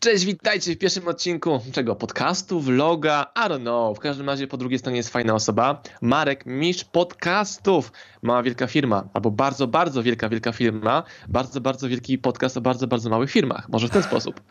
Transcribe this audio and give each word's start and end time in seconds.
Cześć, 0.00 0.24
witajcie 0.24 0.74
w 0.74 0.78
pierwszym 0.78 1.08
odcinku 1.08 1.60
czego? 1.72 1.96
Podcastu, 1.96 2.60
vloga, 2.60 3.26
I 3.36 3.40
don't 3.40 3.60
know. 3.60 3.96
W 3.96 4.00
każdym 4.00 4.26
razie 4.26 4.46
po 4.46 4.56
drugiej 4.56 4.78
stronie 4.78 4.96
jest 4.96 5.10
fajna 5.10 5.34
osoba. 5.34 5.82
Marek, 6.00 6.46
mistrz 6.46 6.84
podcastów. 6.84 7.92
Mała 8.22 8.42
wielka 8.42 8.66
firma, 8.66 9.04
albo 9.14 9.30
bardzo, 9.30 9.66
bardzo 9.66 10.02
wielka, 10.02 10.28
wielka 10.28 10.52
firma. 10.52 11.02
Bardzo, 11.28 11.60
bardzo 11.60 11.88
wielki 11.88 12.18
podcast 12.18 12.56
o 12.56 12.60
bardzo, 12.60 12.86
bardzo 12.86 13.10
małych 13.10 13.30
firmach. 13.30 13.68
Może 13.68 13.88
w 13.88 13.90
ten 13.90 14.02
sposób. 14.02 14.40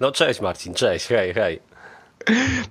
No 0.00 0.12
cześć 0.12 0.40
Marcin, 0.40 0.74
cześć, 0.74 1.06
hej, 1.06 1.34
hej. 1.34 1.60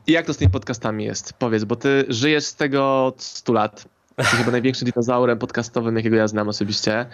I 0.08 0.12
jak 0.12 0.26
to 0.26 0.34
z 0.34 0.38
tymi 0.38 0.52
podcastami 0.52 1.06
jest? 1.06 1.34
Powiedz, 1.34 1.64
bo 1.64 1.76
ty 1.76 2.06
żyjesz 2.10 2.46
z 2.46 2.56
tego 2.56 3.06
od 3.06 3.24
100 3.24 3.54
lat. 3.54 3.86
Chyba 4.20 4.52
największym 4.52 4.86
dinozaurem 4.92 5.40
podcastowym, 5.40 5.96
jakiego 5.96 6.16
ja 6.16 6.28
znam 6.28 6.50
osobiście. 6.50 7.06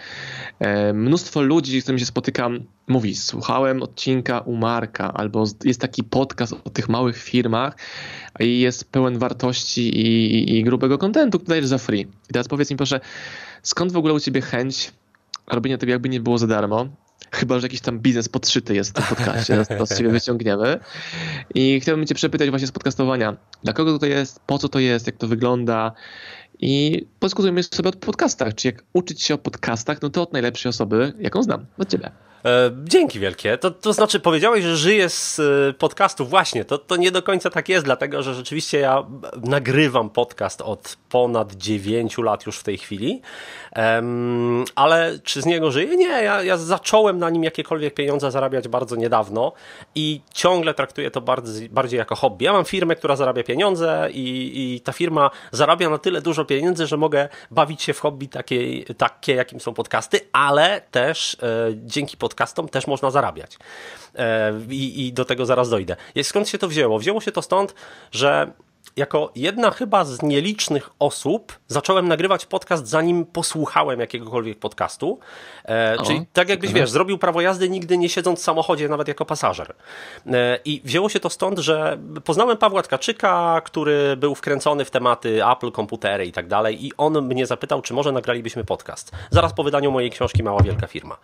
E, 0.58 0.92
mnóstwo 0.92 1.42
ludzi, 1.42 1.80
z 1.80 1.84
którymi 1.84 2.00
się 2.00 2.06
spotykam, 2.06 2.60
mówi, 2.88 3.16
słuchałem 3.16 3.82
odcinka 3.82 4.40
u 4.40 4.56
Marka, 4.56 5.12
albo 5.14 5.44
jest 5.64 5.80
taki 5.80 6.04
podcast 6.04 6.52
o 6.64 6.70
tych 6.70 6.88
małych 6.88 7.16
firmach 7.16 7.76
i 8.40 8.60
jest 8.60 8.90
pełen 8.90 9.18
wartości 9.18 10.00
i, 10.00 10.58
i 10.58 10.64
grubego 10.64 10.98
kontentu, 10.98 11.38
który 11.38 11.48
dajesz 11.48 11.66
za 11.66 11.78
free. 11.78 12.00
I 12.00 12.32
teraz 12.32 12.48
powiedz 12.48 12.70
mi 12.70 12.76
proszę, 12.76 13.00
skąd 13.62 13.92
w 13.92 13.96
ogóle 13.96 14.14
u 14.14 14.20
ciebie 14.20 14.40
chęć 14.40 14.92
robienia 15.50 15.78
tego 15.78 15.92
jakby 15.92 16.08
nie 16.08 16.20
było 16.20 16.38
za 16.38 16.46
darmo? 16.46 16.88
Chyba, 17.32 17.58
że 17.58 17.66
jakiś 17.66 17.80
tam 17.80 17.98
biznes 17.98 18.28
podszyty 18.28 18.74
jest 18.74 18.90
w 18.90 18.92
tym 18.92 19.04
podcaście, 19.16 19.64
to 19.78 19.86
z 19.86 19.98
ciebie 19.98 20.10
wyciągniemy. 20.10 20.78
I 21.54 21.80
chciałbym 21.80 22.06
cię 22.06 22.14
przepytać 22.14 22.50
właśnie 22.50 22.66
z 22.66 22.72
podcastowania. 22.72 23.36
Dla 23.64 23.72
kogo 23.72 23.98
to 23.98 24.06
jest, 24.06 24.40
po 24.46 24.58
co 24.58 24.68
to 24.68 24.78
jest, 24.78 25.06
jak 25.06 25.16
to 25.16 25.28
wygląda, 25.28 25.92
i 26.62 27.06
podyskutujmy 27.20 27.62
sobie 27.62 27.88
o 27.88 27.92
podcastach. 27.92 28.54
Czy 28.54 28.68
jak 28.68 28.84
uczyć 28.92 29.22
się 29.22 29.34
o 29.34 29.38
podcastach, 29.38 30.02
no 30.02 30.10
to 30.10 30.22
od 30.22 30.32
najlepszej 30.32 30.70
osoby, 30.70 31.12
jaką 31.18 31.42
znam, 31.42 31.66
od 31.78 31.88
ciebie. 31.88 32.10
E, 32.44 32.70
dzięki 32.84 33.20
wielkie. 33.20 33.58
To, 33.58 33.70
to 33.70 33.92
znaczy, 33.92 34.20
powiedziałeś, 34.20 34.64
że 34.64 34.76
żyję 34.76 35.08
z 35.08 35.38
e, 35.38 35.72
podcastu. 35.72 36.26
Właśnie, 36.26 36.64
to, 36.64 36.78
to 36.78 36.96
nie 36.96 37.10
do 37.10 37.22
końca 37.22 37.50
tak 37.50 37.68
jest, 37.68 37.84
dlatego 37.84 38.22
że 38.22 38.34
rzeczywiście 38.34 38.78
ja 38.78 39.06
nagrywam 39.42 40.10
podcast 40.10 40.60
od 40.60 40.96
ponad 41.08 41.52
9 41.52 42.18
lat 42.18 42.46
już 42.46 42.58
w 42.58 42.62
tej 42.62 42.78
chwili. 42.78 43.22
Um, 43.76 44.64
ale 44.74 45.18
czy 45.24 45.42
z 45.42 45.46
niego 45.46 45.70
żyję? 45.70 45.96
Nie, 45.96 46.06
ja, 46.06 46.42
ja 46.42 46.56
zacząłem 46.56 47.18
na 47.18 47.30
nim 47.30 47.44
jakiekolwiek 47.44 47.94
pieniądze 47.94 48.30
zarabiać 48.30 48.68
bardzo 48.68 48.96
niedawno 48.96 49.52
i 49.94 50.20
ciągle 50.34 50.74
traktuję 50.74 51.10
to 51.10 51.20
bardziej, 51.20 51.68
bardziej 51.68 51.98
jako 51.98 52.14
hobby. 52.14 52.44
Ja 52.44 52.52
mam 52.52 52.64
firmę, 52.64 52.96
która 52.96 53.16
zarabia 53.16 53.42
pieniądze 53.42 54.08
i, 54.12 54.52
i 54.54 54.80
ta 54.80 54.92
firma 54.92 55.30
zarabia 55.52 55.90
na 55.90 55.98
tyle 55.98 56.22
dużo 56.22 56.44
pieniędzy, 56.44 56.86
że 56.86 56.96
mogę 56.96 57.28
bawić 57.50 57.82
się 57.82 57.92
w 57.92 58.00
hobby 58.00 58.28
takie, 58.28 58.84
takie 58.94 59.34
jakim 59.34 59.60
są 59.60 59.74
podcasty, 59.74 60.20
ale 60.32 60.80
też 60.90 61.36
e, 61.42 61.68
dzięki 61.74 62.16
podcastom 62.16 62.31
podcastom 62.32 62.68
też 62.68 62.86
można 62.86 63.10
zarabiać. 63.10 63.58
E, 64.14 64.52
I, 64.70 65.06
I, 65.06 65.12
do 65.12 65.24
tego 65.24 65.46
zaraz 65.46 65.70
dojdę. 65.70 65.96
Skąd 66.22 66.48
się 66.48 66.58
to 66.58 66.68
wzięło? 66.68 66.98
Wzięło 66.98 67.20
się 67.20 67.32
to 67.32 67.42
stąd, 67.42 67.74
że 68.12 68.52
jako 68.96 69.32
jedna 69.36 69.70
chyba 69.70 70.04
z 70.04 70.22
nielicznych 70.22 70.90
osób 70.98 71.58
zacząłem 71.68 72.08
nagrywać 72.08 72.46
podcast, 72.46 72.86
zanim 72.86 73.26
posłuchałem 73.26 74.00
jakiegokolwiek 74.00 74.58
podcastu. 74.58 75.18
E, 75.68 75.96
o, 75.98 76.02
czyli 76.04 76.26
tak 76.32 76.48
jakbyś, 76.48 76.72
wiesz, 76.72 76.90
zrobił 76.90 77.18
prawo 77.18 77.40
jazdy 77.40 77.68
nigdy 77.68 77.98
nie 77.98 78.08
siedząc 78.08 78.40
w 78.40 78.42
samochodzie, 78.42 78.88
nawet 78.88 79.08
jako 79.08 79.24
pasażer. 79.24 79.74
E, 80.26 80.58
I 80.64 80.80
wzięło 80.84 81.08
się 81.08 81.20
to 81.20 81.30
stąd, 81.30 81.58
że 81.58 81.98
poznałem 82.24 82.56
Pawła 82.56 82.82
Tkaczyka, 82.82 83.62
który 83.64 84.16
był 84.16 84.34
wkręcony 84.34 84.84
w 84.84 84.90
tematy 84.90 85.46
Apple, 85.46 85.70
komputery 85.70 86.26
i 86.26 86.32
tak 86.32 86.48
dalej 86.48 86.86
i 86.86 86.92
on 86.96 87.22
mnie 87.22 87.46
zapytał, 87.46 87.82
czy 87.82 87.94
może 87.94 88.12
nagralibyśmy 88.12 88.64
podcast. 88.64 89.10
Zaraz 89.30 89.52
po 89.52 89.64
wydaniu 89.64 89.90
mojej 89.90 90.10
książki 90.10 90.42
Mała 90.42 90.62
Wielka 90.62 90.86
Firma. 90.86 91.16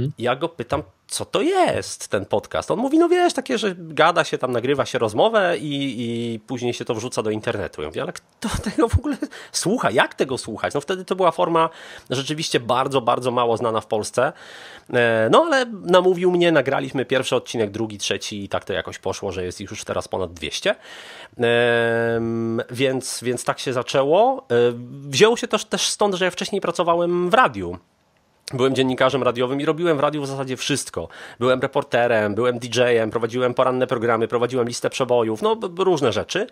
Hmm? 0.00 0.12
Ja 0.18 0.36
go 0.36 0.48
pytam, 0.48 0.82
co 1.08 1.24
to 1.24 1.42
jest 1.42 2.08
ten 2.08 2.26
podcast? 2.26 2.70
On 2.70 2.78
mówi, 2.78 2.98
no 2.98 3.08
wiesz, 3.08 3.32
takie, 3.32 3.58
że 3.58 3.74
gada 3.78 4.24
się 4.24 4.38
tam, 4.38 4.52
nagrywa 4.52 4.86
się 4.86 4.98
rozmowę 4.98 5.58
i, 5.58 5.94
i 5.98 6.38
później 6.38 6.74
się 6.74 6.84
to 6.84 6.94
wrzuca 6.94 7.22
do 7.22 7.30
internetu. 7.30 7.82
Ja 7.82 7.88
mówię, 7.88 8.02
ale 8.02 8.12
kto 8.12 8.48
tego 8.64 8.88
w 8.88 8.98
ogóle 8.98 9.16
słucha? 9.52 9.90
Jak 9.90 10.14
tego 10.14 10.38
słuchać? 10.38 10.74
No 10.74 10.80
wtedy 10.80 11.04
to 11.04 11.16
była 11.16 11.30
forma 11.30 11.68
rzeczywiście 12.10 12.60
bardzo, 12.60 13.00
bardzo 13.00 13.30
mało 13.30 13.56
znana 13.56 13.80
w 13.80 13.86
Polsce. 13.86 14.32
E, 14.92 15.28
no 15.32 15.42
ale 15.42 15.66
namówił 15.66 16.30
mnie, 16.30 16.52
nagraliśmy 16.52 17.04
pierwszy 17.04 17.36
odcinek, 17.36 17.70
drugi, 17.70 17.98
trzeci 17.98 18.44
i 18.44 18.48
tak 18.48 18.64
to 18.64 18.72
jakoś 18.72 18.98
poszło, 18.98 19.32
że 19.32 19.44
jest 19.44 19.60
ich 19.60 19.70
już 19.70 19.84
teraz 19.84 20.08
ponad 20.08 20.32
200. 20.32 20.74
Więc, 22.70 23.20
więc 23.22 23.44
tak 23.44 23.58
się 23.58 23.72
zaczęło. 23.72 24.46
E, 24.50 24.54
wzięło 25.08 25.36
się 25.36 25.48
też, 25.48 25.64
też 25.64 25.88
stąd, 25.88 26.14
że 26.14 26.24
ja 26.24 26.30
wcześniej 26.30 26.60
pracowałem 26.60 27.30
w 27.30 27.34
radiu. 27.34 27.78
Byłem 28.54 28.74
dziennikarzem 28.74 29.22
radiowym 29.22 29.60
i 29.60 29.64
robiłem 29.64 29.96
w 29.96 30.00
radiu 30.00 30.22
w 30.22 30.26
zasadzie 30.26 30.56
wszystko. 30.56 31.08
Byłem 31.38 31.60
reporterem, 31.60 32.34
byłem 32.34 32.58
DJ-em, 32.58 33.10
prowadziłem 33.10 33.54
poranne 33.54 33.86
programy, 33.86 34.28
prowadziłem 34.28 34.68
listę 34.68 34.90
przebojów, 34.90 35.42
no 35.42 35.56
różne 35.78 36.12
rzeczy. 36.12 36.46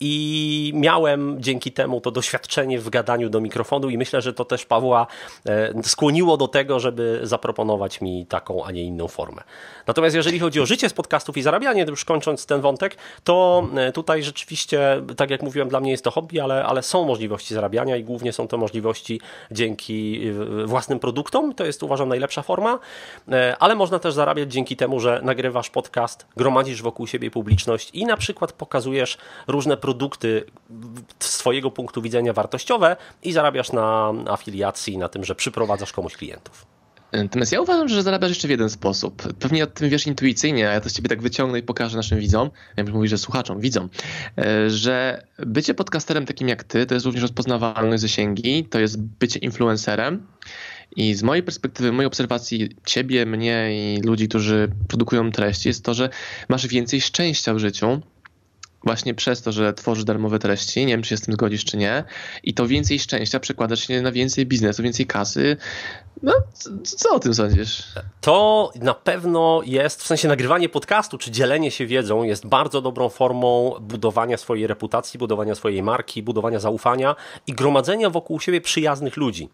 I 0.00 0.72
miałem 0.74 1.36
dzięki 1.42 1.72
temu 1.72 2.00
to 2.00 2.10
doświadczenie 2.10 2.78
w 2.78 2.90
gadaniu 2.90 3.28
do 3.28 3.40
mikrofonu 3.40 3.90
i 3.90 3.98
myślę, 3.98 4.22
że 4.22 4.32
to 4.32 4.44
też 4.44 4.66
Pawła 4.66 5.06
e, 5.46 5.82
skłoniło 5.82 6.36
do 6.36 6.48
tego, 6.48 6.80
żeby 6.80 7.20
zaproponować 7.22 8.00
mi 8.00 8.26
taką, 8.26 8.64
a 8.64 8.72
nie 8.72 8.82
inną 8.82 9.08
formę. 9.08 9.42
Natomiast 9.86 10.16
jeżeli 10.16 10.38
chodzi 10.38 10.60
o 10.60 10.66
życie 10.66 10.88
z 10.88 10.92
podcastów 10.92 11.36
i 11.36 11.42
zarabianie, 11.42 11.86
już 11.88 12.04
kończąc 12.04 12.46
ten 12.46 12.60
wątek, 12.60 12.96
to 13.24 13.66
e, 13.76 13.92
tutaj 13.92 14.22
rzeczywiście, 14.22 15.02
tak 15.16 15.30
jak 15.30 15.42
mówiłem, 15.42 15.68
dla 15.68 15.80
mnie 15.80 15.90
jest 15.90 16.04
to 16.04 16.10
hobby, 16.10 16.40
ale, 16.40 16.64
ale 16.64 16.82
są 16.82 17.04
możliwości 17.04 17.54
zarabiania 17.54 17.96
i 17.96 18.04
głównie 18.04 18.32
są 18.32 18.48
to 18.48 18.58
możliwości 18.58 19.20
dzięki 19.50 20.20
własnym 20.66 20.98
produktom, 20.98 21.29
produktom, 21.30 21.54
to 21.54 21.64
jest 21.64 21.82
uważam 21.82 22.08
najlepsza 22.08 22.42
forma, 22.42 22.78
e, 23.28 23.56
ale 23.58 23.74
można 23.74 23.98
też 23.98 24.14
zarabiać 24.14 24.52
dzięki 24.52 24.76
temu, 24.76 25.00
że 25.00 25.20
nagrywasz 25.24 25.70
podcast, 25.70 26.26
gromadzisz 26.36 26.82
wokół 26.82 27.06
siebie 27.06 27.30
publiczność 27.30 27.90
i 27.92 28.06
na 28.06 28.16
przykład 28.16 28.52
pokazujesz 28.52 29.18
różne 29.46 29.76
produkty 29.76 30.44
z 31.18 31.26
swojego 31.26 31.70
punktu 31.70 32.02
widzenia 32.02 32.32
wartościowe 32.32 32.96
i 33.22 33.32
zarabiasz 33.32 33.72
na 33.72 34.12
afiliacji, 34.26 34.98
na 34.98 35.08
tym, 35.08 35.24
że 35.24 35.34
przyprowadzasz 35.34 35.92
komuś 35.92 36.16
klientów. 36.16 36.66
Natomiast 37.12 37.52
ja 37.52 37.60
uważam, 37.60 37.88
że 37.88 38.02
zarabiasz 38.02 38.30
jeszcze 38.30 38.48
w 38.48 38.50
jeden 38.50 38.70
sposób. 38.70 39.22
Pewnie 39.38 39.64
o 39.64 39.66
tym 39.66 39.88
wiesz 39.88 40.06
intuicyjnie, 40.06 40.70
a 40.70 40.72
ja 40.72 40.80
to 40.80 40.90
z 40.90 40.92
ciebie 40.92 41.08
tak 41.08 41.22
wyciągnę 41.22 41.58
i 41.58 41.62
pokażę 41.62 41.96
naszym 41.96 42.18
widzom, 42.18 42.50
ja 42.76 42.84
bym 42.84 42.94
mówił, 42.94 43.08
że 43.08 43.18
słuchaczom, 43.18 43.60
widzom, 43.60 43.88
e, 44.38 44.70
że 44.70 45.22
bycie 45.38 45.74
podcasterem 45.74 46.26
takim 46.26 46.48
jak 46.48 46.64
ty, 46.64 46.86
to 46.86 46.94
jest 46.94 47.06
również 47.06 47.22
rozpoznawalność 47.22 48.02
zasięgi, 48.02 48.64
to 48.64 48.80
jest 48.80 49.02
bycie 49.02 49.38
influencerem 49.38 50.26
i 50.96 51.14
z 51.14 51.22
mojej 51.22 51.42
perspektywy, 51.42 51.92
mojej 51.92 52.06
obserwacji 52.06 52.68
ciebie, 52.86 53.26
mnie 53.26 53.68
i 53.72 54.00
ludzi, 54.02 54.28
którzy 54.28 54.68
produkują 54.88 55.32
treści, 55.32 55.68
jest 55.68 55.84
to, 55.84 55.94
że 55.94 56.08
masz 56.48 56.66
więcej 56.66 57.00
szczęścia 57.00 57.54
w 57.54 57.58
życiu, 57.58 58.00
właśnie 58.84 59.14
przez 59.14 59.42
to, 59.42 59.52
że 59.52 59.72
tworzysz 59.74 60.04
darmowe 60.04 60.38
treści, 60.38 60.86
nie 60.86 60.92
wiem, 60.92 61.02
czy 61.02 61.08
się 61.08 61.16
z 61.16 61.20
tym 61.20 61.34
zgodzisz, 61.34 61.64
czy 61.64 61.76
nie, 61.76 62.04
i 62.42 62.54
to 62.54 62.66
więcej 62.66 62.98
szczęścia 62.98 63.40
przekłada 63.40 63.76
się 63.76 64.02
na 64.02 64.12
więcej 64.12 64.46
biznesu, 64.46 64.82
więcej 64.82 65.06
kasy. 65.06 65.56
No, 66.22 66.32
co 66.82 67.14
o 67.14 67.20
tym 67.20 67.34
sądzisz? 67.34 67.82
To 68.20 68.70
na 68.74 68.94
pewno 68.94 69.60
jest, 69.64 70.02
w 70.02 70.06
sensie 70.06 70.28
nagrywanie 70.28 70.68
podcastu, 70.68 71.18
czy 71.18 71.30
dzielenie 71.30 71.70
się 71.70 71.86
wiedzą 71.86 72.22
jest 72.22 72.46
bardzo 72.46 72.80
dobrą 72.80 73.08
formą 73.08 73.74
budowania 73.80 74.36
swojej 74.36 74.66
reputacji, 74.66 75.18
budowania 75.18 75.54
swojej 75.54 75.82
marki, 75.82 76.22
budowania 76.22 76.60
zaufania 76.60 77.16
i 77.46 77.52
gromadzenia 77.52 78.10
wokół 78.10 78.40
siebie 78.40 78.60
przyjaznych 78.60 79.16
ludzi. 79.16 79.48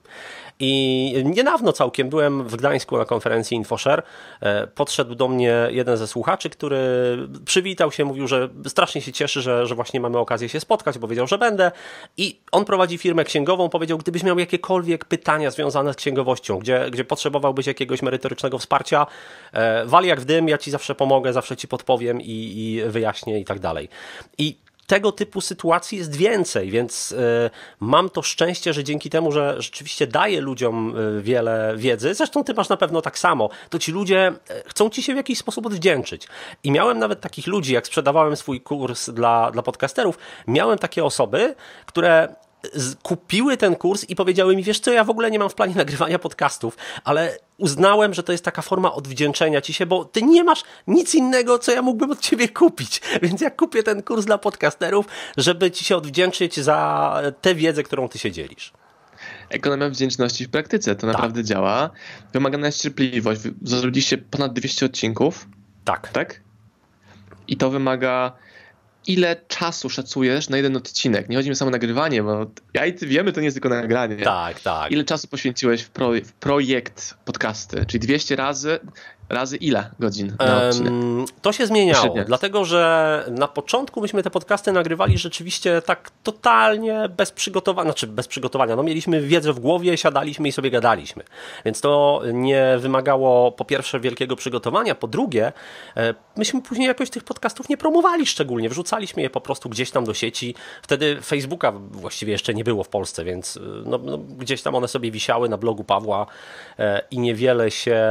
I 0.61 1.22
niedawno 1.25 1.72
całkiem 1.72 2.09
byłem 2.09 2.49
w 2.49 2.56
Gdańsku 2.56 2.99
na 2.99 3.05
konferencji 3.05 3.56
InfoShare. 3.56 4.03
Podszedł 4.75 5.14
do 5.14 5.29
mnie 5.29 5.69
jeden 5.70 5.97
ze 5.97 6.06
słuchaczy, 6.06 6.50
który 6.50 6.79
przywitał 7.44 7.93
się, 7.93 8.05
mówił, 8.05 8.29
że 8.29 8.49
strasznie 8.69 9.00
się 9.00 9.12
cieszy, 9.12 9.43
że, 9.43 9.67
że 9.67 9.75
właśnie 9.75 10.00
mamy 10.00 10.19
okazję 10.19 10.49
się 10.49 10.61
spotkać, 10.61 10.99
bo 10.99 11.08
wiedział, 11.08 11.26
że 11.26 11.38
będę. 11.38 11.73
I 12.17 12.41
on 12.53 12.64
prowadzi 12.64 12.99
firmę 12.99 13.25
księgową. 13.25 13.69
Powiedział, 13.69 13.99
gdybyś 13.99 14.23
miał 14.23 14.38
jakiekolwiek 14.38 15.05
pytania 15.05 15.50
związane 15.50 15.93
z 15.93 15.97
księgowością, 15.97 16.58
gdzie, 16.58 16.87
gdzie 16.91 17.05
potrzebowałbyś 17.05 17.67
jakiegoś 17.67 18.03
merytorycznego 18.03 18.58
wsparcia, 18.58 19.06
e, 19.53 19.87
wali 19.87 20.08
jak 20.08 20.20
w 20.20 20.25
dym, 20.25 20.49
ja 20.49 20.58
ci 20.58 20.70
zawsze 20.70 20.94
pomogę, 20.94 21.32
zawsze 21.32 21.56
ci 21.56 21.69
podpowiem 21.69 22.20
i, 22.20 22.53
i 22.56 22.82
wyjaśnię 22.91 23.41
i 23.41 23.44
tak 23.44 23.58
dalej. 23.58 23.88
I 24.38 24.56
tego 24.87 25.12
typu 25.12 25.41
sytuacji 25.41 25.99
jest 25.99 26.17
więcej, 26.17 26.71
więc 26.71 27.12
y, 27.12 27.50
mam 27.81 28.11
to 28.11 28.23
szczęście, 28.23 28.73
że 28.73 28.85
dzięki 28.85 29.11
temu, 29.11 29.33
że 29.33 29.62
rzeczywiście 29.62 30.06
daję 30.06 30.41
ludziom 30.41 30.97
y, 30.97 31.23
wiele 31.23 31.75
wiedzy, 31.77 32.15
zresztą 32.15 32.44
ty 32.44 32.55
masz 32.55 32.69
na 32.69 32.77
pewno 32.77 33.03
tak 33.03 33.19
samo, 33.19 33.49
to 33.71 33.79
ci 33.79 33.93
ludzie 33.93 34.33
y, 34.50 34.62
chcą 34.67 34.91
ci 34.91 35.03
się 35.03 35.12
w 35.12 35.17
jakiś 35.17 35.38
sposób 35.38 35.67
odwdzięczyć. 35.67 36.29
I 36.65 36.71
miałem 36.71 36.99
nawet 36.99 37.21
takich 37.21 37.47
ludzi, 37.47 37.73
jak 37.75 37.87
sprzedawałem 37.87 38.37
swój 38.37 38.61
kurs 38.61 39.11
dla, 39.11 39.50
dla 39.50 39.62
podcasterów, 39.62 40.19
miałem 40.47 40.79
takie 40.79 41.05
osoby, 41.05 41.55
które 41.87 42.35
kupiły 43.03 43.57
ten 43.57 43.77
kurs 43.77 44.05
i 44.05 44.17
powiedziały 44.17 44.57
mi, 44.57 44.63
wiesz 44.63 44.81
co, 44.81 44.93
ja 44.93 45.05
w 45.05 45.11
ogóle 45.11 45.31
nie 45.31 45.39
mam 45.39 45.49
w 45.49 45.55
planie 45.55 45.75
nagrywania 45.85 46.19
podcastów, 46.19 46.77
ale 47.05 47.39
uznałem, 47.59 48.15
że 48.15 48.23
to 48.23 48.33
jest 48.33 48.45
taka 48.45 48.63
forma 48.63 48.93
odwdzięczenia 48.93 49.61
ci 49.61 49.73
się, 49.73 49.87
bo 49.87 50.05
ty 50.05 50.23
nie 50.23 50.45
masz 50.45 50.63
nic 50.87 51.15
innego, 51.15 51.59
co 51.59 51.73
ja 51.73 51.83
mógłbym 51.83 52.11
od 52.11 52.21
ciebie 52.21 52.49
kupić. 52.49 53.01
Więc 53.23 53.41
ja 53.41 53.51
kupię 53.51 53.83
ten 53.83 54.03
kurs 54.03 54.25
dla 54.25 54.39
podcasterów, 54.39 55.07
żeby 55.37 55.71
ci 55.71 55.85
się 55.85 55.97
odwdzięczyć 55.97 56.61
za 56.61 57.21
tę 57.41 57.55
wiedzę, 57.55 57.83
którą 57.83 58.09
ty 58.09 58.19
się 58.19 58.33
dzielisz. 58.33 58.73
Ekonomia 59.49 59.89
wdzięczności 59.89 60.45
w 60.45 60.51
praktyce, 60.51 60.95
to 60.95 61.01
tak. 61.01 61.13
naprawdę 61.13 61.45
działa. 61.45 61.91
Wymagana 62.33 62.67
jest 62.67 62.83
cierpliwość. 62.83 63.41
Zrobiliście 63.63 64.19
ponad 64.19 64.53
200 64.53 64.87
odcinków. 64.87 65.47
Tak. 65.85 66.09
Tak? 66.09 66.41
I 67.49 67.57
to 67.57 67.71
wymaga 67.71 68.33
ile 69.06 69.37
czasu 69.49 69.91
szacujesz 69.91 70.49
na 70.49 70.56
jeden 70.56 70.76
odcinek? 70.76 71.29
Nie 71.29 71.37
chodzi 71.37 71.49
mi 71.49 71.56
samo 71.56 71.69
o 71.69 71.73
nagrywanie, 71.73 72.23
bo 72.23 72.47
ja 72.75 72.87
i 72.87 72.94
ty 72.94 73.06
wiemy, 73.06 73.32
to 73.32 73.41
nie 73.41 73.44
jest 73.44 73.55
tylko 73.55 73.69
nagranie. 73.69 74.17
Tak, 74.17 74.61
tak. 74.61 74.93
Ile 74.93 75.05
czasu 75.05 75.29
poświęciłeś 75.29 75.82
w, 75.82 75.91
pro, 75.91 76.11
w 76.25 76.32
projekt 76.32 77.14
podcasty? 77.25 77.87
Czyli 77.87 78.00
200 78.00 78.37
razy 78.37 78.79
Razy 79.28 79.56
ile 79.56 79.90
godzin 79.99 80.37
na 80.38 80.69
odcinek? 80.69 80.93
To 81.43 81.52
się 81.52 81.67
zmieniało, 81.67 82.14
dlatego 82.26 82.64
że 82.64 83.25
na 83.31 83.49
początku 83.49 84.00
myśmy 84.00 84.23
te 84.23 84.31
podcasty 84.31 84.73
nagrywali 84.73 85.19
rzeczywiście 85.19 85.82
tak 85.82 86.11
totalnie 86.23 87.08
bez 87.17 87.31
przygotowania, 87.31 87.90
znaczy 87.90 88.06
bez 88.06 88.28
przygotowania. 88.28 88.76
No 88.76 88.82
mieliśmy 88.82 89.20
wiedzę 89.20 89.52
w 89.52 89.61
głowie, 89.61 89.96
siadaliśmy 89.96 90.49
i 90.49 90.52
sobie 90.52 90.70
gadaliśmy. 90.70 91.25
Więc 91.64 91.81
to 91.81 92.23
nie 92.32 92.76
wymagało 92.78 93.52
po 93.52 93.64
pierwsze 93.64 94.00
wielkiego 94.00 94.37
przygotowania, 94.37 94.94
po 94.94 95.06
drugie 95.06 95.52
e, 95.96 96.14
myśmy 96.37 96.62
później 96.62 96.88
jakoś 96.88 97.11
tych 97.11 97.25
podcastów 97.25 97.69
nie 97.69 97.76
promowali 97.76 98.26
szczególnie, 98.26 98.69
wrzucaliśmy 98.69 99.22
je 99.22 99.31
po 99.31 99.40
prostu 99.40 99.69
gdzieś 99.69 99.90
tam 99.90 100.05
do 100.05 100.14
sieci. 100.14 100.55
Wtedy 100.82 101.20
Facebooka 101.22 101.72
właściwie 101.72 102.32
jeszcze 102.32 102.55
nie 102.55 102.64
było 102.64 102.84
w 102.84 102.88
Polsce, 102.88 103.25
więc 103.25 103.56
e, 103.56 103.61
no, 103.84 103.99
no, 103.99 104.19
gdzieś 104.19 104.62
tam 104.62 104.75
one 104.75 104.88
sobie 104.88 105.11
wisiały 105.11 105.49
na 105.49 105.56
blogu 105.56 105.84
Pawła 105.84 106.26
e, 106.79 107.02
i 107.11 107.19
niewiele 107.19 107.70
się 107.70 108.06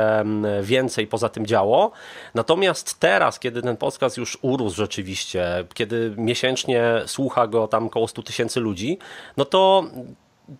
więcej 0.62 1.05
więcej 1.06 1.08
poza 1.08 1.30
tym 1.30 1.46
działo. 1.46 1.92
Natomiast 2.34 3.00
teraz, 3.00 3.40
kiedy 3.40 3.62
ten 3.62 3.78
podcast 3.78 4.18
już 4.18 4.38
urósł 4.42 4.76
rzeczywiście, 4.76 5.66
kiedy 5.74 6.14
miesięcznie 6.18 7.02
słucha 7.06 7.48
go 7.48 7.68
tam 7.68 7.88
około 7.88 8.08
100 8.08 8.24
tysięcy 8.24 8.60
ludzi, 8.60 8.98
no 9.38 9.46
to 9.46 9.84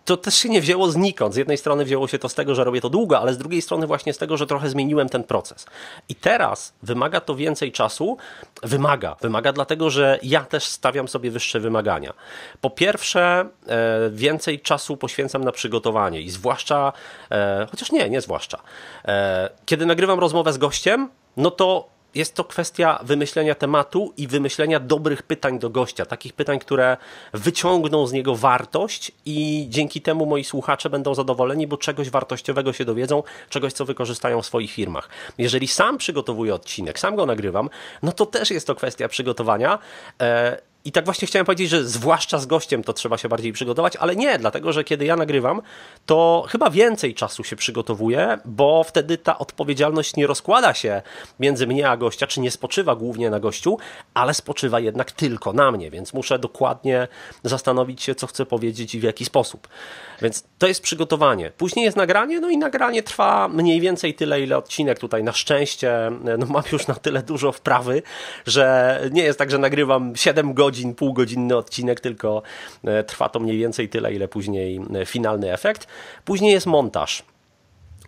to 0.04 0.16
też 0.16 0.34
się 0.34 0.48
nie 0.48 0.60
wzięło 0.60 0.90
znikąd. 0.90 1.34
Z 1.34 1.36
jednej 1.36 1.58
strony 1.58 1.84
wzięło 1.84 2.08
się 2.08 2.18
to 2.18 2.28
z 2.28 2.34
tego, 2.34 2.54
że 2.54 2.64
robię 2.64 2.80
to 2.80 2.90
długo, 2.90 3.20
ale 3.20 3.34
z 3.34 3.38
drugiej 3.38 3.62
strony 3.62 3.86
właśnie 3.86 4.12
z 4.12 4.18
tego, 4.18 4.36
że 4.36 4.46
trochę 4.46 4.68
zmieniłem 4.68 5.08
ten 5.08 5.24
proces. 5.24 5.66
I 6.08 6.14
teraz 6.14 6.74
wymaga 6.82 7.20
to 7.20 7.34
więcej 7.34 7.72
czasu. 7.72 8.16
Wymaga. 8.62 9.16
Wymaga 9.20 9.52
dlatego, 9.52 9.90
że 9.90 10.18
ja 10.22 10.44
też 10.44 10.64
stawiam 10.64 11.08
sobie 11.08 11.30
wyższe 11.30 11.60
wymagania. 11.60 12.12
Po 12.60 12.70
pierwsze, 12.70 13.48
e, 13.68 14.10
więcej 14.10 14.60
czasu 14.60 14.96
poświęcam 14.96 15.44
na 15.44 15.52
przygotowanie 15.52 16.20
i 16.20 16.30
zwłaszcza, 16.30 16.92
e, 17.30 17.66
chociaż 17.70 17.92
nie, 17.92 18.10
nie 18.10 18.20
zwłaszcza. 18.20 18.58
E, 19.04 19.50
kiedy 19.66 19.86
nagrywam 19.86 20.18
rozmowę 20.18 20.52
z 20.52 20.58
gościem, 20.58 21.08
no 21.36 21.50
to 21.50 21.95
jest 22.16 22.34
to 22.34 22.44
kwestia 22.44 22.98
wymyślenia 23.02 23.54
tematu 23.54 24.12
i 24.16 24.26
wymyślenia 24.26 24.80
dobrych 24.80 25.22
pytań 25.22 25.58
do 25.58 25.70
gościa, 25.70 26.06
takich 26.06 26.32
pytań, 26.32 26.58
które 26.58 26.96
wyciągną 27.32 28.06
z 28.06 28.12
niego 28.12 28.36
wartość 28.36 29.12
i 29.26 29.66
dzięki 29.68 30.00
temu 30.00 30.26
moi 30.26 30.44
słuchacze 30.44 30.90
będą 30.90 31.14
zadowoleni, 31.14 31.66
bo 31.66 31.76
czegoś 31.76 32.10
wartościowego 32.10 32.72
się 32.72 32.84
dowiedzą, 32.84 33.22
czegoś, 33.48 33.72
co 33.72 33.84
wykorzystają 33.84 34.42
w 34.42 34.46
swoich 34.46 34.72
firmach. 34.72 35.08
Jeżeli 35.38 35.68
sam 35.68 35.98
przygotowuję 35.98 36.54
odcinek, 36.54 36.98
sam 36.98 37.16
go 37.16 37.26
nagrywam, 37.26 37.70
no 38.02 38.12
to 38.12 38.26
też 38.26 38.50
jest 38.50 38.66
to 38.66 38.74
kwestia 38.74 39.08
przygotowania. 39.08 39.78
E, 40.20 40.58
i 40.86 40.92
tak 40.92 41.04
właśnie 41.04 41.28
chciałem 41.28 41.46
powiedzieć, 41.46 41.70
że 41.70 41.84
zwłaszcza 41.84 42.38
z 42.38 42.46
gościem 42.46 42.84
to 42.84 42.92
trzeba 42.92 43.18
się 43.18 43.28
bardziej 43.28 43.52
przygotować, 43.52 43.96
ale 43.96 44.16
nie, 44.16 44.38
dlatego 44.38 44.72
że 44.72 44.84
kiedy 44.84 45.04
ja 45.04 45.16
nagrywam, 45.16 45.62
to 46.06 46.44
chyba 46.48 46.70
więcej 46.70 47.14
czasu 47.14 47.44
się 47.44 47.56
przygotowuję, 47.56 48.38
bo 48.44 48.84
wtedy 48.84 49.18
ta 49.18 49.38
odpowiedzialność 49.38 50.16
nie 50.16 50.26
rozkłada 50.26 50.74
się 50.74 51.02
między 51.40 51.66
mnie 51.66 51.90
a 51.90 51.96
gościa, 51.96 52.26
czy 52.26 52.40
nie 52.40 52.50
spoczywa 52.50 52.96
głównie 52.96 53.30
na 53.30 53.40
gościu, 53.40 53.78
ale 54.14 54.34
spoczywa 54.34 54.80
jednak 54.80 55.12
tylko 55.12 55.52
na 55.52 55.72
mnie, 55.72 55.90
więc 55.90 56.14
muszę 56.14 56.38
dokładnie 56.38 57.08
zastanowić 57.44 58.02
się, 58.02 58.14
co 58.14 58.26
chcę 58.26 58.46
powiedzieć 58.46 58.94
i 58.94 59.00
w 59.00 59.02
jaki 59.02 59.24
sposób. 59.24 59.68
Więc 60.22 60.44
to 60.58 60.66
jest 60.66 60.82
przygotowanie. 60.82 61.50
Później 61.56 61.84
jest 61.84 61.96
nagranie, 61.96 62.40
no 62.40 62.50
i 62.50 62.58
nagranie 62.58 63.02
trwa 63.02 63.48
mniej 63.48 63.80
więcej 63.80 64.14
tyle, 64.14 64.40
ile 64.40 64.58
odcinek 64.58 64.98
tutaj. 64.98 65.24
Na 65.24 65.32
szczęście 65.32 66.10
no 66.38 66.46
mam 66.46 66.62
już 66.72 66.86
na 66.86 66.94
tyle 66.94 67.22
dużo 67.22 67.52
wprawy, 67.52 68.02
że 68.46 69.00
nie 69.12 69.22
jest 69.22 69.38
tak, 69.38 69.50
że 69.50 69.58
nagrywam 69.58 70.16
7 70.16 70.54
godzin, 70.54 70.75
półgodzinny 70.94 71.56
odcinek, 71.56 72.00
tylko 72.00 72.42
e, 72.84 73.04
trwa 73.04 73.28
to 73.28 73.40
mniej 73.40 73.58
więcej 73.58 73.88
tyle, 73.88 74.14
ile 74.14 74.28
później 74.28 74.80
e, 74.94 75.06
finalny 75.06 75.52
efekt. 75.52 75.86
Później 76.24 76.52
jest 76.52 76.66
montaż. 76.66 77.22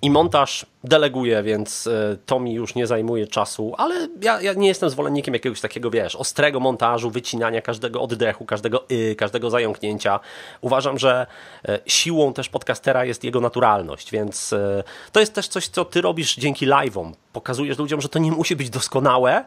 I 0.02 0.10
montaż 0.10 0.66
deleguję, 0.84 1.42
więc 1.42 1.86
e, 1.86 2.16
to 2.26 2.40
mi 2.40 2.54
już 2.54 2.74
nie 2.74 2.86
zajmuje 2.86 3.26
czasu, 3.26 3.74
ale 3.78 4.08
ja, 4.22 4.40
ja, 4.40 4.52
nie 4.52 4.68
jestem 4.68 4.90
zwolennikiem 4.90 5.34
jakiegoś 5.34 5.60
takiego, 5.60 5.90
wiesz, 5.90 6.16
ostrego 6.16 6.60
montażu, 6.60 7.10
wycinania 7.10 7.62
każdego 7.62 8.02
oddechu, 8.02 8.44
każdego 8.44 8.84
y, 8.90 9.14
każdego 9.14 9.50
zająknięcia. 9.50 10.20
Uważam, 10.60 10.98
że 10.98 11.26
e, 11.68 11.78
siłą 11.86 12.32
też 12.32 12.48
podcastera 12.48 13.04
jest 13.04 13.24
jego 13.24 13.40
naturalność, 13.40 14.10
więc 14.10 14.52
e, 14.52 14.82
to 15.12 15.20
jest 15.20 15.34
też 15.34 15.48
coś, 15.48 15.68
co 15.68 15.84
ty 15.84 16.00
robisz 16.00 16.36
dzięki 16.36 16.66
live'om. 16.66 17.12
Pokazujesz 17.32 17.78
ludziom, 17.78 18.00
że 18.00 18.08
to 18.08 18.18
nie 18.18 18.32
musi 18.32 18.56
być 18.56 18.70
doskonałe, 18.70 19.44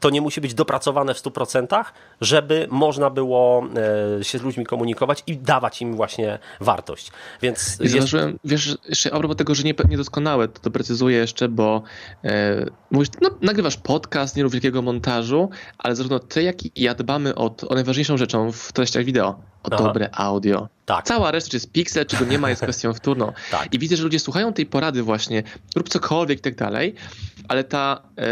to 0.00 0.10
nie 0.10 0.20
musi 0.20 0.40
być 0.40 0.54
dopracowane 0.54 1.14
w 1.14 1.22
100%, 1.22 1.84
żeby 2.20 2.66
można 2.70 3.10
było 3.10 3.64
się 4.22 4.38
z 4.38 4.42
ludźmi 4.42 4.66
komunikować 4.66 5.22
i 5.26 5.36
dawać 5.36 5.82
im 5.82 5.96
właśnie 5.96 6.38
wartość. 6.60 7.12
Więc 7.42 7.80
I 7.80 7.96
jest... 7.96 8.08
wiesz, 8.44 8.76
jeszcze 8.88 9.12
a 9.14 9.18
propos 9.18 9.36
tego, 9.36 9.54
że 9.54 9.62
nie, 9.62 9.74
niedoskonałe, 9.90 10.48
to 10.48 10.62
doprecyzuję 10.62 11.16
jeszcze, 11.16 11.48
bo 11.48 11.82
e, 12.24 12.66
mówisz, 12.90 13.08
no, 13.22 13.30
nagrywasz 13.42 13.76
podcast, 13.76 14.36
nie 14.36 14.42
rób 14.42 14.52
wielkiego 14.52 14.82
montażu, 14.82 15.50
ale 15.78 15.96
zarówno 15.96 16.18
ty, 16.18 16.42
jak 16.42 16.64
i 16.64 16.72
ja 16.76 16.94
dbamy 16.94 17.34
o, 17.34 17.54
o 17.68 17.74
najważniejszą 17.74 18.16
rzeczą 18.16 18.52
w 18.52 18.72
treściach 18.72 19.04
wideo, 19.04 19.49
o 19.62 19.68
Aha. 19.72 19.84
dobre 19.84 20.10
audio. 20.12 20.68
Tak. 20.86 21.04
Cała 21.04 21.30
reszta, 21.30 21.50
czy 21.50 21.56
jest 21.56 21.72
pixel, 21.72 22.06
czy 22.06 22.16
go 22.16 22.24
nie 22.24 22.38
ma, 22.38 22.50
jest 22.50 22.62
kwestią 22.66 22.94
wtórną. 22.94 23.32
tak. 23.50 23.74
I 23.74 23.78
widzę, 23.78 23.96
że 23.96 24.02
ludzie 24.02 24.18
słuchają 24.18 24.52
tej 24.52 24.66
porady 24.66 25.02
właśnie, 25.02 25.42
rób 25.76 25.88
cokolwiek 25.88 26.38
i 26.38 26.42
tak 26.42 26.54
dalej, 26.54 26.94
ale 27.48 27.64
ta 27.64 28.02
e, 28.18 28.22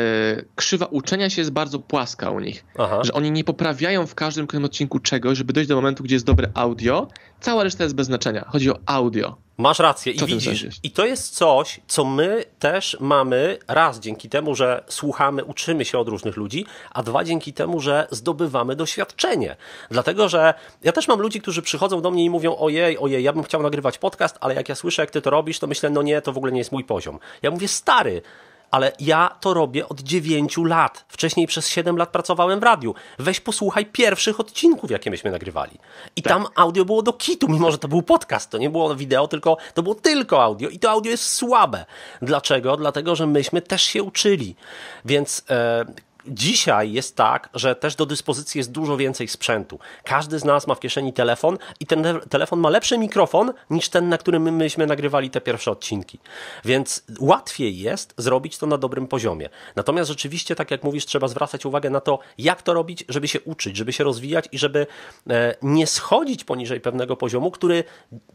krzywa 0.57 0.87
uczenia 0.87 1.31
się 1.31 1.41
jest 1.41 1.51
bardzo 1.51 1.79
płaska 1.79 2.31
u 2.31 2.41
nich. 2.41 2.65
Aha. 2.79 3.05
Że 3.05 3.13
oni 3.13 3.31
nie 3.31 3.45
poprawiają 3.45 4.07
w 4.07 4.15
każdym 4.15 4.47
kolejnym 4.47 4.65
odcinku 4.65 4.99
czegoś, 4.99 5.39
żeby 5.39 5.53
dojść 5.53 5.69
do 5.69 5.77
momentu, 5.77 6.03
gdzie 6.03 6.15
jest 6.15 6.27
dobre 6.27 6.51
audio. 6.55 7.09
Cała 7.41 7.65
reszta 7.65 7.85
jest 7.85 7.97
bez 7.97 8.07
znaczenia. 8.07 8.45
Chodzi 8.49 8.71
o 8.71 8.79
audio. 8.87 9.37
Masz 9.59 9.79
rację 9.79 10.13
i 10.13 10.27
widzisz, 10.27 10.67
i 10.83 10.91
to 10.91 11.07
jest 11.07 11.35
coś, 11.35 11.81
co 11.87 12.05
my 12.05 12.45
też 12.59 12.97
mamy 13.01 13.59
raz 13.69 14.01
dzięki 14.01 14.29
temu, 14.29 14.55
że 14.55 14.85
słuchamy, 14.89 15.45
uczymy 15.45 15.85
się 15.85 15.99
od 15.99 16.09
różnych 16.09 16.37
ludzi, 16.37 16.67
a 16.91 17.03
dwa 17.03 17.25
dzięki 17.25 17.53
temu, 17.53 17.81
że 17.81 18.07
zdobywamy 18.11 18.77
doświadczenie. 18.77 19.57
Dlatego, 19.91 20.29
że 20.29 20.55
ja 20.83 20.93
też 20.93 21.09
mam 21.09 21.18
ludzi, 21.21 21.41
którzy 21.41 21.63
przychodzą 21.63 22.01
do 22.01 22.11
mnie 22.11 22.25
i 22.25 22.31
mówią: 22.31 22.57
Ojej, 22.57 22.99
ojej, 22.99 23.25
ja 23.25 23.33
bym 23.33 23.43
chciał 23.43 23.63
nagrywać 23.63 23.99
podcast, 23.99 24.39
ale 24.41 24.55
jak 24.55 24.69
ja 24.69 24.75
słyszę, 24.75 25.03
jak 25.03 25.11
ty 25.11 25.23
to 25.23 25.31
robisz, 25.31 25.59
to 25.59 25.67
myślę: 25.67 25.91
No 25.91 26.03
nie, 26.03 26.23
to 26.23 26.33
w 26.33 26.37
ogóle 26.37 26.53
nie 26.53 26.59
jest 26.59 26.73
mój 26.73 26.85
poziom. 26.85 27.19
Ja 27.43 27.51
mówię: 27.51 27.69
Stary, 27.69 28.23
ale 28.71 28.93
ja 29.01 29.37
to 29.41 29.55
robię 29.55 29.89
od 29.89 30.01
9 30.01 30.57
lat. 30.65 31.05
Wcześniej 31.09 31.47
przez 31.47 31.69
7 31.69 31.97
lat 31.97 32.09
pracowałem 32.09 32.61
w 32.61 32.63
radiu. 32.63 32.95
Weź 33.19 33.41
posłuchaj 33.41 33.87
pierwszych 33.87 34.41
odcinków, 34.41 34.91
jakie 34.91 35.11
myśmy 35.11 35.31
nagrywali. 35.31 35.79
I 36.17 36.23
tak. 36.23 36.33
tam 36.33 36.47
audio 36.55 36.85
było 36.85 37.03
do 37.03 37.13
kitu, 37.13 37.49
mimo 37.49 37.71
że 37.71 37.79
to 37.79 37.89
był 37.89 38.03
podcast. 38.03 38.51
To 38.51 38.59
nie 38.59 38.71
było 38.71 38.97
wideo, 38.97 39.29
tylko 39.29 39.57
to 39.75 39.83
było 39.83 39.95
tylko 39.95 40.43
audio. 40.43 40.69
I 40.69 40.79
to 40.79 40.91
audio 40.91 41.11
jest 41.11 41.33
słabe. 41.33 41.85
Dlaczego? 42.23 42.77
Dlatego, 42.77 43.17
że 43.17 43.27
myśmy 43.27 43.63
też 43.63 43.83
się 43.83 44.03
uczyli. 44.03 44.57
Więc 45.05 45.45
e, 45.51 45.85
Dzisiaj 46.29 46.93
jest 46.93 47.17
tak, 47.17 47.49
że 47.55 47.75
też 47.75 47.95
do 47.97 48.07
dyspozycji 48.07 48.59
jest 48.59 48.73
dużo 48.73 48.97
więcej 48.97 49.29
sprzętu. 49.29 49.79
Każdy 50.05 50.39
z 50.39 50.45
nas 50.45 50.67
ma 50.67 50.75
w 50.75 50.81
kieszeni 50.81 51.13
telefon 51.13 51.59
i 51.81 51.87
ten 51.87 52.05
telefon 52.31 52.61
ma 52.61 52.71
lepszy 52.71 52.99
mikrofon 52.99 53.53
niż 53.71 53.89
ten, 53.89 54.09
na 54.09 54.19
którym 54.19 54.43
my 54.43 54.53
myśmy 54.53 54.87
nagrywali 54.87 55.31
te 55.31 55.41
pierwsze 55.41 55.71
odcinki. 55.71 56.19
Więc 56.65 57.05
łatwiej 57.21 57.79
jest 57.79 58.15
zrobić 58.17 58.59
to 58.59 58.67
na 58.67 58.79
dobrym 58.79 59.07
poziomie. 59.07 59.49
Natomiast 59.77 60.09
rzeczywiście, 60.09 60.55
tak 60.55 60.71
jak 60.71 60.85
mówisz, 60.85 61.07
trzeba 61.07 61.29
zwracać 61.29 61.67
uwagę 61.67 61.91
na 61.91 62.01
to, 62.01 62.19
jak 62.39 62.63
to 62.63 62.75
robić, 62.75 63.05
żeby 63.09 63.29
się 63.29 63.41
uczyć, 63.41 63.77
żeby 63.77 63.93
się 63.93 64.05
rozwijać 64.05 64.49
i 64.53 64.59
żeby 64.59 64.87
e, 65.31 65.55
nie 65.63 65.87
schodzić 65.87 66.45
poniżej 66.45 66.81
pewnego 66.81 67.17
poziomu, 67.17 67.51
który 67.51 67.85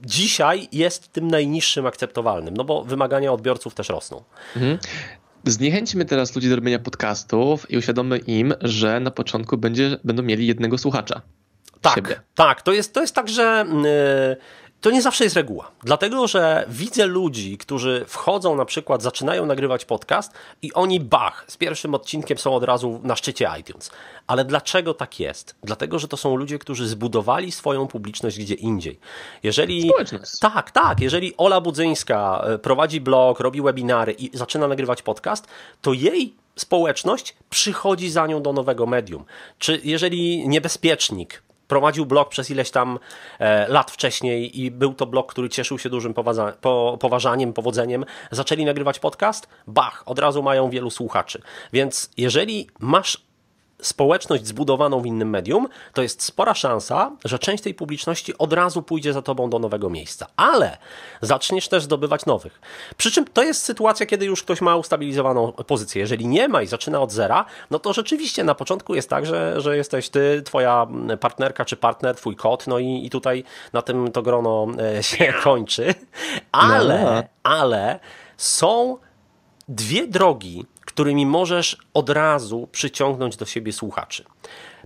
dzisiaj 0.02 0.68
jest 0.72 1.12
tym 1.12 1.28
najniższym 1.28 1.86
akceptowalnym, 1.86 2.58
no 2.58 2.64
bo 2.64 2.84
wymagania 2.84 3.34
odbiorców 3.34 3.74
też 3.74 3.90
rosną. 3.90 4.24
Mhm. 4.56 4.78
Zniechęćmy 5.46 6.06
teraz 6.06 6.36
ludzi 6.36 6.50
do 6.50 6.56
robienia 6.56 6.80
podcastów 6.80 7.72
i 7.72 7.78
uświadommy 7.78 8.18
im, 8.18 8.54
że 8.62 9.00
na 9.00 9.12
początku 9.12 9.58
będzie, 9.58 9.98
będą 10.04 10.24
mieli 10.24 10.48
jednego 10.48 10.78
słuchacza. 10.78 11.22
Tak, 11.82 11.96
siebie. 11.96 12.20
tak. 12.36 12.62
To 12.62 12.74
jest, 12.74 12.94
to 12.94 13.02
jest 13.02 13.16
tak, 13.16 13.30
że. 13.30 13.66
Yy 14.30 14.63
to 14.84 14.92
nie 14.92 15.02
zawsze 15.02 15.24
jest 15.24 15.36
reguła. 15.36 15.72
Dlatego, 15.84 16.28
że 16.28 16.66
widzę 16.68 17.06
ludzi, 17.06 17.58
którzy 17.58 18.06
wchodzą 18.08 18.56
na 18.56 18.66
przykład, 18.66 19.02
zaczynają 19.02 19.46
nagrywać 19.46 19.86
podcast 19.86 20.32
i 20.62 20.74
oni 20.74 21.00
bach, 21.00 21.46
z 21.48 21.58
pierwszym 21.58 21.96
odcinkiem 21.96 22.38
są 22.38 22.56
od 22.56 22.64
razu 22.64 23.00
na 23.04 23.16
szczycie 23.16 23.50
iTunes. 23.60 23.92
Ale 24.28 24.46
dlaczego 24.46 24.94
tak 24.94 25.20
jest? 25.20 25.56
Dlatego, 25.64 26.00
że 26.00 26.08
to 26.08 26.18
są 26.18 26.36
ludzie, 26.36 26.60
którzy 26.60 26.88
zbudowali 26.88 27.52
swoją 27.52 27.88
publiczność 27.88 28.40
gdzie 28.40 28.54
indziej. 28.54 29.00
Jeżeli. 29.44 29.90
Społeczność. 29.90 30.40
Tak, 30.40 30.72
tak. 30.72 31.00
Jeżeli 31.00 31.38
Ola 31.38 31.62
Budzyńska 31.62 32.44
e, 32.46 32.58
prowadzi 32.58 33.02
blog, 33.02 33.40
robi 33.40 33.62
webinary 33.62 34.14
i 34.14 34.38
zaczyna 34.38 34.68
nagrywać 34.68 35.02
podcast, 35.02 35.48
to 35.82 35.94
jej 35.94 36.36
społeczność 36.56 37.36
przychodzi 37.50 38.10
za 38.10 38.28
nią 38.28 38.42
do 38.42 38.54
nowego 38.54 38.86
medium. 38.86 39.26
Czy 39.60 39.82
jeżeli 39.84 40.48
niebezpiecznik 40.48 41.44
prowadził 41.74 42.06
blog 42.06 42.30
przez 42.30 42.52
ileś 42.52 42.72
tam 42.72 43.00
e, 43.40 43.68
lat 43.68 43.92
wcześniej 43.92 44.60
i 44.62 44.72
był 44.72 44.94
to 44.94 45.06
blog, 45.06 45.32
który 45.32 45.50
cieszył 45.50 45.80
się 45.80 45.90
dużym 45.90 46.14
po, 46.62 46.98
poważaniem, 47.02 47.54
powodzeniem, 47.54 48.06
zaczęli 48.32 48.66
nagrywać 48.66 49.00
podcast, 49.00 49.48
bach, 49.68 50.04
od 50.06 50.20
razu 50.20 50.44
mają 50.44 50.70
wielu 50.70 50.90
słuchaczy. 50.90 51.42
Więc 51.74 52.10
jeżeli 52.18 52.68
masz 52.80 53.22
społeczność 53.84 54.48
zbudowaną 54.48 55.02
w 55.02 55.06
innym 55.06 55.30
medium, 55.30 55.68
to 55.94 56.02
jest 56.02 56.24
spora 56.24 56.54
szansa, 56.54 57.12
że 57.26 57.40
część 57.40 57.64
tej 57.64 57.74
publiczności 57.74 58.38
od 58.38 58.54
razu 58.54 58.82
pójdzie 58.82 59.14
za 59.14 59.22
tobą 59.22 59.50
do 59.50 59.60
nowego 59.60 59.90
miejsca. 59.90 60.28
Ale 60.36 60.78
zaczniesz 61.22 61.68
też 61.68 61.84
zdobywać 61.84 62.26
nowych. 62.26 62.62
Przy 62.98 63.12
czym 63.12 63.26
to 63.26 63.44
jest 63.44 63.62
sytuacja, 63.62 64.06
kiedy 64.06 64.26
już 64.26 64.44
ktoś 64.44 64.62
ma 64.62 64.76
ustabilizowaną 64.76 65.52
pozycję. 65.52 66.00
Jeżeli 66.00 66.28
nie 66.28 66.48
ma 66.48 66.62
i 66.62 66.68
zaczyna 66.68 67.02
od 67.02 67.12
zera, 67.12 67.46
no 67.72 67.80
to 67.80 67.94
rzeczywiście 67.94 68.44
na 68.44 68.56
początku 68.56 68.96
jest 68.96 69.10
tak, 69.10 69.26
że, 69.26 69.62
że 69.62 69.78
jesteś 69.78 70.10
ty, 70.10 70.42
twoja 70.46 70.88
partnerka 71.20 71.66
czy 71.66 71.76
partner, 71.76 72.16
twój 72.16 72.36
kot, 72.36 72.68
no 72.68 72.80
i, 72.80 73.06
i 73.06 73.10
tutaj 73.10 73.44
na 73.74 73.82
tym 73.82 74.12
to 74.12 74.22
grono 74.22 74.68
e, 74.98 75.04
się 75.04 75.34
kończy. 75.44 75.96
Ale, 76.52 77.04
no. 77.04 77.24
ale 77.44 78.00
są 78.38 78.98
dwie 79.68 80.08
drogi, 80.08 80.66
którymi 80.94 81.26
możesz 81.26 81.78
od 81.94 82.10
razu 82.10 82.68
przyciągnąć 82.72 83.38
do 83.38 83.46
siebie 83.46 83.74
słuchaczy. 83.74 84.24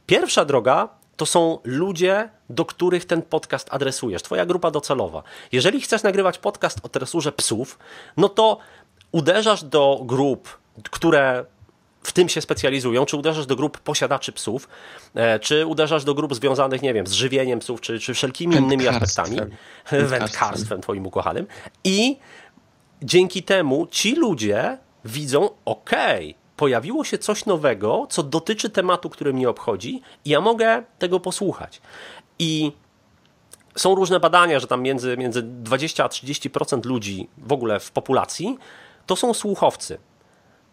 Pierwsza 0.06 0.46
droga 0.46 0.90
to 1.18 1.26
są 1.26 1.60
ludzie, 1.64 2.30
do 2.50 2.66
których 2.66 3.06
ten 3.06 3.22
podcast 3.22 3.68
adresujesz, 3.72 4.22
twoja 4.22 4.46
grupa 4.46 4.72
docelowa. 4.72 5.24
Jeżeli 5.52 5.82
chcesz 5.82 6.04
nagrywać 6.04 6.38
podcast 6.38 6.80
o 6.84 6.90
tresurze 6.90 7.32
psów, 7.32 7.80
no 8.18 8.30
to 8.30 8.58
uderzasz 9.12 9.64
do 9.64 10.00
grup, 10.04 10.58
które 10.92 11.46
w 12.02 12.12
tym 12.12 12.30
się 12.30 12.42
specjalizują, 12.42 13.06
czy 13.06 13.18
uderzasz 13.18 13.46
do 13.46 13.56
grup 13.56 13.78
posiadaczy 13.78 14.32
psów, 14.32 14.68
e, 15.16 15.40
czy 15.40 15.66
uderzasz 15.66 16.04
do 16.04 16.14
grup 16.14 16.36
związanych, 16.36 16.82
nie 16.82 16.94
wiem, 16.94 17.08
z 17.08 17.12
żywieniem 17.12 17.60
psów, 17.60 17.82
czy, 17.82 18.00
czy 18.00 18.14
wszelkimi 18.14 18.56
innymi 18.56 18.88
aspektami, 18.88 19.38
wędkarstwem 19.92 20.82
twoim 20.82 21.06
ukochanym. 21.06 21.48
I 21.84 22.18
dzięki 23.02 23.44
temu 23.44 23.88
ci 23.92 24.16
ludzie 24.16 24.78
widzą, 25.08 25.50
ok, 25.66 25.92
pojawiło 26.56 27.04
się 27.04 27.18
coś 27.18 27.46
nowego, 27.46 28.08
co 28.10 28.24
dotyczy 28.24 28.70
tematu, 28.70 29.10
który 29.10 29.34
mnie 29.34 29.50
obchodzi, 29.50 30.02
i 30.26 30.30
ja 30.30 30.42
mogę 30.42 30.84
tego 31.00 31.20
posłuchać. 31.20 31.82
I 32.40 32.72
są 33.78 33.96
różne 33.96 34.20
badania, 34.20 34.60
że 34.60 34.68
tam 34.68 34.82
między, 34.82 35.18
między 35.18 35.42
20 35.44 36.04
a 36.04 36.08
30% 36.08 36.86
ludzi 36.86 37.30
w 37.38 37.52
ogóle 37.52 37.80
w 37.80 37.92
populacji 37.92 38.58
to 39.06 39.16
są 39.16 39.34
słuchowcy. 39.34 39.98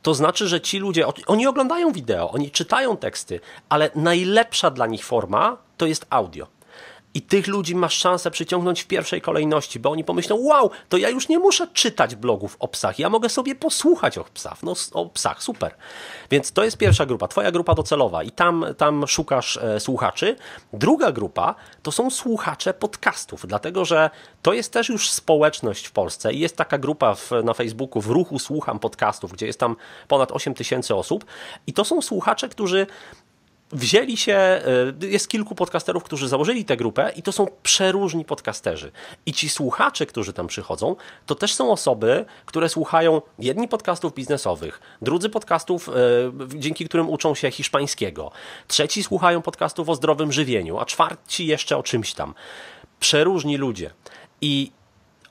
To 0.02 0.14
znaczy, 0.14 0.48
że 0.48 0.60
ci 0.60 0.78
ludzie, 0.78 1.06
oni 1.26 1.46
oglądają 1.46 1.92
wideo, 1.92 2.30
oni 2.30 2.50
czytają 2.50 2.96
teksty, 2.96 3.40
ale 3.68 3.90
najlepsza 3.94 4.70
dla 4.70 4.86
nich 4.86 5.04
forma 5.04 5.56
to 5.76 5.86
jest 5.86 6.06
audio. 6.10 6.46
I 7.14 7.23
tych 7.23 7.47
ludzi 7.47 7.75
masz 7.75 7.94
szansę 7.94 8.30
przyciągnąć 8.30 8.83
w 8.83 8.87
pierwszej 8.87 9.21
kolejności, 9.21 9.80
bo 9.80 9.90
oni 9.90 10.04
pomyślą, 10.04 10.37
wow, 10.37 10.71
to 10.88 10.97
ja 10.97 11.09
już 11.09 11.28
nie 11.28 11.38
muszę 11.38 11.66
czytać 11.73 12.14
blogów 12.14 12.56
o 12.59 12.68
psach, 12.68 12.99
ja 12.99 13.09
mogę 13.09 13.28
sobie 13.28 13.54
posłuchać 13.54 14.18
o 14.18 14.25
psach, 14.25 14.62
no 14.62 14.75
o 14.92 15.06
psach, 15.06 15.42
super. 15.42 15.75
Więc 16.30 16.52
to 16.52 16.64
jest 16.64 16.76
pierwsza 16.76 17.06
grupa, 17.06 17.28
twoja 17.28 17.50
grupa 17.50 17.75
docelowa 17.75 18.23
i 18.23 18.30
tam, 18.30 18.64
tam 18.78 19.06
szukasz 19.06 19.56
e, 19.56 19.80
słuchaczy. 19.80 20.37
Druga 20.73 21.12
grupa 21.12 21.54
to 21.83 21.92
są 21.92 22.11
słuchacze 22.11 22.75
podcastów, 22.75 23.47
dlatego 23.47 23.85
że 23.85 24.11
to 24.42 24.52
jest 24.52 24.73
też 24.73 24.88
już 24.88 25.11
społeczność 25.11 25.87
w 25.87 25.92
Polsce 25.92 26.33
i 26.33 26.38
jest 26.38 26.56
taka 26.56 26.78
grupa 26.78 27.14
w, 27.14 27.30
na 27.44 27.54
Facebooku 27.54 28.02
w 28.02 28.06
ruchu 28.06 28.38
Słucham 28.38 28.78
Podcastów, 28.78 29.33
gdzie 29.33 29.47
jest 29.47 29.61
tam 29.61 29.76
ponad 30.09 30.33
8 30.33 30.54
tysięcy 30.54 30.94
osób 30.94 31.25
i 31.66 31.73
to 31.73 31.85
są 31.85 32.02
słuchacze, 32.02 32.49
którzy 32.49 32.87
wzięli 33.75 34.16
się, 34.16 34.35
e, 34.35 34.62
jest 35.07 35.28
kilku 35.28 35.54
podcasterów, 35.54 36.04
którzy 36.04 36.28
założyli 36.28 36.64
tę 36.64 36.76
grupę 36.76 37.12
i 37.16 37.23
to 37.23 37.33
są 37.33 37.47
przeróżni 37.62 38.25
podcasterzy. 38.25 38.93
I 39.26 39.33
ci 39.33 39.49
słuchacze, 39.49 40.07
którzy 40.07 40.33
tam 40.33 40.47
przychodzą, 40.47 40.97
to 41.26 41.35
też 41.35 41.54
są 41.54 41.73
osoby, 41.73 42.25
które 42.47 42.69
słuchają 42.69 43.23
jedni 43.38 43.69
podcastów 43.69 44.14
biznesowych, 44.14 44.81
drudzy 45.02 45.28
podcastów, 45.28 45.88
e, 45.88 45.93
dzięki 46.59 46.85
którym 46.85 47.09
uczą 47.09 47.35
się 47.35 47.50
hiszpańskiego, 47.50 48.31
trzeci 48.69 49.02
słuchają 49.02 49.43
podcastów 49.43 49.88
o 49.88 49.95
zdrowym 49.95 50.33
żywieniu, 50.33 50.78
a 50.78 50.85
czwarci 50.85 51.47
jeszcze 51.47 51.76
o 51.76 51.83
czymś 51.83 52.14
tam. 52.14 52.35
Przeróżni 53.00 53.57
ludzie. 53.57 53.90
I 54.40 54.73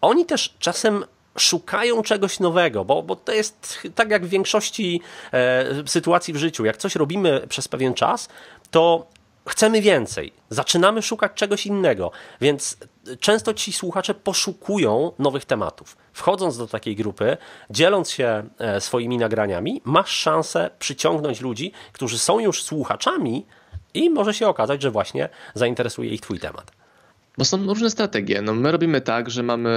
oni 0.01 0.25
też 0.25 0.55
czasem 0.59 1.05
szukają 1.37 2.03
czegoś 2.03 2.39
nowego, 2.39 2.85
bo, 2.85 3.03
bo 3.03 3.15
to 3.15 3.31
jest 3.31 3.79
tak 3.95 4.09
jak 4.09 4.25
w 4.25 4.29
większości 4.29 5.01
e, 5.33 5.65
sytuacji 5.85 6.33
w 6.33 6.37
życiu. 6.37 6.65
Jak 6.65 6.77
coś 6.77 6.95
robimy 6.95 7.47
przez 7.49 7.67
pewien 7.67 7.93
czas, 7.93 8.29
to 8.71 9.07
chcemy 9.49 9.81
więcej, 9.81 10.33
zaczynamy 10.49 11.01
szukać 11.01 11.31
czegoś 11.35 11.65
innego, 11.65 12.11
więc 12.41 12.77
często 13.19 13.53
ci 13.53 13.73
słuchacze 13.73 14.13
poszukują 14.13 15.11
nowych 15.19 15.45
tematów. 15.45 15.97
Wchodząc 16.13 16.57
do 16.57 16.67
takiej 16.67 16.95
grupy, 16.95 17.37
dzieląc 17.69 18.11
się 18.11 18.49
e, 18.59 18.81
swoimi 18.81 19.17
nagraniami, 19.17 19.81
masz 19.85 20.09
szansę 20.09 20.69
przyciągnąć 20.79 21.41
ludzi, 21.41 21.71
którzy 21.93 22.19
są 22.19 22.39
już 22.39 22.63
słuchaczami 22.63 23.45
i 23.93 24.09
może 24.09 24.33
się 24.33 24.47
okazać, 24.47 24.81
że 24.81 24.91
właśnie 24.91 25.29
zainteresuje 25.53 26.09
ich 26.09 26.21
Twój 26.21 26.39
temat. 26.39 26.82
Bo 27.37 27.45
są 27.45 27.67
różne 27.67 27.89
strategie. 27.89 28.41
No 28.41 28.53
my 28.53 28.71
robimy 28.71 29.01
tak, 29.01 29.29
że 29.29 29.43
mamy 29.43 29.69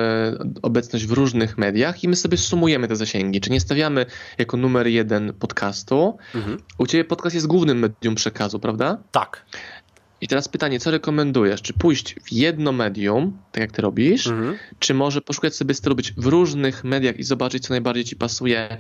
obecność 0.62 1.06
w 1.06 1.12
różnych 1.12 1.58
mediach 1.58 2.04
i 2.04 2.08
my 2.08 2.16
sobie 2.16 2.38
sumujemy 2.38 2.88
te 2.88 2.96
zasięgi. 2.96 3.40
Czy 3.40 3.50
nie 3.50 3.60
stawiamy 3.60 4.06
jako 4.38 4.56
numer 4.56 4.86
jeden 4.86 5.32
podcastu? 5.32 6.18
Mhm. 6.34 6.58
U 6.78 6.86
ciebie 6.86 7.04
podcast 7.04 7.34
jest 7.34 7.46
głównym 7.46 7.78
medium 7.78 8.14
przekazu, 8.14 8.58
prawda? 8.58 8.98
Tak. 9.12 9.44
I 10.20 10.28
teraz 10.28 10.48
pytanie, 10.48 10.80
co 10.80 10.90
rekomendujesz? 10.90 11.62
Czy 11.62 11.72
pójść 11.72 12.14
w 12.24 12.32
jedno 12.32 12.72
medium, 12.72 13.38
tak 13.52 13.60
jak 13.60 13.72
ty 13.72 13.82
robisz, 13.82 14.26
mhm. 14.26 14.56
czy 14.78 14.94
może 14.94 15.20
poszukać 15.22 15.56
sobie 15.56 15.74
stylu 15.74 15.96
być 15.96 16.12
w 16.12 16.26
różnych 16.26 16.84
mediach 16.84 17.16
i 17.16 17.22
zobaczyć, 17.22 17.66
co 17.66 17.74
najbardziej 17.74 18.04
ci 18.04 18.16
pasuje 18.16 18.78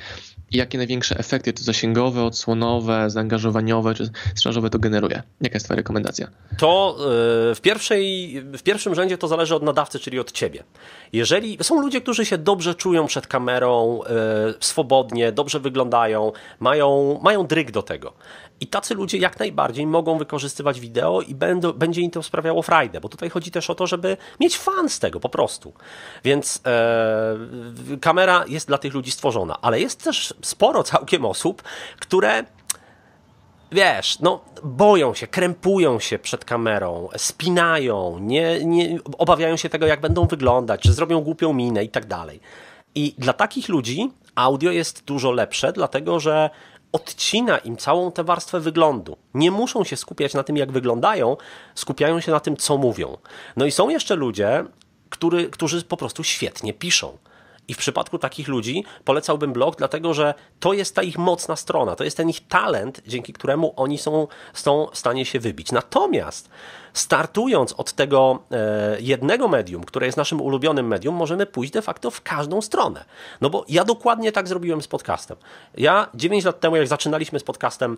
jakie 0.56 0.78
największe 0.78 1.18
efekty 1.18 1.52
to 1.52 1.62
zasięgowe, 1.62 2.24
odsłonowe, 2.24 3.10
zaangażowaniowe 3.10 3.94
czy 3.94 4.10
sprzedażowe 4.34 4.70
to 4.70 4.78
generuje? 4.78 5.22
Jaka 5.40 5.56
jest 5.56 5.66
twoja 5.66 5.76
rekomendacja? 5.76 6.28
To 6.58 6.96
yy, 6.98 7.54
w, 7.54 7.60
pierwszej, 7.62 8.34
w 8.42 8.62
pierwszym 8.62 8.94
rzędzie 8.94 9.18
to 9.18 9.28
zależy 9.28 9.54
od 9.54 9.62
nadawcy, 9.62 9.98
czyli 9.98 10.18
od 10.18 10.32
ciebie. 10.32 10.64
Jeżeli 11.12 11.58
są 11.62 11.80
ludzie, 11.80 12.00
którzy 12.00 12.26
się 12.26 12.38
dobrze 12.38 12.74
czują 12.74 13.06
przed 13.06 13.26
kamerą, 13.26 14.00
yy, 14.46 14.54
swobodnie, 14.60 15.32
dobrze 15.32 15.60
wyglądają, 15.60 16.32
mają, 16.60 17.20
mają 17.22 17.46
dryg 17.46 17.70
do 17.70 17.82
tego. 17.82 18.12
I 18.60 18.66
tacy 18.66 18.94
ludzie 18.94 19.18
jak 19.18 19.38
najbardziej 19.38 19.86
mogą 19.86 20.18
wykorzystywać 20.18 20.80
wideo 20.80 21.20
i 21.20 21.34
będą, 21.34 21.72
będzie 21.72 22.00
im 22.00 22.10
to 22.10 22.22
sprawiało 22.22 22.62
frajdę, 22.62 23.00
bo 23.00 23.08
tutaj 23.08 23.30
chodzi 23.30 23.50
też 23.50 23.70
o 23.70 23.74
to, 23.74 23.86
żeby 23.86 24.16
mieć 24.40 24.58
fan 24.58 24.88
z 24.88 24.98
tego 24.98 25.20
po 25.20 25.28
prostu. 25.28 25.72
Więc 26.24 26.60
e, 26.66 27.98
kamera 28.00 28.44
jest 28.48 28.68
dla 28.68 28.78
tych 28.78 28.94
ludzi 28.94 29.10
stworzona, 29.10 29.58
ale 29.62 29.80
jest 29.80 30.04
też 30.04 30.34
sporo 30.46 30.82
całkiem 30.82 31.24
osób, 31.24 31.62
które 32.00 32.44
wiesz, 33.72 34.20
no 34.20 34.40
boją 34.62 35.14
się, 35.14 35.26
krępują 35.26 36.00
się 36.00 36.18
przed 36.18 36.44
kamerą, 36.44 37.08
spinają, 37.16 38.18
nie, 38.18 38.64
nie, 38.64 38.98
obawiają 39.18 39.56
się 39.56 39.68
tego, 39.68 39.86
jak 39.86 40.00
będą 40.00 40.26
wyglądać, 40.26 40.80
czy 40.80 40.92
zrobią 40.92 41.20
głupią 41.20 41.52
minę 41.52 41.84
i 41.84 41.88
tak 41.88 42.06
dalej. 42.06 42.40
I 42.94 43.14
dla 43.18 43.32
takich 43.32 43.68
ludzi 43.68 44.10
audio 44.34 44.70
jest 44.70 45.04
dużo 45.04 45.30
lepsze, 45.32 45.72
dlatego 45.72 46.20
że 46.20 46.50
odcina 46.92 47.58
im 47.58 47.76
całą 47.76 48.12
tę 48.12 48.24
warstwę 48.24 48.60
wyglądu. 48.60 49.16
Nie 49.34 49.50
muszą 49.50 49.84
się 49.84 49.96
skupiać 49.96 50.34
na 50.34 50.42
tym, 50.42 50.56
jak 50.56 50.72
wyglądają, 50.72 51.36
skupiają 51.74 52.20
się 52.20 52.32
na 52.32 52.40
tym, 52.40 52.56
co 52.56 52.78
mówią. 52.78 53.18
No 53.56 53.66
i 53.66 53.70
są 53.70 53.88
jeszcze 53.88 54.16
ludzie, 54.16 54.64
który, 55.10 55.50
którzy 55.50 55.82
po 55.82 55.96
prostu 55.96 56.24
świetnie 56.24 56.72
piszą. 56.72 57.18
I 57.68 57.74
w 57.74 57.78
przypadku 57.78 58.18
takich 58.18 58.48
ludzi 58.48 58.84
polecałbym 59.04 59.52
blog, 59.52 59.76
dlatego 59.76 60.14
że 60.14 60.34
to 60.60 60.72
jest 60.72 60.94
ta 60.94 61.02
ich 61.02 61.18
mocna 61.18 61.56
strona, 61.56 61.96
to 61.96 62.04
jest 62.04 62.16
ten 62.16 62.28
ich 62.28 62.48
talent, 62.48 63.02
dzięki 63.06 63.32
któremu 63.32 63.72
oni 63.76 63.98
są, 63.98 64.28
są 64.54 64.86
w 64.92 64.98
stanie 64.98 65.24
się 65.24 65.40
wybić. 65.40 65.72
Natomiast 65.72 66.50
startując 66.98 67.72
od 67.72 67.92
tego 67.92 68.38
e, 68.50 68.96
jednego 69.00 69.48
medium, 69.48 69.84
które 69.84 70.06
jest 70.06 70.18
naszym 70.18 70.40
ulubionym 70.40 70.86
medium, 70.86 71.14
możemy 71.14 71.46
pójść 71.46 71.72
de 71.72 71.82
facto 71.82 72.10
w 72.10 72.22
każdą 72.22 72.60
stronę. 72.60 73.04
No 73.40 73.50
bo 73.50 73.64
ja 73.68 73.84
dokładnie 73.84 74.32
tak 74.32 74.48
zrobiłem 74.48 74.82
z 74.82 74.88
podcastem. 74.88 75.36
Ja 75.76 76.08
9 76.14 76.44
lat 76.44 76.60
temu, 76.60 76.76
jak 76.76 76.86
zaczynaliśmy 76.86 77.38
z 77.38 77.44
podcastem, 77.44 77.96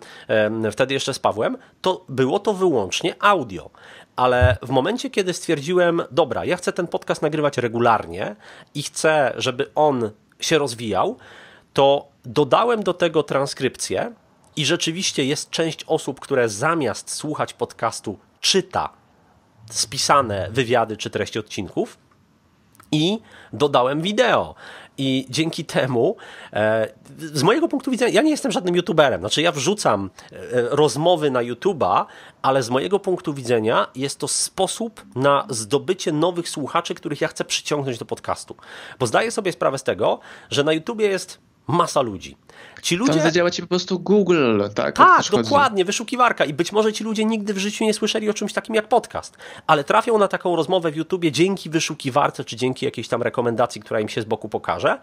wtedy 0.71 0.93
jeszcze 0.93 1.13
z 1.13 1.19
Pawłem, 1.19 1.57
to 1.81 2.05
było 2.09 2.39
to 2.39 2.53
wyłącznie 2.53 3.15
audio 3.19 3.69
ale 4.15 4.57
w 4.61 4.69
momencie, 4.69 5.09
kiedy 5.09 5.33
stwierdziłem, 5.33 6.01
dobra, 6.11 6.45
ja 6.45 6.57
chcę 6.57 6.73
ten 6.73 6.87
podcast 6.87 7.21
nagrywać 7.21 7.57
regularnie 7.57 8.35
i 8.75 8.83
chcę, 8.83 9.33
żeby 9.37 9.71
on 9.75 10.11
się 10.39 10.57
rozwijał, 10.57 11.17
to 11.73 12.07
dodałem 12.25 12.83
do 12.83 12.93
tego 12.93 13.23
transkrypcję 13.23 14.13
i 14.55 14.65
rzeczywiście 14.65 15.25
jest 15.25 15.49
część 15.49 15.83
osób, 15.87 16.19
które 16.19 16.49
zamiast 16.49 17.09
słuchać 17.13 17.53
podcastu 17.53 18.17
czyta 18.41 18.89
spisane 19.69 20.47
wywiady 20.51 20.97
czy 20.97 21.09
treści 21.09 21.39
odcinków 21.39 21.97
i 22.91 23.19
dodałem 23.53 24.01
wideo. 24.01 24.55
I 24.97 25.25
dzięki 25.29 25.65
temu, 25.65 26.15
e, 26.53 26.87
z 27.19 27.43
mojego 27.43 27.67
punktu 27.67 27.91
widzenia, 27.91 28.11
ja 28.11 28.21
nie 28.21 28.31
jestem 28.31 28.51
żadnym 28.51 28.75
youtuberem. 28.75 29.21
Znaczy, 29.21 29.41
ja 29.41 29.51
wrzucam 29.51 30.09
e, 30.31 30.37
rozmowy 30.51 31.31
na 31.31 31.39
YouTube'a, 31.39 32.05
ale 32.41 32.63
z 32.63 32.69
mojego 32.69 32.99
punktu 32.99 33.33
widzenia 33.33 33.87
jest 33.95 34.19
to 34.19 34.27
sposób 34.27 35.05
na 35.15 35.45
zdobycie 35.49 36.11
nowych 36.11 36.49
słuchaczy, 36.49 36.95
których 36.95 37.21
ja 37.21 37.27
chcę 37.27 37.45
przyciągnąć 37.45 37.97
do 37.97 38.05
podcastu. 38.05 38.55
Bo 38.99 39.07
zdaję 39.07 39.31
sobie 39.31 39.51
sprawę 39.51 39.77
z 39.77 39.83
tego, 39.83 40.19
że 40.49 40.63
na 40.63 40.73
YouTubie 40.73 41.07
jest 41.07 41.39
masa 41.69 42.01
ludzi. 42.01 42.37
Ci 42.81 42.95
ludzie... 42.95 43.13
Tam 43.13 43.21
zadziała 43.21 43.51
ci 43.51 43.61
po 43.61 43.67
prostu 43.67 43.99
Google, 43.99 44.61
tak? 44.75 44.95
Tak, 44.95 45.23
dokładnie, 45.31 45.85
wyszukiwarka. 45.85 46.45
I 46.45 46.53
być 46.53 46.71
może 46.71 46.93
ci 46.93 47.03
ludzie 47.03 47.25
nigdy 47.25 47.53
w 47.53 47.57
życiu 47.57 47.83
nie 47.83 47.93
słyszeli 47.93 48.29
o 48.29 48.33
czymś 48.33 48.53
takim 48.53 48.75
jak 48.75 48.87
podcast, 48.87 49.37
ale 49.67 49.83
trafią 49.83 50.17
na 50.17 50.27
taką 50.27 50.55
rozmowę 50.55 50.91
w 50.91 50.95
YouTubie 50.95 51.31
dzięki 51.31 51.69
wyszukiwarce, 51.69 52.43
czy 52.45 52.55
dzięki 52.55 52.85
jakiejś 52.85 53.07
tam 53.07 53.23
rekomendacji, 53.23 53.81
która 53.81 53.99
im 53.99 54.09
się 54.09 54.21
z 54.21 54.25
boku 54.25 54.49
pokaże, 54.49 54.99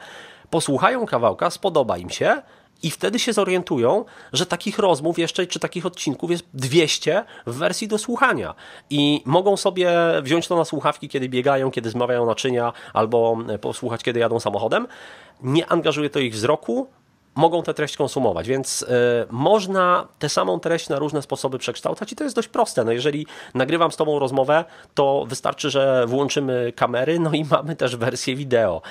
posłuchają 0.50 1.06
kawałka, 1.06 1.50
spodoba 1.50 1.98
im 1.98 2.10
się 2.10 2.42
i 2.82 2.90
wtedy 2.90 3.18
się 3.18 3.32
zorientują, 3.32 4.04
że 4.32 4.46
takich 4.46 4.78
rozmów 4.78 5.18
jeszcze, 5.18 5.46
czy 5.46 5.58
takich 5.58 5.86
odcinków 5.86 6.30
jest 6.30 6.44
200 6.54 7.24
w 7.46 7.54
wersji 7.54 7.88
do 7.88 7.98
słuchania. 7.98 8.54
I 8.90 9.22
mogą 9.24 9.56
sobie 9.56 9.92
wziąć 10.22 10.48
to 10.48 10.56
na 10.56 10.64
słuchawki, 10.64 11.08
kiedy 11.08 11.28
biegają, 11.28 11.70
kiedy 11.70 11.90
zmawiają 11.90 12.26
naczynia, 12.26 12.72
albo 12.92 13.38
posłuchać, 13.60 14.02
kiedy 14.02 14.20
jadą 14.20 14.40
samochodem. 14.40 14.86
Nie 15.42 15.66
angażuje 15.66 16.10
to 16.10 16.18
ich 16.18 16.34
wzroku, 16.34 16.88
mogą 17.36 17.62
tę 17.62 17.74
treść 17.74 17.96
konsumować, 17.96 18.48
więc 18.48 18.82
y, 18.82 18.86
można 19.30 20.08
tę 20.18 20.28
samą 20.28 20.60
treść 20.60 20.88
na 20.88 20.98
różne 20.98 21.22
sposoby 21.22 21.58
przekształcać 21.58 22.12
i 22.12 22.16
to 22.16 22.24
jest 22.24 22.36
dość 22.36 22.48
proste. 22.48 22.84
No 22.84 22.92
jeżeli 22.92 23.26
nagrywam 23.54 23.92
z 23.92 23.96
Tobą 23.96 24.18
rozmowę, 24.18 24.64
to 24.94 25.24
wystarczy, 25.28 25.70
że 25.70 26.04
włączymy 26.06 26.72
kamery, 26.76 27.18
no 27.18 27.32
i 27.32 27.44
mamy 27.44 27.76
też 27.76 27.96
wersję 27.96 28.36
wideo. 28.36 28.82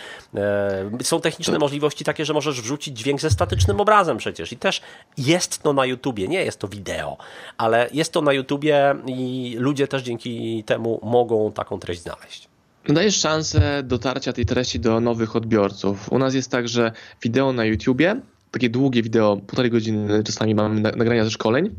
Y, 1.00 1.04
są 1.04 1.22
techniczne 1.22 1.60
możliwości 1.60 2.04
takie, 2.04 2.26
że 2.26 2.34
możesz 2.34 2.62
wrzucić 2.62 2.98
dźwięk 2.98 3.22
ze 3.22 3.30
statycznym 3.30 3.82
obrazem 3.82 4.18
przecież 4.18 4.52
i 4.52 4.58
też 4.58 4.82
jest 5.18 5.64
to 5.64 5.74
na 5.74 5.86
YouTubie, 5.86 6.28
nie 6.28 6.46
jest 6.46 6.60
to 6.60 6.68
wideo, 6.68 7.18
ale 7.58 7.90
jest 7.94 8.12
to 8.12 8.22
na 8.22 8.34
YouTubie 8.34 8.96
i 9.06 9.56
ludzie 9.60 9.88
też 9.88 10.02
dzięki 10.02 10.64
temu 10.64 11.00
mogą 11.04 11.52
taką 11.52 11.80
treść 11.80 12.02
znaleźć. 12.02 12.50
Dajesz 12.90 13.20
szansę 13.20 13.84
dotarcia 13.84 14.34
tej 14.34 14.46
treści 14.46 14.80
do 14.80 15.00
nowych 15.00 15.36
odbiorców. 15.36 16.12
U 16.12 16.20
nas 16.20 16.34
jest 16.34 16.52
tak, 16.52 16.68
że 16.68 16.92
wideo 17.24 17.54
na 17.54 17.66
YouTubie 17.66 18.22
takie 18.56 18.70
długie 18.70 19.04
wideo, 19.04 19.38
półtorej 19.38 19.72
godziny 19.72 20.24
czasami 20.24 20.56
mamy 20.56 20.82
nagrania 20.82 21.24
ze 21.24 21.32
szkoleń. 21.32 21.76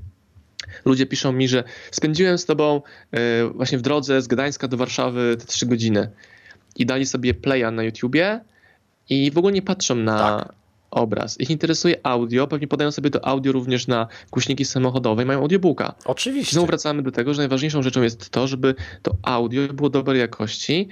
Ludzie 0.84 1.06
piszą 1.06 1.32
mi, 1.32 1.48
że 1.48 1.64
spędziłem 1.90 2.38
z 2.38 2.46
tobą 2.46 2.82
e, 3.12 3.18
właśnie 3.54 3.78
w 3.78 3.82
drodze 3.82 4.22
z 4.22 4.26
Gdańska 4.26 4.68
do 4.68 4.76
Warszawy 4.76 5.36
te 5.38 5.46
trzy 5.46 5.66
godziny 5.66 6.10
i 6.76 6.86
dali 6.86 7.06
sobie 7.06 7.34
playa 7.34 7.72
na 7.72 7.82
YouTubie 7.82 8.40
i 9.08 9.30
w 9.30 9.38
ogóle 9.38 9.52
nie 9.52 9.62
patrzą 9.62 9.94
na 9.94 10.18
tak. 10.18 10.52
obraz. 10.90 11.40
Ich 11.40 11.50
interesuje 11.50 11.96
audio, 12.02 12.46
pewnie 12.46 12.68
podają 12.68 12.90
sobie 12.90 13.10
to 13.10 13.26
audio 13.26 13.52
również 13.52 13.86
na 13.86 14.08
głośniki 14.30 14.64
samochodowe 14.64 15.22
i 15.22 15.26
mają 15.26 15.40
audiobooka. 15.40 15.94
Oczywiście. 16.04 16.52
Znowu 16.52 16.66
wracamy 16.66 17.02
do 17.02 17.10
tego, 17.10 17.34
że 17.34 17.42
najważniejszą 17.42 17.82
rzeczą 17.82 18.02
jest 18.02 18.30
to, 18.30 18.46
żeby 18.46 18.74
to 19.02 19.16
audio 19.22 19.74
było 19.74 19.90
dobrej 19.90 20.20
jakości. 20.20 20.88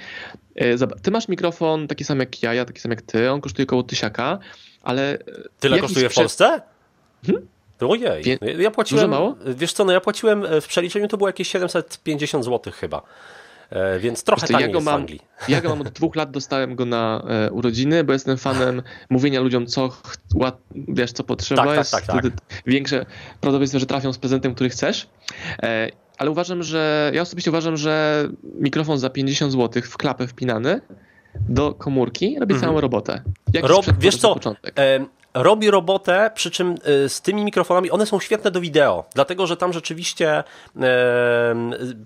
E, 0.55 0.87
ty 1.03 1.11
masz 1.11 1.29
mikrofon 1.29 1.89
taki 1.89 2.05
sam 2.05 2.21
jak 2.21 2.43
ja, 2.43 2.55
ja 2.55 2.65
taki 2.65 2.81
sam 2.81 2.91
jak 2.91 3.03
ty, 3.03 3.31
on 3.31 3.41
kosztuje 3.41 3.67
około 3.67 3.83
tysiaka 3.83 4.39
ale... 4.85 5.19
Tyle 5.61 5.79
kosztuje 5.79 6.09
w 6.09 6.15
Polsce? 6.15 6.63
Hmm? 7.27 7.47
Ojej, 7.81 8.23
Wie... 8.23 8.39
ja 8.63 8.71
płaciłem, 8.71 9.11
mało? 9.11 9.37
wiesz 9.47 9.73
co, 9.73 9.85
no 9.85 9.93
ja 9.93 10.01
płaciłem 10.01 10.45
e, 10.45 10.61
w 10.61 10.67
przeliczeniu 10.67 11.09
to 11.09 11.17
było 11.17 11.29
jakieś 11.29 11.49
750 11.49 12.45
zł 12.45 12.73
chyba. 12.77 13.03
E, 13.71 13.99
więc 13.99 14.25
trochę 14.25 14.47
taniej 14.47 14.67
ja 14.67 14.73
go 14.73 14.81
mam, 14.81 15.07
Ja 15.49 15.61
go 15.61 15.69
mam 15.69 15.81
od 15.81 15.89
dwóch 15.89 16.17
lat, 16.17 16.31
dostałem 16.31 16.77
go 16.77 16.85
na 16.85 17.23
e, 17.29 17.51
urodziny, 17.51 18.05
bo 18.05 18.13
jestem 18.13 18.39
fanem 18.39 18.83
mówienia 19.11 19.41
ludziom, 19.41 19.67
co 19.67 19.91
wiesz, 20.75 21.13
co 21.13 21.25
potrzeba. 21.25 21.65
Tak, 21.65 21.89
tak, 21.89 22.07
tak, 22.07 22.23
tak. 22.23 22.33
Większe 22.67 23.07
prawdopodobieństwo, 23.41 23.79
że 23.79 23.87
trafią 23.87 24.13
z 24.13 24.19
prezentem, 24.19 24.55
który 24.55 24.71
chcesz. 24.71 25.09
E, 25.63 25.89
ale 26.19 26.31
uważam, 26.31 26.63
że 26.63 27.11
ja 27.15 27.23
osobiście 27.23 27.51
uważam, 27.51 27.77
że 27.77 28.25
mikrofon 28.59 28.99
za 28.99 29.11
50 29.11 29.53
zł 29.53 29.83
w 29.83 29.97
klapę 29.97 30.27
wpinany 30.27 30.81
do 31.49 31.75
komórki 31.75 32.37
robi 32.41 32.55
mhm. 32.55 32.61
całą 32.61 32.81
robotę. 32.81 33.23
Jak 33.53 33.65
Rob, 33.65 33.85
wiesz 33.99 34.17
co, 34.17 34.37
e, 34.79 35.07
robi 35.35 35.71
robotę, 35.71 36.31
przy 36.35 36.51
czym 36.51 36.75
e, 36.85 37.09
z 37.09 37.21
tymi 37.21 37.45
mikrofonami, 37.45 37.91
one 37.91 38.07
są 38.07 38.21
świetne 38.21 38.51
do 38.51 38.61
wideo, 38.61 39.05
dlatego, 39.15 39.47
że 39.47 39.57
tam 39.57 39.73
rzeczywiście 39.73 40.45
e, 40.81 41.55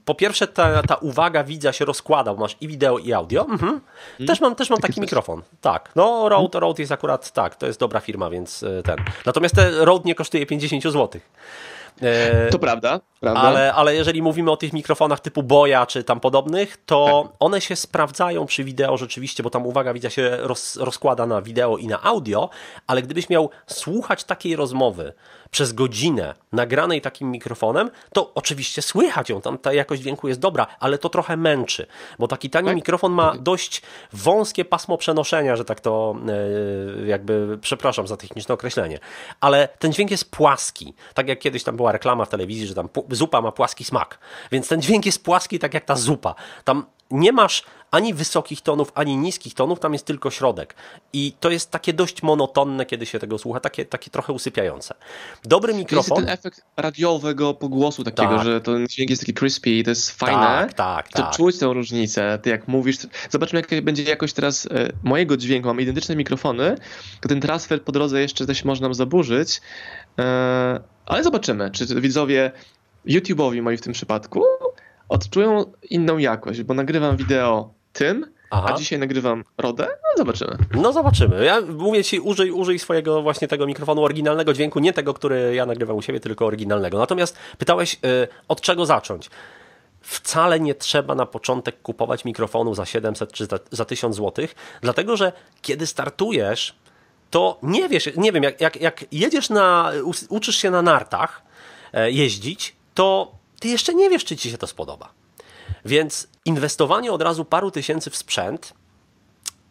po 0.04 0.14
pierwsze 0.14 0.46
ta, 0.46 0.82
ta 0.82 0.94
uwaga 0.94 1.44
widza 1.44 1.72
się 1.72 1.84
rozkłada, 1.84 2.34
bo 2.34 2.40
masz 2.40 2.56
i 2.60 2.68
wideo 2.68 2.98
i 2.98 3.12
audio. 3.12 3.40
Mhm. 3.42 3.60
mhm. 3.62 3.80
Też 4.26 4.40
mam, 4.40 4.54
też 4.54 4.70
mam 4.70 4.80
taki 4.80 5.00
mikrofon. 5.00 5.42
Tak, 5.60 5.90
no 5.96 6.28
Rode. 6.28 6.60
Rode 6.60 6.82
jest 6.82 6.92
akurat, 6.92 7.32
tak, 7.32 7.56
to 7.56 7.66
jest 7.66 7.80
dobra 7.80 8.00
firma, 8.00 8.30
więc 8.30 8.62
e, 8.62 8.82
ten. 8.82 8.96
Natomiast 9.26 9.54
ten 9.54 9.74
Rode 9.74 10.04
nie 10.04 10.14
kosztuje 10.14 10.46
50 10.46 10.82
zł. 10.82 11.20
E, 12.02 12.50
to 12.50 12.58
prawda, 12.58 13.00
prawda. 13.20 13.40
Ale, 13.40 13.74
ale 13.74 13.94
jeżeli 13.94 14.22
mówimy 14.22 14.50
o 14.50 14.56
tych 14.56 14.72
mikrofonach 14.72 15.20
typu 15.20 15.42
Boya 15.42 15.86
czy 15.86 16.04
tam 16.04 16.20
podobnych, 16.20 16.76
to 16.86 17.22
tak. 17.26 17.36
one 17.40 17.60
się 17.60 17.76
sprawdzają 17.76 18.46
przy 18.46 18.64
wideo 18.64 18.96
rzeczywiście, 18.96 19.42
bo 19.42 19.50
tam 19.50 19.66
uwaga 19.66 19.92
widza 19.92 20.10
się 20.10 20.36
roz, 20.36 20.76
rozkłada 20.76 21.26
na 21.26 21.42
wideo 21.42 21.76
i 21.76 21.86
na 21.86 22.02
audio, 22.02 22.50
ale 22.86 23.02
gdybyś 23.02 23.28
miał 23.28 23.50
słuchać 23.66 24.24
takiej 24.24 24.56
rozmowy 24.56 25.12
przez 25.50 25.72
godzinę 25.72 26.34
nagranej 26.52 27.00
takim 27.00 27.30
mikrofonem, 27.30 27.90
to 28.12 28.34
oczywiście 28.34 28.82
słychać 28.82 29.30
ją, 29.30 29.40
tam 29.40 29.58
ta 29.58 29.72
jakość 29.72 30.02
dźwięku 30.02 30.28
jest 30.28 30.40
dobra, 30.40 30.66
ale 30.80 30.98
to 30.98 31.08
trochę 31.08 31.36
męczy, 31.36 31.86
bo 32.18 32.28
taki 32.28 32.50
tani 32.50 32.66
tak? 32.66 32.76
mikrofon 32.76 33.12
ma 33.12 33.34
dość 33.36 33.82
wąskie 34.12 34.64
pasmo 34.64 34.98
przenoszenia, 34.98 35.56
że 35.56 35.64
tak 35.64 35.80
to 35.80 36.16
e, 36.28 37.06
jakby, 37.06 37.58
przepraszam 37.60 38.06
za 38.06 38.16
techniczne 38.16 38.54
określenie, 38.54 38.98
ale 39.40 39.68
ten 39.78 39.92
dźwięk 39.92 40.10
jest 40.10 40.30
płaski, 40.30 40.94
tak 41.14 41.28
jak 41.28 41.38
kiedyś 41.38 41.64
tam 41.64 41.76
była 41.76 41.92
reklama 41.92 42.24
w 42.24 42.28
telewizji, 42.28 42.66
że 42.66 42.74
tam 42.74 42.88
zupa 43.10 43.40
ma 43.40 43.52
płaski 43.52 43.84
smak, 43.84 44.18
więc 44.52 44.68
ten 44.68 44.82
dźwięk 44.82 45.06
jest 45.06 45.24
płaski 45.24 45.58
tak 45.58 45.74
jak 45.74 45.84
ta 45.84 45.96
zupa, 45.96 46.34
tam 46.64 46.84
nie 47.10 47.32
masz 47.32 47.62
ani 47.90 48.14
wysokich 48.14 48.60
tonów, 48.60 48.92
ani 48.94 49.16
niskich 49.16 49.54
tonów, 49.54 49.80
tam 49.80 49.92
jest 49.92 50.04
tylko 50.04 50.30
środek. 50.30 50.74
I 51.12 51.32
to 51.40 51.50
jest 51.50 51.70
takie 51.70 51.92
dość 51.92 52.22
monotonne, 52.22 52.86
kiedy 52.86 53.06
się 53.06 53.18
tego 53.18 53.38
słucha, 53.38 53.60
takie, 53.60 53.84
takie 53.84 54.10
trochę 54.10 54.32
usypiające. 54.32 54.94
Dobry 55.44 55.74
mikrofon. 55.74 56.16
Jest 56.16 56.26
ten 56.26 56.34
efekt 56.34 56.64
radiowego 56.76 57.54
pogłosu 57.54 58.04
takiego, 58.04 58.36
tak. 58.36 58.44
że 58.44 58.60
ten 58.60 58.88
dźwięk 58.88 59.10
jest 59.10 59.22
taki 59.22 59.34
crispy 59.34 59.70
i 59.70 59.84
to 59.84 59.90
jest 59.90 60.10
fajne. 60.10 60.36
Tak, 60.38 60.72
tak, 60.72 61.08
to 61.08 61.22
tak. 61.22 61.36
czuć 61.36 61.58
tę 61.58 61.66
różnicę. 61.66 62.38
Ty 62.42 62.50
jak 62.50 62.68
mówisz, 62.68 62.96
zobaczmy 63.30 63.62
jak 63.70 63.84
będzie 63.84 64.02
jakość 64.02 64.34
teraz 64.34 64.66
e, 64.66 64.92
mojego 65.02 65.36
dźwięku. 65.36 65.68
Mam 65.68 65.80
identyczne 65.80 66.16
mikrofony, 66.16 66.76
to 67.20 67.28
ten 67.28 67.40
transfer 67.40 67.82
po 67.82 67.92
drodze 67.92 68.20
jeszcze 68.20 68.46
też 68.46 68.64
można 68.64 68.86
nam 68.86 68.94
zaburzyć. 68.94 69.60
E, 70.18 70.80
ale 71.06 71.24
zobaczymy, 71.24 71.70
czy 71.70 72.00
widzowie 72.00 72.52
YouTube'owi 73.06 73.62
moi 73.62 73.76
w 73.76 73.80
tym 73.80 73.92
przypadku 73.92 74.42
odczują 75.08 75.64
inną 75.90 76.18
jakość, 76.18 76.62
bo 76.62 76.74
nagrywam 76.74 77.16
wideo 77.16 77.74
tym, 77.92 78.26
Aha. 78.50 78.68
a 78.74 78.78
dzisiaj 78.78 78.98
nagrywam 78.98 79.44
Rodę, 79.58 79.86
no 79.86 80.10
zobaczymy. 80.16 80.56
No 80.74 80.92
zobaczymy. 80.92 81.44
Ja 81.44 81.60
mówię 81.60 82.04
ci, 82.04 82.20
użyj, 82.20 82.50
użyj 82.50 82.78
swojego 82.78 83.22
właśnie 83.22 83.48
tego 83.48 83.66
mikrofonu 83.66 84.04
oryginalnego 84.04 84.52
dźwięku, 84.52 84.80
nie 84.80 84.92
tego, 84.92 85.14
który 85.14 85.54
ja 85.54 85.66
nagrywam 85.66 85.96
u 85.96 86.02
siebie, 86.02 86.20
tylko 86.20 86.46
oryginalnego. 86.46 86.98
Natomiast 86.98 87.36
pytałeś, 87.58 87.94
y, 87.94 88.28
od 88.48 88.60
czego 88.60 88.86
zacząć? 88.86 89.30
Wcale 90.00 90.60
nie 90.60 90.74
trzeba 90.74 91.14
na 91.14 91.26
początek 91.26 91.82
kupować 91.82 92.24
mikrofonu 92.24 92.74
za 92.74 92.86
700 92.86 93.32
czy 93.32 93.46
za, 93.46 93.58
za 93.70 93.84
1000 93.84 94.16
zł, 94.16 94.46
dlatego 94.80 95.16
że 95.16 95.32
kiedy 95.62 95.86
startujesz, 95.86 96.76
to 97.30 97.58
nie 97.62 97.88
wiesz, 97.88 98.10
nie 98.16 98.32
wiem, 98.32 98.42
jak, 98.42 98.60
jak, 98.60 98.80
jak 98.80 99.04
jedziesz 99.12 99.50
na, 99.50 99.92
uczysz 100.28 100.56
się 100.56 100.70
na 100.70 100.82
nartach 100.82 101.42
e, 101.92 102.10
jeździć, 102.10 102.76
to 102.94 103.37
ty 103.60 103.68
jeszcze 103.68 103.94
nie 103.94 104.10
wiesz, 104.10 104.24
czy 104.24 104.36
ci 104.36 104.50
się 104.50 104.58
to 104.58 104.66
spodoba. 104.66 105.08
Więc 105.84 106.28
inwestowanie 106.44 107.12
od 107.12 107.22
razu 107.22 107.44
paru 107.44 107.70
tysięcy 107.70 108.10
w 108.10 108.16
sprzęt 108.16 108.74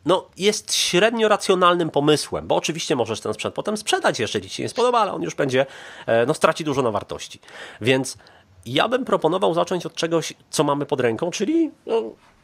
no, 0.06 0.26
jest 0.38 0.76
średnio 0.76 1.28
racjonalnym 1.28 1.90
pomysłem, 1.90 2.48
bo 2.48 2.56
oczywiście 2.56 2.96
możesz 2.96 3.22
ten 3.22 3.34
sprzęt 3.34 3.56
potem 3.56 3.78
sprzedać, 3.78 4.20
jeżeli 4.20 4.50
ci 4.50 4.56
się 4.56 4.64
nie 4.64 4.70
spodoba, 4.70 5.00
ale 5.00 5.14
on 5.14 5.22
już 5.22 5.36
będzie, 5.36 5.66
e, 6.06 6.26
no, 6.26 6.34
straci 6.34 6.64
dużo 6.64 6.82
na 6.82 6.92
wartości. 6.92 7.40
Więc 7.82 8.18
Ja 8.66 8.88
bym 8.88 9.06
proponował 9.06 9.54
zacząć 9.54 9.86
od 9.86 9.94
czegoś, 9.94 10.34
co 10.50 10.64
mamy 10.64 10.86
pod 10.86 11.00
ręką, 11.00 11.32
czyli 11.32 11.72
no, 11.86 12.02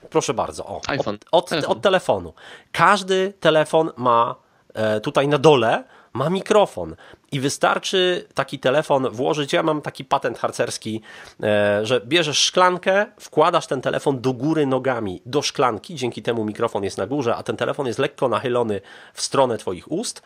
proszę 0.09 0.33
bardzo, 0.33 0.65
o, 0.65 0.81
iPhone. 0.87 1.15
Od, 1.15 1.25
od, 1.31 1.49
telefon. 1.49 1.71
od 1.71 1.81
telefonu. 1.81 2.33
Każdy 2.71 3.33
telefon 3.39 3.91
ma 3.97 4.35
e, 4.73 5.01
tutaj 5.01 5.27
na 5.27 5.37
dole 5.37 5.83
ma 6.13 6.29
mikrofon 6.29 6.95
i 7.31 7.39
wystarczy 7.39 8.27
taki 8.33 8.59
telefon 8.59 9.09
włożyć. 9.09 9.53
Ja 9.53 9.63
mam 9.63 9.81
taki 9.81 10.05
patent 10.05 10.37
harcerski, 10.37 11.01
e, 11.43 11.85
że 11.85 12.01
bierzesz 12.01 12.37
szklankę, 12.37 13.05
wkładasz 13.19 13.67
ten 13.67 13.81
telefon 13.81 14.21
do 14.21 14.33
góry 14.33 14.65
nogami 14.65 15.21
do 15.25 15.41
szklanki, 15.41 15.95
dzięki 15.95 16.21
temu 16.21 16.45
mikrofon 16.45 16.83
jest 16.83 16.97
na 16.97 17.07
górze, 17.07 17.35
a 17.35 17.43
ten 17.43 17.57
telefon 17.57 17.87
jest 17.87 17.99
lekko 17.99 18.29
nachylony 18.29 18.81
w 19.13 19.21
stronę 19.21 19.57
Twoich 19.57 19.91
ust. 19.91 20.21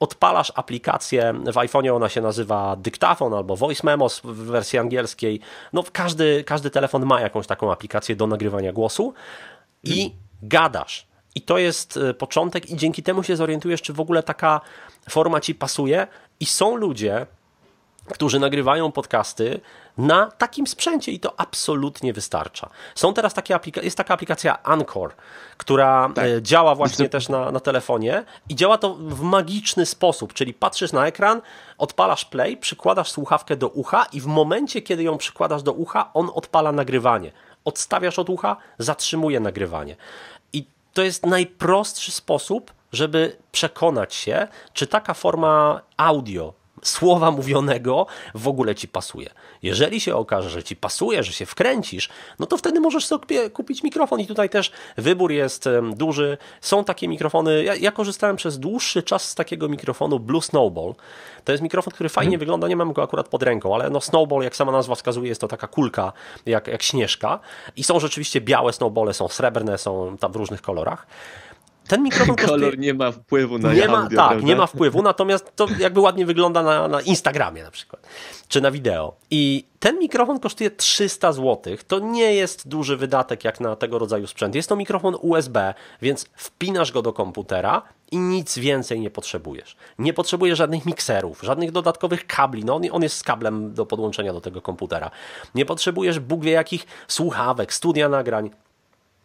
Odpalasz 0.00 0.52
aplikację, 0.54 1.32
w 1.32 1.54
iPhone'ie 1.54 1.96
ona 1.96 2.08
się 2.08 2.20
nazywa 2.20 2.76
dyktafon 2.76 3.34
albo 3.34 3.56
voice 3.56 3.80
memos 3.84 4.20
w 4.20 4.34
wersji 4.34 4.78
angielskiej. 4.78 5.40
No, 5.72 5.84
każdy, 5.92 6.44
każdy 6.44 6.70
telefon 6.70 7.06
ma 7.06 7.20
jakąś 7.20 7.46
taką 7.46 7.72
aplikację 7.72 8.16
do 8.16 8.26
nagrywania 8.26 8.72
głosu 8.72 9.14
i 9.84 10.12
gadasz 10.42 11.11
i 11.34 11.40
to 11.40 11.58
jest 11.58 11.96
e, 11.96 12.14
początek, 12.14 12.70
i 12.70 12.76
dzięki 12.76 13.02
temu 13.02 13.22
się 13.22 13.36
zorientujesz, 13.36 13.82
czy 13.82 13.92
w 13.92 14.00
ogóle 14.00 14.22
taka 14.22 14.60
forma 15.10 15.40
ci 15.40 15.54
pasuje. 15.54 16.06
I 16.40 16.46
są 16.46 16.76
ludzie, 16.76 17.26
którzy 18.08 18.38
nagrywają 18.40 18.92
podcasty 18.92 19.60
na 19.98 20.30
takim 20.30 20.66
sprzęcie 20.66 21.12
i 21.12 21.20
to 21.20 21.40
absolutnie 21.40 22.12
wystarcza. 22.12 22.68
Są 22.94 23.14
teraz 23.14 23.34
takie 23.34 23.54
aplika- 23.54 23.84
jest 23.84 23.96
taka 23.96 24.14
aplikacja 24.14 24.62
Anchor, 24.62 25.12
która 25.56 26.10
tak. 26.14 26.24
E, 26.24 26.42
działa 26.42 26.74
właśnie 26.74 27.08
też 27.08 27.28
na, 27.28 27.50
na 27.50 27.60
telefonie 27.60 28.24
i 28.48 28.54
działa 28.54 28.78
to 28.78 28.94
w 28.94 29.20
magiczny 29.20 29.86
sposób, 29.86 30.32
czyli 30.32 30.54
patrzysz 30.54 30.92
na 30.92 31.06
ekran, 31.06 31.42
odpalasz 31.78 32.24
play, 32.24 32.56
przykładasz 32.56 33.10
słuchawkę 33.10 33.56
do 33.56 33.68
ucha 33.68 34.06
i 34.12 34.20
w 34.20 34.26
momencie, 34.26 34.82
kiedy 34.82 35.02
ją 35.02 35.18
przykładasz 35.18 35.62
do 35.62 35.72
ucha, 35.72 36.10
on 36.14 36.30
odpala 36.34 36.72
nagrywanie. 36.72 37.32
Odstawiasz 37.64 38.18
od 38.18 38.30
ucha, 38.30 38.56
zatrzymuje 38.78 39.40
nagrywanie 39.40 39.96
to 40.92 41.02
jest 41.02 41.26
najprostszy 41.26 42.10
sposób, 42.12 42.72
żeby 42.92 43.36
przekonać 43.52 44.14
się, 44.14 44.48
czy 44.72 44.86
taka 44.86 45.14
forma 45.14 45.82
audio, 45.96 46.54
słowa 46.82 47.30
mówionego 47.30 48.06
w 48.34 48.48
ogóle 48.48 48.74
ci 48.74 48.88
pasuje. 48.88 49.30
Jeżeli 49.62 50.00
się 50.00 50.16
okaże, 50.16 50.50
że 50.50 50.62
ci 50.62 50.76
pasuje, 50.76 51.22
że 51.22 51.32
się 51.32 51.46
wkręcisz, 51.46 52.08
no 52.38 52.46
to 52.46 52.56
wtedy 52.56 52.80
możesz 52.80 53.06
sobie 53.06 53.50
kupić 53.50 53.82
mikrofon 53.82 54.20
i 54.20 54.26
tutaj 54.26 54.50
też 54.50 54.72
wybór 54.96 55.32
jest 55.32 55.68
duży. 55.96 56.38
Są 56.60 56.84
takie 56.84 57.08
mikrofony, 57.08 57.64
ja, 57.64 57.74
ja 57.74 57.92
korzystałem 57.92 58.36
przez 58.36 58.58
dłuższy 58.58 59.02
czas 59.02 59.28
z 59.28 59.34
takiego 59.34 59.68
mikrofonu 59.68 60.20
Blue 60.20 60.42
Snowball. 60.42 60.94
To 61.44 61.52
jest 61.52 61.62
mikrofon, 61.62 61.92
który 61.92 62.08
fajnie 62.08 62.30
hmm. 62.30 62.40
wygląda, 62.40 62.68
nie 62.68 62.76
mam 62.76 62.92
go 62.92 63.02
akurat 63.02 63.28
pod 63.28 63.42
ręką, 63.42 63.74
ale 63.74 63.90
no 63.90 64.00
Snowball, 64.00 64.42
jak 64.42 64.56
sama 64.56 64.72
nazwa 64.72 64.94
wskazuje, 64.94 65.28
jest 65.28 65.40
to 65.40 65.48
taka 65.48 65.66
kulka, 65.66 66.12
jak, 66.46 66.66
jak 66.66 66.82
śnieżka. 66.82 67.38
I 67.76 67.84
są 67.84 68.00
rzeczywiście 68.00 68.40
białe 68.40 68.72
snowbole, 68.72 69.14
są 69.14 69.28
srebrne, 69.28 69.78
są 69.78 70.16
tam 70.18 70.32
w 70.32 70.36
różnych 70.36 70.62
kolorach 70.62 71.06
ten 71.88 72.02
mikrofon 72.02 72.36
Kolor 72.36 72.60
kosztuje... 72.60 72.76
nie 72.76 72.94
ma 72.94 73.12
wpływu 73.12 73.58
na 73.58 73.74
nie 73.74 73.88
ma, 73.88 74.02
Tak, 74.02 74.10
prawda? 74.10 74.46
nie 74.46 74.56
ma 74.56 74.66
wpływu, 74.66 75.02
natomiast 75.02 75.56
to 75.56 75.66
jakby 75.78 76.00
ładnie 76.00 76.26
wygląda 76.26 76.62
na, 76.62 76.88
na 76.88 77.00
Instagramie 77.00 77.62
na 77.62 77.70
przykład, 77.70 78.06
czy 78.48 78.60
na 78.60 78.70
wideo. 78.70 79.14
I 79.30 79.64
ten 79.80 79.98
mikrofon 79.98 80.40
kosztuje 80.40 80.70
300 80.70 81.32
zł. 81.32 81.76
To 81.88 81.98
nie 81.98 82.34
jest 82.34 82.68
duży 82.68 82.96
wydatek 82.96 83.44
jak 83.44 83.60
na 83.60 83.76
tego 83.76 83.98
rodzaju 83.98 84.26
sprzęt. 84.26 84.54
Jest 84.54 84.68
to 84.68 84.76
mikrofon 84.76 85.16
USB, 85.20 85.74
więc 86.02 86.26
wpinasz 86.34 86.92
go 86.92 87.02
do 87.02 87.12
komputera 87.12 87.82
i 88.10 88.18
nic 88.18 88.58
więcej 88.58 89.00
nie 89.00 89.10
potrzebujesz. 89.10 89.76
Nie 89.98 90.12
potrzebujesz 90.14 90.58
żadnych 90.58 90.86
mikserów, 90.86 91.40
żadnych 91.42 91.72
dodatkowych 91.72 92.26
kabli. 92.26 92.64
No 92.64 92.74
on, 92.74 92.82
on 92.90 93.02
jest 93.02 93.16
z 93.16 93.22
kablem 93.22 93.74
do 93.74 93.86
podłączenia 93.86 94.32
do 94.32 94.40
tego 94.40 94.62
komputera. 94.62 95.10
Nie 95.54 95.66
potrzebujesz 95.66 96.18
Bóg 96.20 96.44
wie 96.44 96.52
jakich 96.52 96.86
słuchawek, 97.08 97.72
studia 97.74 98.08
nagrań. 98.08 98.50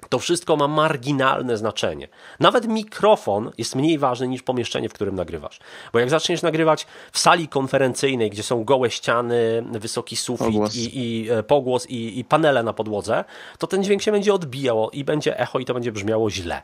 To 0.10 0.20
wszystko 0.20 0.56
ma 0.56 0.68
marginalne 0.68 1.58
znaczenie. 1.58 2.08
Nawet 2.40 2.68
mikrofon 2.68 3.52
jest 3.58 3.76
mniej 3.76 3.98
ważny 3.98 4.28
niż 4.28 4.44
pomieszczenie, 4.44 4.90
w 4.90 4.94
którym 4.94 5.16
nagrywasz. 5.16 5.60
Bo 5.94 6.00
jak 6.00 6.10
zaczniesz 6.10 6.42
nagrywać 6.42 6.88
w 7.12 7.20
sali 7.20 7.48
konferencyjnej, 7.48 8.30
gdzie 8.30 8.44
są 8.44 8.64
gołe 8.64 8.92
ściany, 8.92 9.64
wysoki 9.72 10.16
sufit 10.16 10.48
pogłos. 10.48 10.76
i, 10.76 11.00
i 11.00 11.32
e, 11.32 11.44
pogłos 11.44 11.90
i, 11.90 12.20
i 12.20 12.26
panele 12.26 12.64
na 12.64 12.74
podłodze, 12.74 13.24
to 13.58 13.68
ten 13.68 13.84
dźwięk 13.84 14.02
się 14.02 14.12
będzie 14.12 14.34
odbijał 14.34 14.90
i 14.90 15.04
będzie 15.04 15.40
echo 15.40 15.60
i 15.60 15.66
to 15.66 15.74
będzie 15.74 15.92
brzmiało 15.92 16.30
źle. 16.30 16.62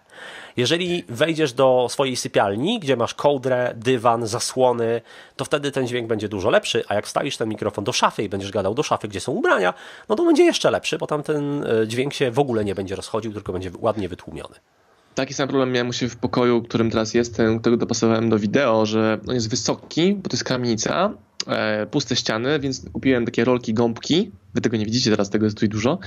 Jeżeli 0.58 1.04
wejdziesz 1.10 1.54
do 1.54 1.88
swojej 1.90 2.16
sypialni, 2.16 2.80
gdzie 2.80 2.96
masz 2.96 3.14
kołdrę, 3.14 3.74
dywan, 3.76 4.28
zasłony, 4.28 5.02
to 5.36 5.46
wtedy 5.46 5.72
ten 5.72 5.88
dźwięk 5.88 6.08
będzie 6.08 6.30
dużo 6.30 6.50
lepszy, 6.50 6.84
a 6.88 6.94
jak 6.94 7.06
wstawisz 7.06 7.38
ten 7.38 7.50
mikrofon 7.50 7.84
do 7.84 7.94
szafy 7.94 8.24
i 8.24 8.30
będziesz 8.30 8.52
gadał 8.52 8.74
do 8.74 8.84
szafy, 8.84 9.08
gdzie 9.08 9.20
są 9.20 9.32
ubrania, 9.32 9.74
no 10.10 10.16
to 10.16 10.26
będzie 10.26 10.44
jeszcze 10.44 10.72
lepszy, 10.72 10.98
bo 10.98 11.08
tam 11.08 11.24
ten 11.24 11.66
e, 11.66 11.88
dźwięk 11.88 12.14
się 12.14 12.32
w 12.32 12.40
ogóle 12.40 12.66
nie 12.66 12.76
będzie 12.76 12.96
rozchodził, 12.96 13.33
tylko 13.34 13.54
będzie 13.54 13.72
ładnie 13.80 14.10
wytłumiony. 14.10 14.56
Taki 15.16 15.34
sam 15.34 15.48
problem 15.48 15.72
miałem 15.72 15.90
u 15.90 15.94
siebie 15.94 16.10
w 16.10 16.16
pokoju, 16.16 16.62
w 16.62 16.68
którym 16.68 16.92
teraz 16.92 17.14
jestem, 17.14 17.60
którego 17.60 17.78
dopasowałem 17.78 18.30
do 18.30 18.40
wideo, 18.40 18.86
że 18.86 19.20
on 19.28 19.36
jest 19.36 19.50
wysoki, 19.50 20.14
bo 20.16 20.30
to 20.30 20.36
jest 20.36 20.44
kamienica, 20.44 21.14
e, 21.48 21.86
puste 21.86 22.16
ściany, 22.16 22.60
więc 22.60 22.90
kupiłem 22.94 23.26
takie 23.26 23.46
rolki 23.46 23.74
gąbki. 23.74 24.32
Wy 24.54 24.62
tego 24.62 24.78
nie 24.78 24.86
widzicie, 24.86 25.12
teraz 25.12 25.30
tego 25.30 25.46
jest 25.46 25.56
tutaj 25.58 25.70
dużo. 25.70 26.00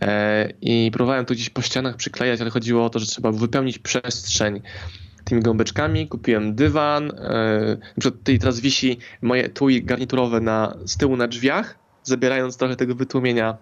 E, 0.00 0.48
I 0.60 0.90
próbowałem 0.92 1.24
to 1.24 1.34
gdzieś 1.34 1.50
po 1.50 1.62
ścianach 1.62 1.96
przyklejać, 1.96 2.40
ale 2.40 2.50
chodziło 2.50 2.84
o 2.84 2.90
to, 2.90 2.98
że 2.98 3.06
trzeba 3.06 3.32
wypełnić 3.32 3.78
przestrzeń 3.78 4.60
tymi 5.24 5.42
gąbeczkami. 5.42 6.08
Kupiłem 6.08 6.54
dywan. 6.54 7.10
E, 7.10 7.76
na 7.96 8.10
tutaj 8.10 8.38
teraz 8.38 8.60
wisi 8.60 8.98
moje 9.22 9.48
tui 9.48 9.84
garniturowe 9.84 10.40
na, 10.40 10.76
z 10.84 10.96
tyłu 10.96 11.16
na 11.16 11.28
drzwiach, 11.28 11.78
zabierając 12.02 12.56
trochę 12.56 12.76
tego 12.76 12.94
wytłumienia 12.94 13.56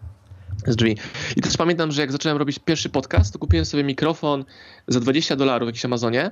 z 0.66 0.76
drzwi. 0.76 0.96
I 1.36 1.40
też 1.40 1.56
pamiętam, 1.56 1.92
że 1.92 2.00
jak 2.00 2.12
zacząłem 2.12 2.38
robić 2.38 2.58
pierwszy 2.58 2.88
podcast, 2.88 3.32
to 3.32 3.38
kupiłem 3.38 3.64
sobie 3.64 3.84
mikrofon 3.84 4.44
za 4.88 5.00
20 5.00 5.36
dolarów 5.36 5.66
w 5.66 5.68
jakimś 5.68 5.84
Amazonie. 5.84 6.30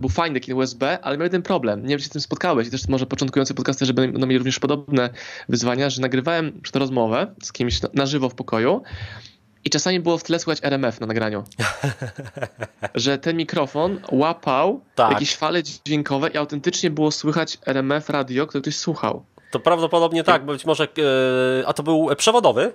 Był 0.00 0.08
fajny 0.08 0.40
taki 0.40 0.54
USB, 0.54 0.98
ale 1.02 1.16
miał 1.16 1.24
jeden 1.24 1.42
problem. 1.42 1.82
Nie 1.82 1.88
wiem, 1.88 1.98
czy 1.98 2.04
się 2.04 2.08
z 2.08 2.12
tym 2.12 2.20
spotkałeś 2.20 2.68
i 2.68 2.70
też 2.70 2.88
może 2.88 3.06
początkujący 3.06 3.54
podcasterzy 3.54 3.94
będą 3.94 4.26
mieli 4.26 4.38
również 4.38 4.58
podobne 4.58 5.10
wyzwania, 5.48 5.90
że 5.90 6.02
nagrywałem 6.02 6.60
tę 6.72 6.78
rozmowę 6.78 7.34
z 7.42 7.52
kimś 7.52 7.80
na 7.94 8.06
żywo 8.06 8.28
w 8.28 8.34
pokoju 8.34 8.82
i 9.64 9.70
czasami 9.70 10.00
było 10.00 10.18
w 10.18 10.22
tle 10.22 10.38
słychać 10.38 10.64
RMF 10.64 11.00
na 11.00 11.06
nagraniu. 11.06 11.44
że 12.94 13.18
ten 13.18 13.36
mikrofon 13.36 14.00
łapał 14.12 14.80
tak. 14.94 15.12
jakieś 15.12 15.36
fale 15.36 15.62
dźwiękowe 15.62 16.28
i 16.28 16.36
autentycznie 16.36 16.90
było 16.90 17.10
słychać 17.10 17.58
RMF 17.66 18.10
radio, 18.10 18.46
które 18.46 18.62
ktoś 18.62 18.76
słuchał. 18.76 19.24
To 19.50 19.60
prawdopodobnie 19.60 20.24
tak, 20.24 20.46
być 20.46 20.64
może. 20.64 20.88
Yy, 20.96 21.66
a 21.66 21.72
to 21.72 21.82
był 21.82 22.08
przewodowy? 22.16 22.72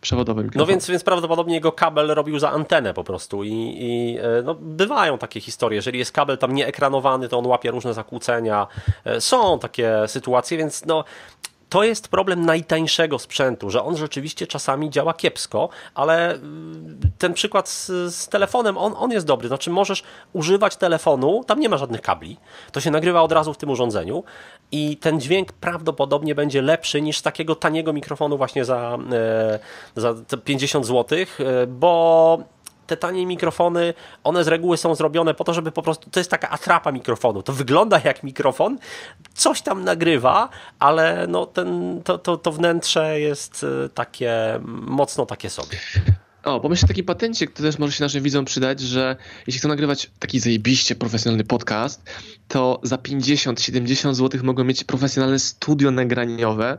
Przewodowy 0.00 0.44
mikrofon. 0.44 0.60
No 0.60 0.66
więc, 0.66 0.90
więc 0.90 1.04
prawdopodobnie 1.04 1.54
jego 1.54 1.72
kabel 1.72 2.06
robił 2.06 2.38
za 2.38 2.50
antenę 2.50 2.94
po 2.94 3.04
prostu 3.04 3.44
i, 3.44 3.76
i 3.78 4.18
e, 4.18 4.42
no, 4.42 4.54
bywają 4.54 5.18
takie 5.18 5.40
historie. 5.40 5.76
Jeżeli 5.76 5.98
jest 5.98 6.12
kabel 6.12 6.38
tam 6.38 6.54
nieekranowany, 6.54 7.28
to 7.28 7.38
on 7.38 7.46
łapie 7.46 7.70
różne 7.70 7.94
zakłócenia. 7.94 8.66
E, 9.04 9.20
są 9.20 9.58
takie 9.58 9.92
sytuacje, 10.06 10.58
więc 10.58 10.86
no, 10.86 11.04
to 11.68 11.84
jest 11.84 12.08
problem 12.08 12.46
najtańszego 12.46 13.18
sprzętu, 13.18 13.70
że 13.70 13.84
on 13.84 13.96
rzeczywiście 13.96 14.46
czasami 14.46 14.90
działa 14.90 15.14
kiepsko, 15.14 15.68
ale 15.94 16.34
mm, 16.34 17.00
ten 17.18 17.34
przykład 17.34 17.68
z, 17.68 17.86
z, 18.14 18.28
telefonem, 18.28 18.78
on, 18.78 18.94
on 18.96 19.10
jest 19.10 19.26
dobry. 19.26 19.48
Znaczy, 19.48 19.70
możesz 19.70 20.02
używać 20.32 20.76
telefonu, 20.76 21.44
tam 21.46 21.60
nie 21.60 21.68
ma 21.68 21.76
żadnych 21.76 22.02
kabli, 22.02 22.36
to 22.72 22.80
się 22.80 22.90
nagrywa 22.90 23.22
od 23.22 23.32
razu 23.32 23.54
w 23.54 23.56
tym 23.56 23.70
urządzeniu 23.70 24.24
i 24.72 24.96
ten 24.96 25.20
dźwięk 25.20 25.52
prawdopodobnie 25.52 26.34
będzie 26.34 26.62
lepszy 26.62 27.02
niż 27.02 27.22
takiego 27.22 27.54
taniego 27.54 27.92
mikrofonu, 27.92 28.36
właśnie 28.36 28.64
za, 28.64 28.98
e, 29.12 29.58
za 29.96 30.14
50 30.44 30.86
zł, 30.86 31.18
e, 31.18 31.66
bo 31.66 32.38
te 32.86 32.96
tanie 32.96 33.26
mikrofony, 33.26 33.94
one 34.24 34.44
z 34.44 34.48
reguły 34.48 34.76
są 34.76 34.94
zrobione 34.94 35.34
po 35.34 35.44
to, 35.44 35.54
żeby 35.54 35.72
po 35.72 35.82
prostu, 35.82 36.10
to 36.10 36.20
jest 36.20 36.30
taka 36.30 36.50
atrapa 36.50 36.92
mikrofonu, 36.92 37.42
to 37.42 37.52
wygląda 37.52 38.00
jak 38.04 38.22
mikrofon, 38.22 38.78
coś 39.34 39.62
tam 39.62 39.84
nagrywa, 39.84 40.48
ale 40.78 41.26
no 41.28 41.46
ten, 41.46 42.00
to, 42.04 42.18
to, 42.18 42.36
to 42.36 42.52
wnętrze 42.52 43.20
jest 43.20 43.66
e, 43.84 43.88
takie, 43.88 44.60
mocno 44.64 45.26
takie 45.26 45.50
sobie. 45.50 45.78
O, 46.44 46.60
pomyśl 46.60 46.84
o 46.84 46.88
takim 46.88 47.04
patencie, 47.04 47.46
który 47.46 47.68
też 47.68 47.78
może 47.78 47.92
się 47.92 48.04
naszym 48.04 48.22
widzom 48.22 48.44
przydać, 48.44 48.80
że 48.80 49.16
jeśli 49.46 49.58
chcą 49.58 49.68
nagrywać 49.68 50.10
taki 50.18 50.40
zajebiście 50.40 50.94
profesjonalny 50.94 51.44
podcast, 51.44 52.02
to 52.48 52.80
za 52.82 52.96
50-70 52.96 54.14
zł 54.14 54.40
mogą 54.44 54.64
mieć 54.64 54.84
profesjonalne 54.84 55.38
studio 55.38 55.90
nagraniowe, 55.90 56.78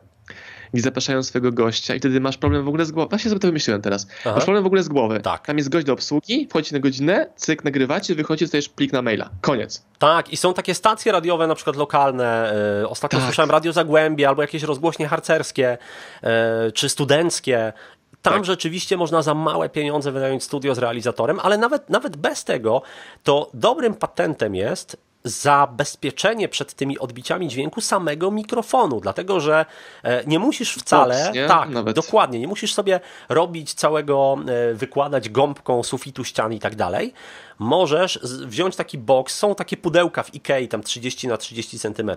gdzie 0.74 0.84
zapraszają 0.84 1.24
swojego 1.24 1.52
gościa 1.52 1.96
i 1.96 2.00
wtedy 2.00 2.20
masz 2.20 2.38
problem 2.38 2.66
w 2.66 2.68
ogóle 2.68 2.86
z 2.86 2.92
głowy. 2.92 3.10
Właśnie 3.10 3.30
sobie 3.30 3.40
to 3.40 3.48
wymyśliłem 3.48 3.82
teraz. 3.82 4.08
Aha. 4.20 4.32
Masz 4.36 4.44
problem 4.44 4.64
w 4.64 4.68
ogóle 4.68 4.84
z 4.84 4.88
głowy. 4.88 5.20
Tak. 5.20 5.46
Tam 5.46 5.58
jest 5.58 5.70
gość 5.70 5.86
do 5.86 5.94
obsługi, 5.94 6.48
wchodzi 6.50 6.74
na 6.74 6.80
godzinę, 6.80 7.28
cyk, 7.36 7.64
nagrywacie, 7.64 8.16
wychodzi, 8.16 8.46
dostajesz 8.46 8.70
plik 8.70 8.94
na 8.94 9.02
maila. 9.02 9.30
Koniec. 9.42 9.84
Tak, 10.00 10.34
i 10.34 10.38
są 10.38 10.54
takie 10.54 10.76
stacje 10.76 11.12
radiowe, 11.12 11.48
na 11.48 11.56
przykład 11.56 11.76
lokalne. 11.76 12.54
Yy, 12.80 12.90
ostatnio 12.90 13.20
tak. 13.20 13.26
słyszałem 13.28 13.52
Radio 13.52 13.74
Zagłębie 13.74 14.30
albo 14.30 14.42
jakieś 14.42 14.64
rozgłośnie 14.64 15.08
harcerskie 15.08 15.78
yy, 16.24 16.30
czy 16.72 16.90
studenckie. 16.90 17.74
Tam 18.22 18.34
tak. 18.34 18.46
rzeczywiście 18.46 18.98
można 18.98 19.22
za 19.22 19.34
małe 19.34 19.70
pieniądze 19.70 20.12
wynająć 20.12 20.44
studio 20.44 20.76
z 20.76 20.78
realizatorem, 20.78 21.40
ale 21.44 21.58
nawet, 21.58 21.90
nawet 21.90 22.18
bez 22.18 22.44
tego, 22.44 22.82
to 23.24 23.50
dobrym 23.54 23.94
patentem 23.94 24.56
jest 24.56 24.98
zabezpieczenie 25.24 26.50
przed 26.50 26.74
tymi 26.74 27.00
odbiciami 27.00 27.48
dźwięku 27.48 27.82
samego 27.82 28.32
mikrofonu, 28.32 29.00
dlatego 29.02 29.40
że 29.40 29.66
e, 30.04 30.24
nie 30.26 30.40
musisz 30.40 30.74
wcale, 30.74 31.24
Box, 31.24 31.36
nie? 31.36 31.48
tak, 31.48 31.70
Nawet. 31.70 31.96
dokładnie, 31.96 32.40
nie 32.40 32.48
musisz 32.48 32.74
sobie 32.74 33.00
robić 33.30 33.74
całego, 33.74 34.38
e, 34.48 34.74
wykładać 34.74 35.30
gąbką 35.30 35.84
sufitu 35.84 36.24
ścian 36.24 36.54
i 36.54 36.60
tak 36.60 36.76
dalej. 36.76 37.14
Możesz 37.60 38.20
wziąć 38.24 38.76
taki 38.76 38.98
box, 38.98 39.36
są 39.36 39.56
takie 39.56 39.78
pudełka 39.78 40.24
w 40.24 40.36
Ikei, 40.36 40.68
tam 40.68 40.84
30 40.84 41.28
na 41.28 41.38
30 41.38 41.80
cm, 41.80 42.12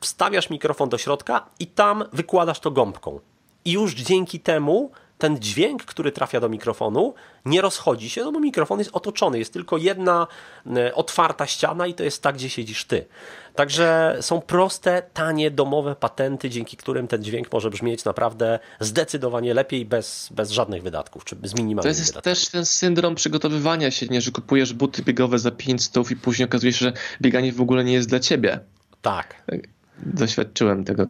wstawiasz 0.00 0.50
mikrofon 0.50 0.88
do 0.88 0.98
środka 0.98 1.46
i 1.60 1.66
tam 1.66 2.04
wykładasz 2.12 2.60
to 2.60 2.70
gąbką. 2.70 3.20
I 3.64 3.72
już 3.72 3.94
dzięki 3.94 4.40
temu 4.40 4.90
ten 5.18 5.38
dźwięk, 5.38 5.84
który 5.84 6.12
trafia 6.12 6.40
do 6.40 6.48
mikrofonu, 6.48 7.14
nie 7.44 7.60
rozchodzi 7.60 8.10
się, 8.10 8.24
no 8.24 8.32
bo 8.32 8.40
mikrofon 8.40 8.78
jest 8.78 8.90
otoczony, 8.92 9.38
jest 9.38 9.52
tylko 9.52 9.76
jedna 9.76 10.26
e, 10.76 10.94
otwarta 10.94 11.46
ściana 11.46 11.86
i 11.86 11.94
to 11.94 12.04
jest 12.04 12.22
ta, 12.22 12.32
gdzie 12.32 12.50
siedzisz 12.50 12.84
ty. 12.84 13.06
Także 13.54 14.18
są 14.20 14.40
proste, 14.40 15.02
tanie, 15.12 15.50
domowe 15.50 15.96
patenty, 15.96 16.50
dzięki 16.50 16.76
którym 16.76 17.08
ten 17.08 17.24
dźwięk 17.24 17.52
może 17.52 17.70
brzmieć 17.70 18.04
naprawdę 18.04 18.58
zdecydowanie 18.80 19.54
lepiej, 19.54 19.84
bez, 19.84 20.28
bez 20.32 20.50
żadnych 20.50 20.82
wydatków, 20.82 21.24
czy 21.24 21.36
z 21.42 21.54
minimalnymi 21.54 21.94
To 21.94 22.00
jest 22.00 22.22
też 22.22 22.48
ten 22.48 22.66
syndrom 22.66 23.14
przygotowywania 23.14 23.90
się, 23.90 24.06
nie, 24.06 24.20
że 24.20 24.30
kupujesz 24.30 24.72
buty 24.72 25.02
biegowe 25.02 25.38
za 25.38 25.50
500 25.50 26.10
i 26.10 26.16
później 26.16 26.46
okazuje 26.46 26.72
się, 26.72 26.78
że 26.78 26.92
bieganie 27.20 27.52
w 27.52 27.60
ogóle 27.60 27.84
nie 27.84 27.92
jest 27.92 28.08
dla 28.08 28.20
ciebie. 28.20 28.60
Tak. 29.02 29.42
Doświadczyłem 29.98 30.84
tego. 30.84 31.06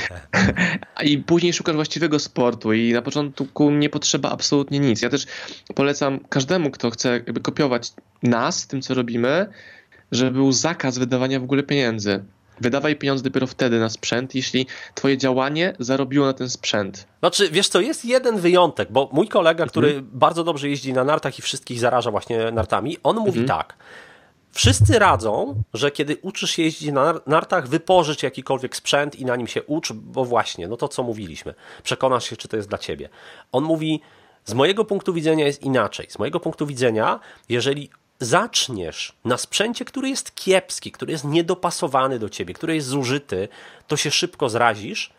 I 1.04 1.18
później 1.18 1.52
szukasz 1.52 1.74
właściwego 1.74 2.18
sportu 2.18 2.72
i 2.72 2.92
na 2.92 3.02
początku 3.02 3.70
nie 3.70 3.88
potrzeba 3.88 4.30
absolutnie 4.30 4.78
nic. 4.78 5.02
Ja 5.02 5.08
też 5.08 5.26
polecam 5.74 6.20
każdemu, 6.28 6.70
kto 6.70 6.90
chce 6.90 7.12
jakby 7.12 7.40
kopiować 7.40 7.92
nas, 8.22 8.66
tym 8.66 8.82
co 8.82 8.94
robimy, 8.94 9.46
żeby 10.12 10.30
był 10.30 10.52
zakaz 10.52 10.98
wydawania 10.98 11.40
w 11.40 11.44
ogóle 11.44 11.62
pieniędzy. 11.62 12.24
Wydawaj 12.60 12.96
pieniądze 12.96 13.24
dopiero 13.24 13.46
wtedy 13.46 13.80
na 13.80 13.88
sprzęt, 13.88 14.34
jeśli 14.34 14.66
twoje 14.94 15.18
działanie 15.18 15.72
zarobiło 15.78 16.26
na 16.26 16.32
ten 16.32 16.50
sprzęt. 16.50 17.06
Znaczy, 17.20 17.48
wiesz 17.50 17.68
co, 17.68 17.80
jest 17.80 18.04
jeden 18.04 18.38
wyjątek, 18.38 18.92
bo 18.92 19.10
mój 19.12 19.28
kolega, 19.28 19.66
który 19.66 19.88
mhm. 19.88 20.08
bardzo 20.12 20.44
dobrze 20.44 20.68
jeździ 20.68 20.92
na 20.92 21.04
nartach 21.04 21.38
i 21.38 21.42
wszystkich 21.42 21.80
zaraża 21.80 22.10
właśnie 22.10 22.50
nartami, 22.52 22.96
on 23.02 23.16
mówi 23.16 23.40
mhm. 23.40 23.46
tak. 23.46 23.76
Wszyscy 24.52 24.98
radzą, 24.98 25.62
że 25.74 25.90
kiedy 25.90 26.16
uczysz 26.22 26.50
się 26.50 26.62
jeździć 26.62 26.92
na 26.92 27.14
nartach, 27.26 27.68
wypożycz 27.68 28.22
jakikolwiek 28.22 28.76
sprzęt 28.76 29.16
i 29.16 29.24
na 29.24 29.36
nim 29.36 29.46
się 29.46 29.62
ucz, 29.62 29.92
bo 29.92 30.24
właśnie, 30.24 30.68
no 30.68 30.76
to 30.76 30.88
co 30.88 31.02
mówiliśmy, 31.02 31.54
przekonasz 31.82 32.30
się, 32.30 32.36
czy 32.36 32.48
to 32.48 32.56
jest 32.56 32.68
dla 32.68 32.78
ciebie. 32.78 33.08
On 33.52 33.64
mówi, 33.64 34.00
z 34.44 34.54
mojego 34.54 34.84
punktu 34.84 35.12
widzenia 35.12 35.46
jest 35.46 35.62
inaczej. 35.62 36.06
Z 36.10 36.18
mojego 36.18 36.40
punktu 36.40 36.66
widzenia, 36.66 37.20
jeżeli 37.48 37.90
zaczniesz 38.20 39.12
na 39.24 39.38
sprzęcie, 39.38 39.84
który 39.84 40.08
jest 40.08 40.34
kiepski, 40.34 40.92
który 40.92 41.12
jest 41.12 41.24
niedopasowany 41.24 42.18
do 42.18 42.28
ciebie, 42.28 42.54
który 42.54 42.74
jest 42.74 42.88
zużyty, 42.88 43.48
to 43.86 43.96
się 43.96 44.10
szybko 44.10 44.48
zrazisz 44.48 45.12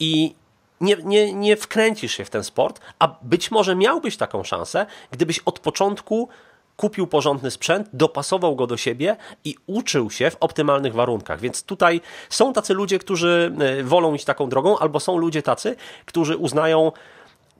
i 0.00 0.34
nie, 0.80 0.96
nie, 1.04 1.34
nie 1.34 1.56
wkręcisz 1.56 2.12
się 2.12 2.24
w 2.24 2.30
ten 2.30 2.44
sport, 2.44 2.80
a 2.98 3.08
być 3.22 3.50
może 3.50 3.76
miałbyś 3.76 4.16
taką 4.16 4.44
szansę, 4.44 4.86
gdybyś 5.10 5.38
od 5.38 5.58
początku 5.58 6.28
kupił 6.76 7.06
porządny 7.06 7.50
sprzęt, 7.50 7.88
dopasował 7.92 8.56
go 8.56 8.66
do 8.66 8.76
siebie 8.76 9.16
i 9.44 9.56
uczył 9.66 10.10
się 10.10 10.30
w 10.30 10.36
optymalnych 10.40 10.94
warunkach. 10.94 11.40
Więc 11.40 11.62
tutaj 11.62 12.00
są 12.30 12.52
tacy 12.52 12.74
ludzie, 12.74 12.98
którzy 12.98 13.52
e, 13.60 13.84
wolą 13.84 14.14
iść 14.14 14.24
taką 14.24 14.48
drogą, 14.48 14.78
albo 14.78 15.00
są 15.00 15.16
ludzie 15.16 15.42
tacy, 15.42 15.76
którzy 16.04 16.36
uznają, 16.36 16.92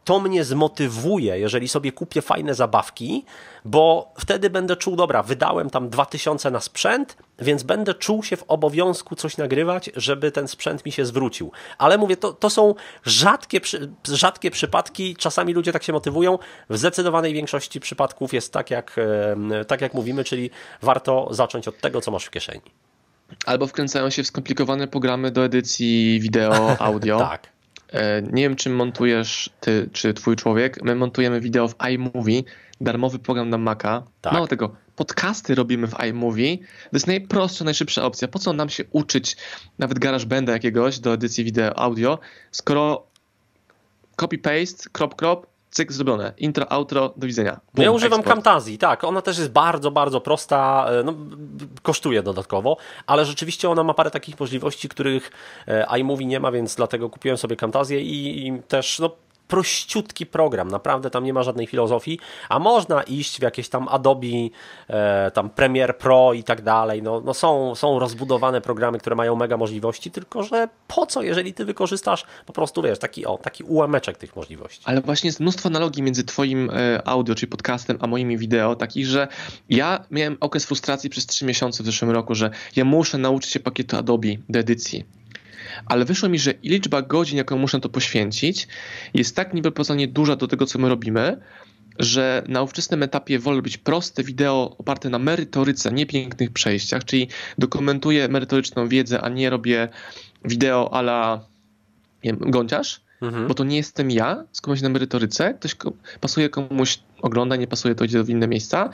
to 0.04 0.20
mnie 0.20 0.44
zmotywuje, 0.44 1.38
jeżeli 1.38 1.68
sobie 1.68 1.92
kupię 1.92 2.22
fajne 2.22 2.54
zabawki, 2.54 3.24
bo 3.64 4.12
wtedy 4.18 4.50
będę 4.50 4.76
czuł, 4.76 4.96
dobra, 4.96 5.22
wydałem 5.22 5.70
tam 5.70 5.88
2000 5.88 6.50
na 6.50 6.60
sprzęt, 6.60 7.16
więc 7.38 7.62
będę 7.62 7.94
czuł 7.94 8.22
się 8.22 8.36
w 8.36 8.44
obowiązku 8.48 9.16
coś 9.16 9.36
nagrywać, 9.36 9.90
żeby 9.96 10.32
ten 10.32 10.48
sprzęt 10.48 10.86
mi 10.86 10.92
się 10.92 11.06
zwrócił. 11.06 11.52
Ale 11.78 11.98
mówię, 11.98 12.16
to, 12.16 12.32
to 12.32 12.50
są 12.50 12.74
rzadkie, 13.04 13.60
rzadkie 14.08 14.50
przypadki, 14.50 15.16
czasami 15.16 15.52
ludzie 15.52 15.72
tak 15.72 15.82
się 15.82 15.92
motywują. 15.92 16.38
W 16.70 16.78
zdecydowanej 16.78 17.34
większości 17.34 17.80
przypadków 17.80 18.32
jest 18.32 18.52
tak 18.52 18.70
jak, 18.70 18.96
tak 19.66 19.80
jak 19.80 19.94
mówimy, 19.94 20.24
czyli 20.24 20.50
warto 20.82 21.28
zacząć 21.30 21.68
od 21.68 21.80
tego, 21.80 22.00
co 22.00 22.10
masz 22.10 22.24
w 22.24 22.30
kieszeni. 22.30 22.70
Albo 23.46 23.66
wkręcają 23.66 24.10
się 24.10 24.22
w 24.22 24.26
skomplikowane 24.26 24.88
programy 24.88 25.30
do 25.30 25.44
edycji 25.44 26.20
wideo, 26.20 26.76
audio. 26.78 27.18
tak. 27.18 27.53
E, 27.94 28.22
nie 28.22 28.42
wiem, 28.42 28.56
czym 28.56 28.76
montujesz 28.76 29.50
ty 29.60 29.88
czy 29.92 30.14
twój 30.14 30.36
człowiek. 30.36 30.82
My 30.82 30.94
montujemy 30.94 31.40
wideo 31.40 31.68
w 31.68 31.74
iMovie, 31.90 32.42
darmowy 32.80 33.18
program 33.18 33.50
na 33.50 33.58
Maca. 33.58 34.02
Tak. 34.20 34.32
Mało 34.32 34.46
tego, 34.46 34.76
podcasty 34.96 35.54
robimy 35.54 35.86
w 35.86 36.00
iMovie. 36.00 36.58
To 36.58 36.64
jest 36.92 37.06
najprostsza, 37.06 37.64
najszybsza 37.64 38.04
opcja. 38.04 38.28
Po 38.28 38.38
co 38.38 38.52
nam 38.52 38.68
się 38.68 38.84
uczyć 38.90 39.36
nawet 39.78 39.98
GarageBanda 39.98 40.52
jakiegoś 40.52 40.98
do 40.98 41.12
edycji 41.12 41.44
wideo, 41.44 41.78
audio, 41.78 42.18
skoro 42.50 43.06
copy-paste, 44.16 44.88
krop, 44.92 45.14
krop, 45.14 45.46
cyk, 45.74 45.92
zrobione. 45.92 46.32
Intro, 46.38 46.72
outro, 46.72 47.12
do 47.16 47.26
widzenia. 47.26 47.60
Boom, 47.74 47.84
ja 47.84 47.90
używam 47.90 48.22
Camtazji, 48.22 48.78
tak. 48.78 49.04
Ona 49.04 49.22
też 49.22 49.38
jest 49.38 49.50
bardzo, 49.50 49.90
bardzo 49.90 50.20
prosta, 50.20 50.86
e, 50.88 51.02
no, 51.02 51.14
kosztuje 51.82 52.22
dodatkowo, 52.22 52.76
ale 53.06 53.24
rzeczywiście 53.24 53.70
ona 53.70 53.84
ma 53.84 53.94
parę 53.94 54.10
takich 54.10 54.40
możliwości, 54.40 54.88
których 54.88 55.30
e, 55.68 55.98
iMovie 55.98 56.26
nie 56.26 56.40
ma, 56.40 56.52
więc 56.52 56.74
dlatego 56.74 57.10
kupiłem 57.10 57.38
sobie 57.38 57.56
Camtazję 57.56 58.00
i, 58.00 58.46
i 58.46 58.62
też 58.62 58.98
no, 58.98 59.10
prościutki 59.48 60.26
program, 60.26 60.68
naprawdę 60.68 61.10
tam 61.10 61.24
nie 61.24 61.32
ma 61.32 61.42
żadnej 61.42 61.66
filozofii, 61.66 62.18
a 62.48 62.58
można 62.58 63.02
iść 63.02 63.38
w 63.38 63.42
jakieś 63.42 63.68
tam 63.68 63.88
Adobe, 63.88 64.26
e, 64.88 65.30
tam 65.30 65.50
Premiere 65.50 65.94
Pro 65.94 66.32
i 66.32 66.44
tak 66.44 66.62
dalej, 66.62 67.02
no, 67.02 67.20
no 67.20 67.34
są, 67.34 67.74
są 67.74 67.98
rozbudowane 67.98 68.60
programy, 68.60 68.98
które 68.98 69.16
mają 69.16 69.36
mega 69.36 69.56
możliwości, 69.56 70.10
tylko 70.10 70.42
że 70.42 70.68
po 70.88 71.06
co, 71.06 71.22
jeżeli 71.22 71.54
ty 71.54 71.64
wykorzystasz 71.64 72.24
po 72.46 72.52
prostu, 72.52 72.82
wiesz, 72.82 72.98
taki, 72.98 73.26
o, 73.26 73.38
taki 73.38 73.64
ułameczek 73.64 74.18
tych 74.18 74.36
możliwości. 74.36 74.82
Ale 74.84 75.00
właśnie 75.00 75.28
jest 75.28 75.40
mnóstwo 75.40 75.68
analogii 75.68 76.02
między 76.02 76.24
twoim 76.24 76.70
e, 76.70 77.08
audio, 77.08 77.34
czyli 77.34 77.50
podcastem, 77.50 77.98
a 78.00 78.06
moimi 78.06 78.38
wideo, 78.38 78.76
takich, 78.76 79.06
że 79.06 79.28
ja 79.68 80.04
miałem 80.10 80.36
okres 80.40 80.64
frustracji 80.64 81.10
przez 81.10 81.26
3 81.26 81.44
miesiące 81.44 81.82
w 81.82 81.86
zeszłym 81.86 82.10
roku, 82.10 82.34
że 82.34 82.50
ja 82.76 82.84
muszę 82.84 83.18
nauczyć 83.18 83.52
się 83.52 83.60
pakietu 83.60 83.96
Adobe 83.96 84.28
do 84.48 84.58
edycji 84.58 85.04
ale 85.86 86.04
wyszło 86.04 86.28
mi, 86.28 86.38
że 86.38 86.54
liczba 86.62 87.02
godzin, 87.02 87.38
jaką 87.38 87.58
muszę 87.58 87.80
to 87.80 87.88
poświęcić, 87.88 88.68
jest 89.14 89.36
tak 89.36 89.54
niewypowiedzianie 89.54 90.08
duża 90.08 90.36
do 90.36 90.48
tego, 90.48 90.66
co 90.66 90.78
my 90.78 90.88
robimy, 90.88 91.40
że 91.98 92.42
na 92.48 92.62
ówczesnym 92.62 93.02
etapie 93.02 93.38
wolę 93.38 93.56
robić 93.56 93.78
proste 93.78 94.22
wideo 94.22 94.76
oparte 94.78 95.10
na 95.10 95.18
merytoryce, 95.18 95.92
nie 95.92 96.06
pięknych 96.06 96.50
przejściach, 96.50 97.04
czyli 97.04 97.28
dokumentuję 97.58 98.28
merytoryczną 98.28 98.88
wiedzę, 98.88 99.20
a 99.20 99.28
nie 99.28 99.50
robię 99.50 99.88
wideo 100.44 100.94
ala 100.94 101.46
gąciarz, 102.40 103.00
mhm. 103.22 103.48
bo 103.48 103.54
to 103.54 103.64
nie 103.64 103.76
jestem 103.76 104.10
ja, 104.10 104.44
skupiam 104.52 104.76
się 104.76 104.82
na 104.82 104.88
merytoryce, 104.88 105.54
ktoś 105.54 105.76
pasuje 106.20 106.48
komuś, 106.48 106.98
ogląda, 107.22 107.56
nie 107.56 107.66
pasuje, 107.66 107.94
to 107.94 108.04
idzie 108.04 108.22
w 108.22 108.30
inne 108.30 108.48
miejsca. 108.48 108.90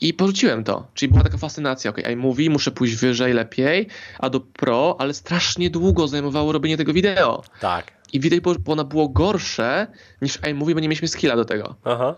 I 0.00 0.14
porzuciłem 0.14 0.64
to. 0.64 0.86
Czyli 0.94 1.12
była 1.12 1.24
taka 1.24 1.38
fascynacja, 1.38 1.90
ok, 1.90 1.98
iMovie, 2.12 2.50
muszę 2.50 2.70
pójść 2.70 2.94
wyżej, 2.94 3.32
lepiej, 3.32 3.86
a 4.18 4.30
do 4.30 4.40
Pro, 4.40 4.96
ale 4.98 5.14
strasznie 5.14 5.70
długo 5.70 6.08
zajmowało 6.08 6.52
robienie 6.52 6.76
tego 6.76 6.92
wideo. 6.92 7.42
Tak. 7.60 7.92
I 8.12 8.20
widać, 8.20 8.40
bo 8.40 8.72
ono 8.72 8.84
było 8.84 9.08
gorsze 9.08 9.86
niż 10.22 10.38
iMovie, 10.50 10.74
bo 10.74 10.80
nie 10.80 10.88
mieliśmy 10.88 11.08
skilla 11.08 11.36
do 11.36 11.44
tego. 11.44 11.74
Aha. 11.84 12.14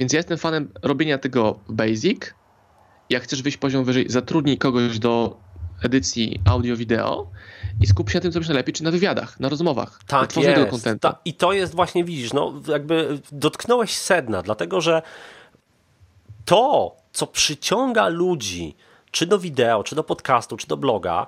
Więc 0.00 0.12
ja 0.12 0.18
jestem 0.18 0.38
fanem 0.38 0.72
robienia 0.82 1.18
tego 1.18 1.58
Basic. 1.68 2.34
Jak 3.10 3.22
chcesz 3.22 3.42
wyjść 3.42 3.58
poziom 3.58 3.84
wyżej, 3.84 4.06
zatrudnij 4.08 4.58
kogoś 4.58 4.98
do 4.98 5.36
edycji 5.82 6.40
audio-wideo 6.44 7.30
i 7.80 7.86
skup 7.86 8.10
się 8.10 8.18
na 8.18 8.22
tym, 8.22 8.32
co 8.32 8.38
robisz 8.38 8.48
najlepiej, 8.48 8.74
czy 8.74 8.84
na 8.84 8.90
wywiadach, 8.90 9.40
na 9.40 9.48
rozmowach, 9.48 10.00
tak 10.06 10.36
na 10.36 10.42
jest. 10.42 10.86
Ta, 11.00 11.18
I 11.24 11.34
to 11.34 11.52
jest 11.52 11.74
właśnie, 11.74 12.04
widzisz, 12.04 12.32
no 12.32 12.60
jakby 12.68 13.18
dotknąłeś 13.32 13.96
sedna, 13.96 14.42
dlatego 14.42 14.80
że 14.80 15.02
to, 16.44 16.96
co 17.12 17.26
przyciąga 17.26 18.08
ludzi, 18.08 18.76
czy 19.10 19.26
do 19.26 19.38
wideo, 19.38 19.84
czy 19.84 19.94
do 19.94 20.04
podcastu, 20.04 20.56
czy 20.56 20.66
do 20.66 20.76
bloga, 20.76 21.26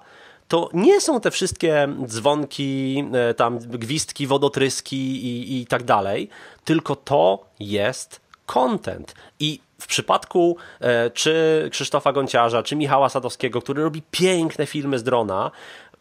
to 0.48 0.70
nie 0.72 1.00
są 1.00 1.20
te 1.20 1.31
wszystkie 1.31 1.88
dzwonki, 2.07 3.05
e, 3.12 3.35
tam 3.35 3.59
gwizdki, 3.59 4.26
wodotryski 4.26 4.96
i, 5.26 5.61
i 5.61 5.66
tak 5.66 5.83
dalej, 5.83 6.29
tylko 6.64 6.96
to 6.96 7.46
jest 7.61 8.20
content. 8.46 9.14
I 9.40 9.61
w 9.79 9.87
przypadku 9.87 10.57
e, 10.81 11.11
czy 11.11 11.68
Krzysztofa 11.72 12.12
Gonciarza, 12.12 12.62
czy 12.62 12.76
Michała 12.76 13.09
Sadowskiego, 13.09 13.62
który 13.62 13.83
robi 13.83 14.02
piękne 14.11 14.66
filmy 14.66 14.98
z 14.98 15.02
drona, 15.02 15.50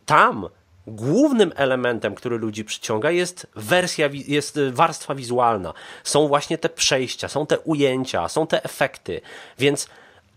tam 0.06 0.48
głównym 0.88 1.54
elementem, 1.56 2.16
który 2.16 2.38
ludzi 2.38 2.66
przyciąga, 2.66 3.12
jest 3.12 3.48
wersja, 3.56 4.10
jest 4.28 4.60
warstwa 4.72 5.16
wizualna. 5.16 5.74
Są 6.04 6.28
właśnie 6.28 6.58
te 6.58 6.70
przejścia, 6.70 7.28
są 7.28 7.46
te 7.46 7.60
ujęcia, 7.60 8.30
są 8.30 8.48
te 8.48 8.64
efekty. 8.64 9.22
Więc 9.60 9.88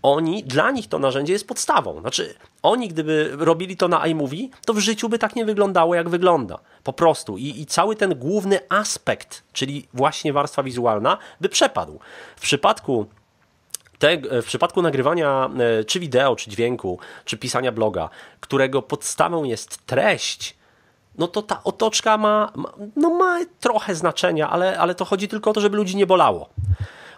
oni, 0.03 0.45
dla 0.45 0.71
nich 0.71 0.89
to 0.89 0.99
narzędzie 0.99 1.33
jest 1.33 1.49
podstawą. 1.49 2.01
Znaczy, 2.01 2.35
oni 2.63 2.89
gdyby 2.89 3.31
robili 3.39 3.77
to 3.77 3.89
na 3.89 4.07
iMovie, 4.07 4.49
to 4.67 4.75
w 4.75 4.79
życiu 4.79 5.09
by 5.09 5.19
tak 5.19 5.37
nie 5.37 5.45
wyglądało, 5.45 5.95
jak 5.95 6.09
wygląda. 6.09 6.59
Po 6.85 6.93
prostu. 6.93 7.39
I, 7.39 7.61
I, 7.61 7.67
cały 7.67 7.97
ten 7.97 8.15
główny 8.15 8.61
aspekt, 8.69 9.43
czyli 9.53 9.89
właśnie 9.95 10.33
warstwa 10.33 10.63
wizualna, 10.63 11.19
by 11.41 11.49
przepadł. 11.49 11.99
W 12.37 12.41
przypadku 12.41 13.07
te, 13.99 14.43
w 14.43 14.45
przypadku 14.45 14.83
nagrywania 14.83 15.51
e, 15.81 15.85
czy 15.85 16.01
wideo, 16.01 16.37
czy 16.37 16.51
dźwięku, 16.51 16.99
czy 17.25 17.39
pisania 17.39 17.73
bloga, 17.73 18.09
którego 18.41 18.83
podstawą 18.83 19.45
jest 19.45 19.87
treść, 19.87 20.57
no 21.19 21.29
to 21.29 21.43
ta 21.43 21.61
otoczka 21.65 22.19
ma, 22.19 22.53
no 22.97 23.11
ma 23.11 23.39
trochę 23.61 23.95
znaczenia, 23.95 24.51
ale, 24.51 24.79
ale 24.79 24.95
to 24.95 25.05
chodzi 25.05 25.29
tylko 25.29 25.51
o 25.51 25.53
to, 25.53 25.61
żeby 25.61 25.77
ludzi 25.77 25.97
nie 25.97 26.07
bolało. 26.07 26.49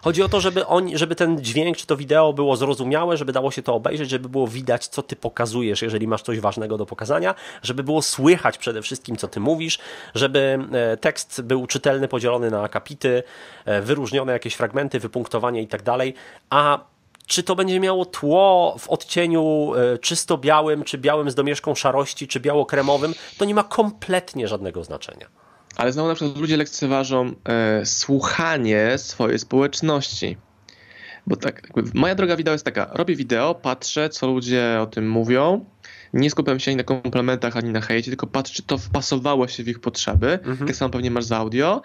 Chodzi 0.03 0.23
o 0.23 0.29
to, 0.29 0.39
żeby, 0.41 0.65
on, 0.65 0.97
żeby 0.97 1.15
ten 1.15 1.41
dźwięk 1.41 1.77
czy 1.77 1.87
to 1.87 1.97
wideo 1.97 2.33
było 2.33 2.55
zrozumiałe, 2.55 3.17
żeby 3.17 3.31
dało 3.31 3.51
się 3.51 3.63
to 3.63 3.75
obejrzeć, 3.75 4.09
żeby 4.09 4.29
było 4.29 4.47
widać, 4.47 4.87
co 4.87 5.03
ty 5.03 5.15
pokazujesz, 5.15 5.81
jeżeli 5.81 6.07
masz 6.07 6.21
coś 6.21 6.39
ważnego 6.39 6.77
do 6.77 6.85
pokazania, 6.85 7.35
żeby 7.63 7.83
było 7.83 8.01
słychać 8.01 8.57
przede 8.57 8.81
wszystkim, 8.81 9.15
co 9.15 9.27
ty 9.27 9.39
mówisz, 9.39 9.79
żeby 10.15 10.59
e, 10.71 10.97
tekst 10.97 11.41
był 11.41 11.67
czytelny, 11.67 12.07
podzielony 12.07 12.51
na 12.51 12.61
akapity, 12.61 13.23
e, 13.65 13.81
wyróżnione 13.81 14.33
jakieś 14.33 14.53
fragmenty, 14.53 14.99
wypunktowanie 14.99 15.61
i 15.61 15.67
tak 15.67 15.81
dalej, 15.81 16.13
a 16.49 16.79
czy 17.27 17.43
to 17.43 17.55
będzie 17.55 17.79
miało 17.79 18.05
tło 18.05 18.75
w 18.79 18.89
odcieniu 18.89 19.73
e, 19.75 19.97
czysto 19.97 20.37
białym, 20.37 20.83
czy 20.83 20.97
białym 20.97 21.31
z 21.31 21.35
domieszką 21.35 21.75
szarości, 21.75 22.27
czy 22.27 22.39
biało-kremowym, 22.39 23.13
to 23.37 23.45
nie 23.45 23.55
ma 23.55 23.63
kompletnie 23.63 24.47
żadnego 24.47 24.83
znaczenia. 24.83 25.27
Ale 25.75 25.91
znowu 25.91 26.09
na 26.09 26.15
przykład 26.15 26.37
ludzie 26.37 26.57
lekceważą 26.57 27.33
e, 27.45 27.85
słuchanie 27.85 28.97
swojej 28.97 29.39
społeczności. 29.39 30.37
Bo 31.27 31.35
tak, 31.35 31.69
moja 31.93 32.15
droga 32.15 32.35
wideo 32.35 32.53
jest 32.53 32.65
taka, 32.65 32.89
robię 32.93 33.15
wideo, 33.15 33.55
patrzę, 33.55 34.09
co 34.09 34.27
ludzie 34.27 34.77
o 34.81 34.85
tym 34.85 35.09
mówią, 35.09 35.65
nie 36.13 36.29
skupiam 36.29 36.59
się 36.59 36.71
ani 36.71 36.75
na 36.75 36.83
komplementach, 36.83 37.57
ani 37.57 37.69
na 37.69 37.81
hejcie, 37.81 38.11
tylko 38.11 38.27
patrzę, 38.27 38.53
czy 38.53 38.63
to 38.63 38.77
wpasowało 38.77 39.47
się 39.47 39.63
w 39.63 39.67
ich 39.67 39.79
potrzeby. 39.79 40.31
Mhm. 40.31 40.67
Tak 40.67 40.75
samo 40.75 40.89
pewnie 40.89 41.11
masz 41.11 41.25
z 41.25 41.31
audio. 41.31 41.81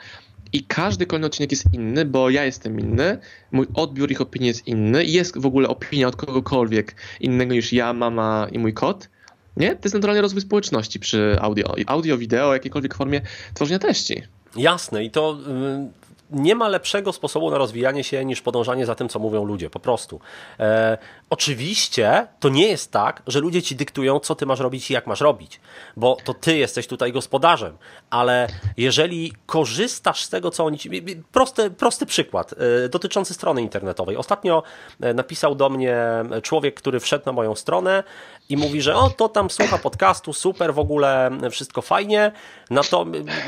I 0.52 0.64
każdy 0.64 1.06
kolejny 1.06 1.26
odcinek 1.26 1.50
jest 1.50 1.64
inny, 1.72 2.04
bo 2.04 2.30
ja 2.30 2.44
jestem 2.44 2.80
inny, 2.80 3.18
mój 3.52 3.66
odbiór 3.74 4.10
ich 4.10 4.20
opinii 4.20 4.48
jest 4.48 4.66
inny 4.66 5.04
jest 5.04 5.38
w 5.38 5.46
ogóle 5.46 5.68
opinia 5.68 6.08
od 6.08 6.16
kogokolwiek 6.16 6.94
innego 7.20 7.54
niż 7.54 7.72
ja, 7.72 7.92
mama 7.92 8.46
i 8.52 8.58
mój 8.58 8.74
kot. 8.74 9.08
Nie? 9.56 9.70
To 9.70 9.80
jest 9.84 9.94
naturalny 9.94 10.22
rozwój 10.22 10.40
społeczności 10.40 11.00
przy 11.00 11.36
audio. 11.40 11.74
Audio, 11.86 12.18
wideo, 12.18 12.52
jakiejkolwiek 12.52 12.94
formie 12.94 13.20
tworzenia 13.54 13.78
treści. 13.78 14.22
Jasne 14.56 15.04
i 15.04 15.10
to 15.10 15.38
y, 15.48 16.05
nie 16.30 16.54
ma 16.54 16.68
lepszego 16.68 17.12
sposobu 17.12 17.50
na 17.50 17.58
rozwijanie 17.58 18.04
się 18.04 18.24
niż 18.24 18.42
podążanie 18.42 18.86
za 18.86 18.94
tym, 18.94 19.08
co 19.08 19.18
mówią 19.18 19.44
ludzie, 19.44 19.70
po 19.70 19.80
prostu. 19.80 20.20
E, 20.60 20.98
oczywiście 21.30 22.26
to 22.40 22.48
nie 22.48 22.68
jest 22.68 22.92
tak, 22.92 23.22
że 23.26 23.40
ludzie 23.40 23.62
ci 23.62 23.76
dyktują, 23.76 24.20
co 24.20 24.34
ty 24.34 24.46
masz 24.46 24.60
robić 24.60 24.90
i 24.90 24.94
jak 24.94 25.06
masz 25.06 25.20
robić, 25.20 25.60
bo 25.96 26.16
to 26.24 26.34
ty 26.34 26.56
jesteś 26.56 26.86
tutaj 26.86 27.12
gospodarzem, 27.12 27.76
ale 28.10 28.46
jeżeli 28.76 29.32
korzystasz 29.46 30.24
z 30.24 30.28
tego, 30.28 30.50
co 30.50 30.64
oni 30.64 30.78
ci. 30.78 30.90
Prosty, 31.32 31.70
prosty 31.70 32.06
przykład 32.06 32.54
e, 32.84 32.88
dotyczący 32.88 33.34
strony 33.34 33.62
internetowej. 33.62 34.16
Ostatnio 34.16 34.62
e, 35.00 35.14
napisał 35.14 35.54
do 35.54 35.70
mnie 35.70 35.96
człowiek, 36.42 36.74
który 36.74 37.00
wszedł 37.00 37.26
na 37.26 37.32
moją 37.32 37.54
stronę 37.54 38.04
i 38.48 38.56
mówi, 38.56 38.82
że 38.82 38.96
o, 38.96 39.10
to 39.10 39.28
tam 39.28 39.50
słucha 39.50 39.78
podcastu, 39.78 40.32
super, 40.32 40.74
w 40.74 40.78
ogóle 40.78 41.30
wszystko 41.50 41.82
fajnie, 41.82 42.32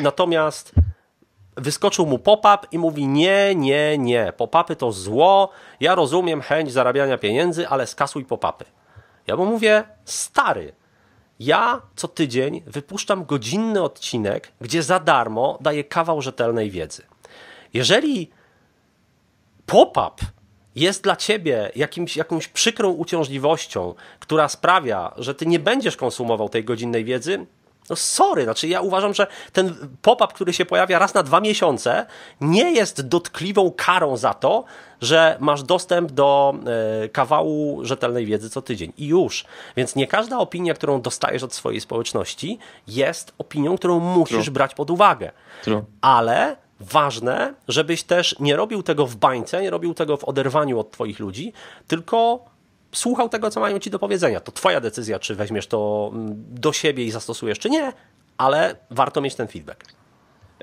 natomiast 0.00 0.72
wyskoczył 1.58 2.06
mu 2.06 2.18
pop-up 2.18 2.58
i 2.72 2.78
mówi 2.78 3.08
nie, 3.08 3.54
nie, 3.54 3.98
nie, 3.98 4.32
pop-upy 4.36 4.76
to 4.76 4.92
zło, 4.92 5.50
ja 5.80 5.94
rozumiem 5.94 6.40
chęć 6.40 6.72
zarabiania 6.72 7.18
pieniędzy, 7.18 7.68
ale 7.68 7.86
skasuj 7.86 8.24
pop-upy. 8.24 8.64
Ja 9.26 9.36
mu 9.36 9.46
mówię, 9.46 9.84
stary, 10.04 10.72
ja 11.40 11.82
co 11.96 12.08
tydzień 12.08 12.62
wypuszczam 12.66 13.24
godzinny 13.24 13.82
odcinek, 13.82 14.52
gdzie 14.60 14.82
za 14.82 15.00
darmo 15.00 15.58
daję 15.60 15.84
kawał 15.84 16.22
rzetelnej 16.22 16.70
wiedzy. 16.70 17.02
Jeżeli 17.74 18.30
pop-up 19.66 20.24
jest 20.74 21.04
dla 21.04 21.16
ciebie 21.16 21.70
jakimś, 21.76 22.16
jakąś 22.16 22.48
przykrą 22.48 22.90
uciążliwością, 22.90 23.94
która 24.20 24.48
sprawia, 24.48 25.12
że 25.16 25.34
ty 25.34 25.46
nie 25.46 25.58
będziesz 25.58 25.96
konsumował 25.96 26.48
tej 26.48 26.64
godzinnej 26.64 27.04
wiedzy, 27.04 27.46
no 27.90 27.96
sorry, 27.96 28.44
znaczy 28.44 28.68
ja 28.68 28.80
uważam, 28.80 29.14
że 29.14 29.26
ten 29.52 29.74
pop-up, 30.02 30.34
który 30.34 30.52
się 30.52 30.64
pojawia 30.64 30.98
raz 30.98 31.14
na 31.14 31.22
dwa 31.22 31.40
miesiące, 31.40 32.06
nie 32.40 32.72
jest 32.72 33.08
dotkliwą 33.08 33.72
karą 33.76 34.16
za 34.16 34.34
to, 34.34 34.64
że 35.00 35.36
masz 35.40 35.62
dostęp 35.62 36.12
do 36.12 36.54
e, 37.04 37.08
kawału 37.08 37.84
rzetelnej 37.84 38.26
wiedzy 38.26 38.50
co 38.50 38.62
tydzień. 38.62 38.92
I 38.96 39.06
już. 39.06 39.44
Więc 39.76 39.96
nie 39.96 40.06
każda 40.06 40.38
opinia, 40.38 40.74
którą 40.74 41.00
dostajesz 41.00 41.42
od 41.42 41.54
swojej 41.54 41.80
społeczności, 41.80 42.58
jest 42.86 43.32
opinią, 43.38 43.76
którą 43.76 43.98
musisz 44.00 44.44
True. 44.44 44.52
brać 44.52 44.74
pod 44.74 44.90
uwagę. 44.90 45.32
True. 45.64 45.84
Ale 46.00 46.56
ważne, 46.80 47.54
żebyś 47.68 48.02
też 48.02 48.36
nie 48.40 48.56
robił 48.56 48.82
tego 48.82 49.06
w 49.06 49.16
bańce, 49.16 49.62
nie 49.62 49.70
robił 49.70 49.94
tego 49.94 50.16
w 50.16 50.24
oderwaniu 50.24 50.78
od 50.80 50.90
Twoich 50.90 51.18
ludzi, 51.18 51.52
tylko 51.86 52.44
słuchał 52.92 53.28
tego, 53.28 53.50
co 53.50 53.60
mają 53.60 53.78
ci 53.78 53.90
do 53.90 53.98
powiedzenia. 53.98 54.40
To 54.40 54.52
twoja 54.52 54.80
decyzja, 54.80 55.18
czy 55.18 55.34
weźmiesz 55.34 55.66
to 55.66 56.10
mm, 56.14 56.44
do 56.50 56.72
siebie 56.72 57.04
i 57.04 57.10
zastosujesz, 57.10 57.58
czy 57.58 57.70
nie, 57.70 57.92
ale 58.36 58.76
warto 58.90 59.20
mieć 59.20 59.34
ten 59.34 59.48
feedback. 59.48 59.84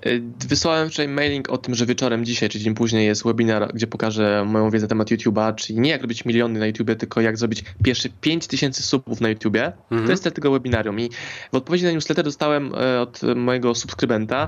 Y, 0.06 0.22
wysłałem 0.48 0.90
wczoraj 0.90 1.08
mailing 1.08 1.50
o 1.50 1.58
tym, 1.58 1.76
że 1.76 1.86
wieczorem 1.86 2.26
dzisiaj, 2.26 2.50
czy 2.50 2.60
dzień 2.60 2.74
później 2.74 3.06
jest 3.06 3.24
webinar, 3.24 3.74
gdzie 3.74 3.88
pokażę 3.88 4.46
moją 4.46 4.70
wiedzę 4.70 4.84
na 4.84 4.90
temat 4.90 5.12
YouTube'a, 5.12 5.56
czyli 5.56 5.80
nie 5.80 5.90
jak 5.90 6.02
robić 6.02 6.26
miliony 6.26 6.60
na 6.60 6.66
YouTubie, 6.66 6.96
tylko 6.96 7.22
jak 7.22 7.38
zrobić 7.38 7.64
pierwsze 7.84 8.10
5000 8.22 8.84
subów 8.84 9.22
na 9.22 9.30
YouTubie. 9.30 9.66
Mhm. 9.66 10.06
To 10.06 10.12
jest 10.12 10.24
tego 10.24 10.52
webinarium 10.52 11.00
i 11.00 11.10
w 11.52 11.56
odpowiedzi 11.56 11.86
na 11.86 11.92
newsletter 11.92 12.26
dostałem 12.26 12.72
e, 12.76 13.02
od 13.02 13.22
mojego 13.36 13.76
subskrybenta 13.76 14.48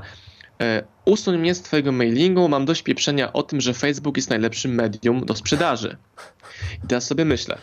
e, 0.62 0.84
usuń 1.08 1.38
mnie 1.38 1.56
z 1.56 1.62
twojego 1.62 1.92
mailingu, 1.92 2.50
mam 2.50 2.66
dość 2.66 2.82
pieprzenia 2.82 3.34
o 3.34 3.44
tym, 3.44 3.62
że 3.62 3.74
Facebook 3.74 4.18
jest 4.18 4.30
najlepszym 4.30 4.76
medium 4.76 5.26
do 5.26 5.36
sprzedaży. 5.36 5.98
I 6.84 6.88
teraz 6.88 7.08
sobie 7.08 7.26
myślę, 7.26 7.58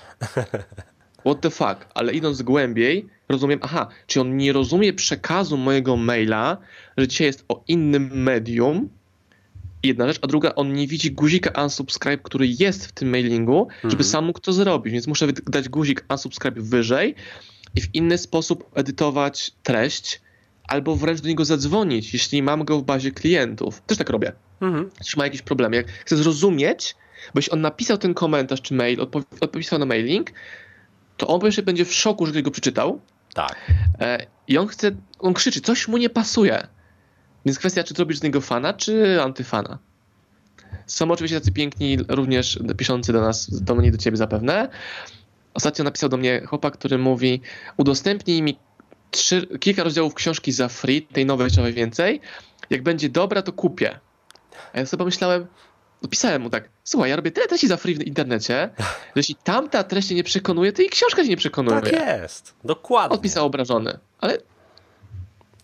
what 1.26 1.40
the 1.40 1.50
fuck, 1.50 1.86
ale 1.94 2.12
idąc 2.12 2.42
głębiej, 2.42 3.08
rozumiem, 3.28 3.58
aha, 3.62 3.88
czy 4.06 4.20
on 4.20 4.36
nie 4.36 4.52
rozumie 4.52 4.92
przekazu 4.92 5.56
mojego 5.56 5.96
maila, 5.96 6.56
że 6.96 7.08
dzisiaj 7.08 7.26
jest 7.26 7.44
o 7.48 7.62
innym 7.68 8.22
medium, 8.22 8.88
jedna 9.82 10.08
rzecz, 10.08 10.18
a 10.22 10.26
druga, 10.26 10.54
on 10.54 10.72
nie 10.72 10.86
widzi 10.86 11.12
guzika 11.12 11.62
unsubscribe, 11.62 12.22
który 12.22 12.46
jest 12.58 12.86
w 12.86 12.92
tym 12.92 13.08
mailingu, 13.08 13.68
żeby 13.74 13.92
mhm. 13.92 14.04
sam 14.04 14.24
mógł 14.24 14.40
to 14.40 14.52
zrobić, 14.52 14.92
więc 14.92 15.06
muszę 15.06 15.26
dać 15.46 15.68
guzik 15.68 16.04
unsubscribe 16.10 16.60
wyżej 16.60 17.14
i 17.74 17.80
w 17.80 17.94
inny 17.94 18.18
sposób 18.18 18.70
edytować 18.74 19.52
treść, 19.62 20.20
albo 20.68 20.96
wręcz 20.96 21.20
do 21.20 21.28
niego 21.28 21.44
zadzwonić, 21.44 22.12
jeśli 22.12 22.42
mam 22.42 22.64
go 22.64 22.78
w 22.78 22.82
bazie 22.82 23.10
klientów. 23.10 23.82
Też 23.86 23.98
tak 23.98 24.10
robię. 24.10 24.32
Mhm. 24.60 24.90
Jeśli 24.98 25.18
ma 25.18 25.24
jakiś 25.24 25.42
problem. 25.42 25.72
Jak 25.72 25.86
chcę 25.88 26.16
zrozumieć, 26.16 26.96
bo 27.34 27.38
jeśli 27.38 27.52
on 27.52 27.60
napisał 27.60 27.98
ten 27.98 28.14
komentarz 28.14 28.62
czy 28.62 28.74
mail, 28.74 29.00
odpisał 29.40 29.78
na 29.78 29.86
mailing, 29.86 30.30
to 31.16 31.26
on 31.26 31.40
pewnie 31.40 31.62
będzie 31.62 31.84
w 31.84 31.94
szoku, 31.94 32.26
że 32.26 32.32
ktoś 32.32 32.42
go 32.42 32.50
przeczytał. 32.50 33.00
Tak. 33.34 33.56
E, 34.00 34.26
I 34.48 34.58
on 34.58 34.66
chce, 34.66 34.90
on 35.18 35.34
krzyczy, 35.34 35.60
coś 35.60 35.88
mu 35.88 35.96
nie 35.96 36.10
pasuje. 36.10 36.66
Więc 37.46 37.58
kwestia, 37.58 37.84
czy 37.84 37.94
zrobisz 37.94 38.18
z 38.18 38.22
niego 38.22 38.40
fana, 38.40 38.72
czy 38.72 39.22
antyfana. 39.22 39.78
Są 40.86 41.10
oczywiście 41.10 41.40
tacy 41.40 41.52
piękni, 41.52 41.98
również 42.08 42.58
piszący 42.76 43.12
do 43.12 43.20
nas, 43.20 43.62
do 43.62 43.74
mnie 43.74 43.92
do 43.92 43.98
ciebie 43.98 44.16
zapewne. 44.16 44.68
Ostatnio 45.54 45.84
napisał 45.84 46.08
do 46.08 46.16
mnie 46.16 46.42
chłopak, 46.46 46.74
który 46.74 46.98
mówi: 46.98 47.40
Udostępnij 47.76 48.42
mi 48.42 48.58
trzy, 49.14 49.46
kilka 49.60 49.84
rozdziałów 49.84 50.14
książki 50.14 50.52
za 50.52 50.68
free, 50.68 51.02
tej 51.02 51.26
nowej 51.26 51.50
trochę 51.50 51.72
więcej. 51.72 52.20
Jak 52.70 52.82
będzie 52.82 53.08
dobra, 53.08 53.42
to 53.42 53.52
kupię. 53.52 53.98
A 54.72 54.78
ja 54.78 54.86
sobie 54.86 54.98
pomyślałem, 54.98 55.46
pisałem 56.10 56.42
mu 56.42 56.50
tak, 56.50 56.68
słuchaj, 56.84 57.10
ja 57.10 57.16
robię 57.16 57.30
tyle 57.30 57.46
treści 57.46 57.68
za 57.68 57.76
free 57.76 57.94
w 57.94 58.06
internecie, 58.06 58.70
że 58.78 58.84
jeśli 59.16 59.34
tamta 59.34 59.84
treść 59.84 60.10
nie 60.10 60.24
przekonuje, 60.24 60.72
to 60.72 60.82
i 60.82 60.88
książka 60.88 61.22
się 61.22 61.28
nie 61.28 61.36
przekonuje. 61.36 61.80
Tak 61.80 61.92
jest, 61.92 62.54
dokładnie. 62.64 63.14
Odpisał 63.14 63.46
obrażony, 63.46 63.98
ale... 64.20 64.38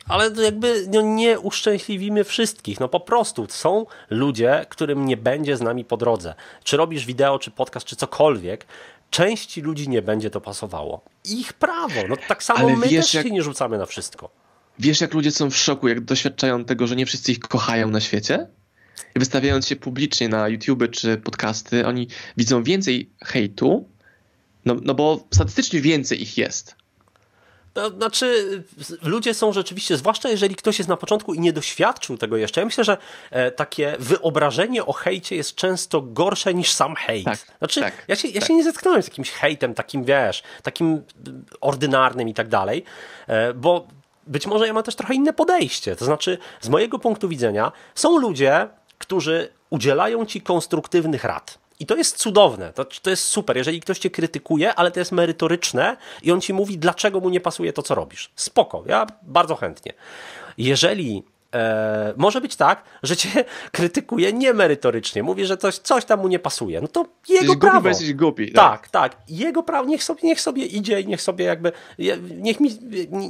Ale 0.09 0.31
jakby 0.45 0.87
no, 0.93 1.01
nie 1.01 1.41
uszczęśliwimy 1.41 2.25
wszystkich. 2.25 2.81
No 2.81 2.89
po 2.89 3.01
prostu 3.01 3.47
są 3.49 3.87
ludzie, 4.11 4.67
którym 4.69 5.07
nie 5.07 5.17
będzie 5.17 5.57
z 5.57 5.61
nami 5.61 5.85
po 5.85 5.97
drodze. 5.97 6.35
Czy 6.65 6.77
robisz 6.77 7.07
wideo, 7.07 7.39
czy 7.39 7.51
podcast, 7.51 7.87
czy 7.87 7.97
cokolwiek, 7.97 8.67
części 9.11 9.61
ludzi 9.61 9.88
nie 9.88 10.03
będzie 10.03 10.31
to 10.31 10.40
pasowało. 10.40 11.05
Ich 11.25 11.53
prawo. 11.53 12.01
No 12.09 12.16
tak 12.29 12.42
samo 12.42 12.61
Ale 12.61 12.77
my 12.77 12.88
wiesz, 12.88 13.05
też 13.05 13.14
jak... 13.14 13.27
się 13.27 13.33
nie 13.33 13.42
rzucamy 13.42 13.79
na 13.79 13.87
wszystko. 13.87 14.31
Wiesz, 14.79 15.01
jak 15.01 15.14
ludzie 15.14 15.31
są 15.31 15.51
w 15.51 15.57
szoku, 15.57 15.88
jak 15.88 16.01
doświadczają 16.01 16.64
tego, 16.64 16.87
że 16.87 16.96
nie 16.96 17.07
wszyscy 17.07 17.33
ich 17.33 17.38
kochają 17.40 17.88
na 17.88 18.01
świecie? 18.01 18.46
I 19.16 19.18
wystawiając 19.18 19.66
się 19.66 19.77
publicznie 19.77 20.29
na 20.29 20.49
YouTube 20.49 20.90
czy 20.90 21.16
podcasty, 21.16 21.87
oni 21.87 22.09
widzą 22.37 22.62
więcej 22.62 23.11
hejtu, 23.25 23.88
no, 24.64 24.77
no 24.83 24.94
bo 24.94 25.27
statystycznie 25.31 25.81
więcej 25.81 26.23
ich 26.23 26.38
jest. 26.38 26.77
To 27.73 27.91
znaczy, 27.91 28.63
ludzie 29.03 29.35
są 29.35 29.53
rzeczywiście, 29.53 29.97
zwłaszcza 29.97 30.29
jeżeli 30.29 30.57
ktoś 30.57 30.79
jest 30.79 30.89
na 30.89 30.97
początku 30.97 31.35
i 31.35 31.41
nie 31.41 31.53
doświadczył 31.53 32.19
tego 32.19 32.37
jeszcze. 32.37 32.61
Ja 32.61 32.65
myślę, 32.65 32.85
że 32.85 32.97
e, 33.31 33.51
takie 33.51 33.97
wyobrażenie 33.99 34.87
o 34.87 34.93
hejcie 34.93 35.37
jest 35.37 35.55
często 35.55 36.03
gorsze 36.03 36.55
niż 36.55 36.73
sam 36.73 36.95
hejt. 36.95 37.25
Tak, 37.25 37.39
znaczy, 37.59 37.81
tak, 37.81 38.05
ja, 38.09 38.17
się, 38.17 38.29
ja 38.29 38.41
tak. 38.41 38.49
się 38.49 38.55
nie 38.55 38.65
zetknąłem 38.65 39.03
z 39.03 39.07
jakimś 39.07 39.31
hejtem 39.31 39.75
takim, 39.75 40.05
wiesz, 40.05 40.43
takim 40.63 41.03
ordynarnym 41.61 42.29
i 42.29 42.35
tak 42.35 42.49
dalej, 42.49 42.85
e, 43.27 43.55
bo 43.55 43.87
być 44.27 44.47
może 44.47 44.67
ja 44.67 44.73
mam 44.73 44.83
też 44.83 44.95
trochę 44.95 45.15
inne 45.15 45.33
podejście. 45.33 45.97
To 45.97 46.05
znaczy, 46.05 46.39
z 46.61 46.69
mojego 46.69 46.99
punktu 46.99 47.29
widzenia, 47.29 47.73
są 47.95 48.19
ludzie, 48.19 48.69
którzy 48.99 49.49
udzielają 49.71 50.27
ci 50.27 50.41
konstruktywnych 50.41 51.25
rad. 51.25 51.59
I 51.81 51.87
to 51.87 51.97
jest 51.97 52.16
cudowne, 52.16 52.72
to, 52.72 52.85
to 52.85 53.11
jest 53.11 53.24
super, 53.24 53.57
jeżeli 53.57 53.81
ktoś 53.81 53.99
cię 53.99 54.11
krytykuje, 54.11 54.74
ale 54.74 54.91
to 54.91 54.99
jest 54.99 55.12
merytoryczne 55.12 55.97
i 56.22 56.33
on 56.33 56.41
ci 56.41 56.55
mówi, 56.55 56.78
dlaczego 56.78 57.20
mu 57.20 57.31
nie 57.31 57.41
pasuje 57.41 57.72
to, 57.72 57.83
co 57.83 57.95
robisz. 57.95 58.31
Spoko, 58.37 58.83
ja 58.87 59.07
bardzo 59.22 59.57
chętnie. 59.57 59.93
Jeżeli 60.59 61.22
E, 61.55 62.14
może 62.16 62.41
być 62.41 62.57
tak, 62.57 62.83
że 63.03 63.16
cię 63.16 63.45
krytykuje 63.72 64.33
niemerytorycznie, 64.33 65.22
mówi, 65.22 65.47
że 65.47 65.57
coś, 65.57 65.78
coś 65.78 66.05
tam 66.05 66.20
mu 66.20 66.28
nie 66.28 66.39
pasuje. 66.39 66.81
No 66.81 66.89
to 66.89 67.05
jego 67.28 67.43
jesteś 67.43 67.59
prawo. 67.59 67.81
Głupi, 67.81 67.89
jesteś 67.89 68.14
głupi. 68.14 68.53
Tak, 68.53 68.89
tak. 68.89 69.16
Jego 69.28 69.62
prawo, 69.62 69.89
niech 69.89 70.05
sobie, 70.05 70.20
niech 70.22 70.41
sobie 70.41 70.66
idzie 70.66 71.01
i 71.01 71.07
niech 71.07 71.22
sobie 71.22 71.45
jakby, 71.45 71.72
niech 72.37 72.61
mi, 72.61 72.70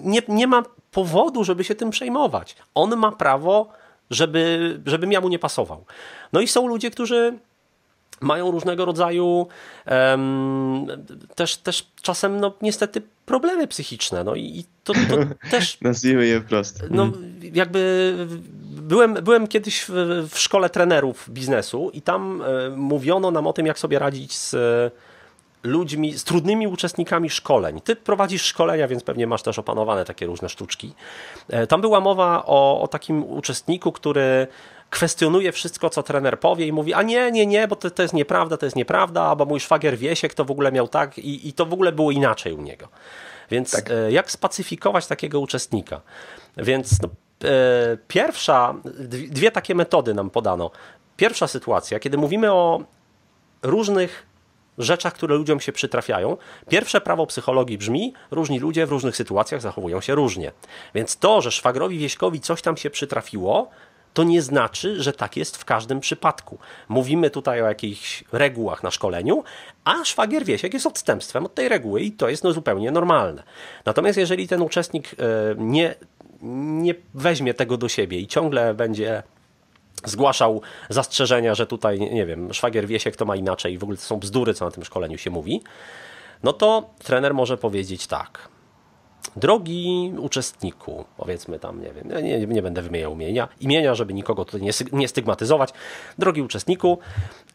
nie, 0.04 0.22
nie 0.28 0.46
ma 0.46 0.62
powodu, 0.90 1.44
żeby 1.44 1.64
się 1.64 1.74
tym 1.74 1.90
przejmować. 1.90 2.56
On 2.74 2.96
ma 2.96 3.12
prawo, 3.12 3.68
żeby, 4.10 4.80
żebym 4.86 5.12
ja 5.12 5.20
mu 5.20 5.28
nie 5.28 5.38
pasował. 5.38 5.84
No 6.32 6.40
i 6.40 6.48
są 6.48 6.66
ludzie, 6.66 6.90
którzy 6.90 7.38
mają 8.20 8.50
różnego 8.50 8.84
rodzaju 8.84 9.46
um, 9.86 10.86
też, 11.34 11.56
też 11.56 11.86
czasem 12.02 12.40
no 12.40 12.52
niestety 12.62 13.02
problemy 13.26 13.66
psychiczne. 13.66 14.24
No 14.24 14.34
i 14.34 14.64
to, 14.84 14.92
to 14.92 15.16
też... 15.50 15.80
Nazwijmy 15.80 16.26
je 16.26 16.40
wprost. 16.40 16.84
No 16.90 17.02
mhm. 17.02 17.40
jakby 17.54 18.14
byłem, 18.70 19.14
byłem 19.14 19.46
kiedyś 19.46 19.84
w, 19.88 19.92
w 20.30 20.38
szkole 20.38 20.70
trenerów 20.70 21.30
biznesu 21.30 21.90
i 21.92 22.02
tam 22.02 22.42
e, 22.42 22.70
mówiono 22.76 23.30
nam 23.30 23.46
o 23.46 23.52
tym, 23.52 23.66
jak 23.66 23.78
sobie 23.78 23.98
radzić 23.98 24.36
z 24.36 24.54
ludźmi, 25.62 26.18
z 26.18 26.24
trudnymi 26.24 26.66
uczestnikami 26.66 27.30
szkoleń. 27.30 27.80
Ty 27.80 27.96
prowadzisz 27.96 28.42
szkolenia, 28.42 28.88
więc 28.88 29.02
pewnie 29.02 29.26
masz 29.26 29.42
też 29.42 29.58
opanowane 29.58 30.04
takie 30.04 30.26
różne 30.26 30.48
sztuczki. 30.48 30.94
E, 31.48 31.66
tam 31.66 31.80
była 31.80 32.00
mowa 32.00 32.44
o, 32.46 32.80
o 32.82 32.88
takim 32.88 33.24
uczestniku, 33.24 33.92
który 33.92 34.46
kwestionuje 34.90 35.52
wszystko, 35.52 35.90
co 35.90 36.02
trener 36.02 36.40
powie 36.40 36.66
i 36.66 36.72
mówi, 36.72 36.94
a 36.94 37.02
nie, 37.02 37.32
nie, 37.32 37.46
nie, 37.46 37.68
bo 37.68 37.76
to, 37.76 37.90
to 37.90 38.02
jest 38.02 38.14
nieprawda, 38.14 38.56
to 38.56 38.66
jest 38.66 38.76
nieprawda, 38.76 39.36
bo 39.36 39.44
mój 39.44 39.60
szwagier 39.60 39.98
Wiesiek 39.98 40.34
to 40.34 40.44
w 40.44 40.50
ogóle 40.50 40.72
miał 40.72 40.88
tak 40.88 41.18
i, 41.18 41.48
i 41.48 41.52
to 41.52 41.66
w 41.66 41.72
ogóle 41.72 41.92
było 41.92 42.10
inaczej 42.10 42.52
u 42.52 42.62
niego. 42.62 42.88
Więc 43.50 43.70
tak. 43.70 43.90
E, 43.90 44.12
jak 44.12 44.30
spacyfikować 44.30 45.06
takiego 45.06 45.40
uczestnika? 45.40 46.00
Więc 46.56 47.02
no, 47.02 47.08
e, 47.44 47.96
pierwsza, 48.08 48.74
dwie 49.28 49.50
takie 49.50 49.74
metody 49.74 50.14
nam 50.14 50.30
podano. 50.30 50.70
Pierwsza 51.16 51.46
sytuacja, 51.46 51.98
kiedy 52.00 52.18
mówimy 52.18 52.52
o 52.52 52.84
różnych 53.62 54.26
rzeczach, 54.78 55.12
które 55.12 55.34
ludziom 55.34 55.60
się 55.60 55.72
przytrafiają. 55.72 56.36
Pierwsze 56.68 57.00
prawo 57.00 57.26
psychologii 57.26 57.78
brzmi: 57.78 58.14
różni 58.30 58.58
ludzie 58.58 58.86
w 58.86 58.90
różnych 58.90 59.16
sytuacjach 59.16 59.60
zachowują 59.60 60.00
się 60.00 60.14
różnie. 60.14 60.52
Więc 60.94 61.16
to, 61.16 61.40
że 61.40 61.50
szwagrowi 61.50 61.98
Wieśkowi 61.98 62.40
coś 62.40 62.62
tam 62.62 62.76
się 62.76 62.90
przytrafiło, 62.90 63.70
to 64.14 64.22
nie 64.22 64.42
znaczy, 64.42 65.02
że 65.02 65.12
tak 65.12 65.36
jest 65.36 65.56
w 65.56 65.64
każdym 65.64 66.00
przypadku. 66.00 66.58
Mówimy 66.88 67.30
tutaj 67.30 67.62
o 67.62 67.66
jakichś 67.66 68.24
regułach 68.32 68.82
na 68.82 68.90
szkoleniu, 68.90 69.44
a 69.84 70.04
szwagier 70.04 70.44
Wiesiek 70.44 70.74
jest 70.74 70.86
odstępstwem 70.86 71.46
od 71.46 71.54
tej 71.54 71.68
reguły 71.68 72.00
i 72.00 72.12
to 72.12 72.28
jest 72.28 72.44
no 72.44 72.52
zupełnie 72.52 72.90
normalne. 72.90 73.42
Natomiast 73.84 74.18
jeżeli 74.18 74.48
ten 74.48 74.62
uczestnik 74.62 75.12
e, 75.12 75.14
nie, 75.58 75.94
nie 76.82 76.94
weźmie 77.14 77.54
tego 77.54 77.76
do 77.76 77.88
siebie 77.88 78.18
i 78.18 78.26
ciągle 78.26 78.74
będzie 78.74 79.22
zgłaszał 80.04 80.62
zastrzeżenia, 80.88 81.54
że 81.54 81.66
tutaj, 81.66 82.00
nie 82.00 82.26
wiem, 82.26 82.54
szwagier 82.54 82.86
Wiesiek 82.86 83.16
to 83.16 83.24
ma 83.24 83.36
inaczej 83.36 83.74
i 83.74 83.78
w 83.78 83.82
ogóle 83.82 83.98
to 83.98 84.04
są 84.04 84.16
bzdury, 84.16 84.54
co 84.54 84.64
na 84.64 84.70
tym 84.70 84.84
szkoleniu 84.84 85.18
się 85.18 85.30
mówi, 85.30 85.62
no 86.42 86.52
to 86.52 86.90
trener 86.98 87.34
może 87.34 87.56
powiedzieć 87.58 88.06
tak. 88.06 88.48
Drogi 89.36 90.12
uczestniku, 90.18 91.04
powiedzmy 91.16 91.58
tam, 91.58 91.82
nie 91.82 91.92
wiem, 91.92 92.24
nie, 92.24 92.46
nie 92.46 92.62
będę 92.62 92.82
wymieniał 92.82 93.12
imienia, 93.12 93.48
imienia, 93.60 93.94
żeby 93.94 94.14
nikogo 94.14 94.44
tutaj 94.44 94.62
nie, 94.62 94.70
nie 94.92 95.08
stygmatyzować. 95.08 95.70
Drogi 96.18 96.42
uczestniku, 96.42 96.98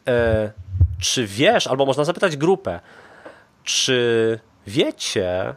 e, 0.08 0.52
czy 1.00 1.26
wiesz, 1.26 1.66
albo 1.66 1.86
można 1.86 2.04
zapytać 2.04 2.36
grupę, 2.36 2.80
czy 3.64 4.40
wiecie, 4.66 5.54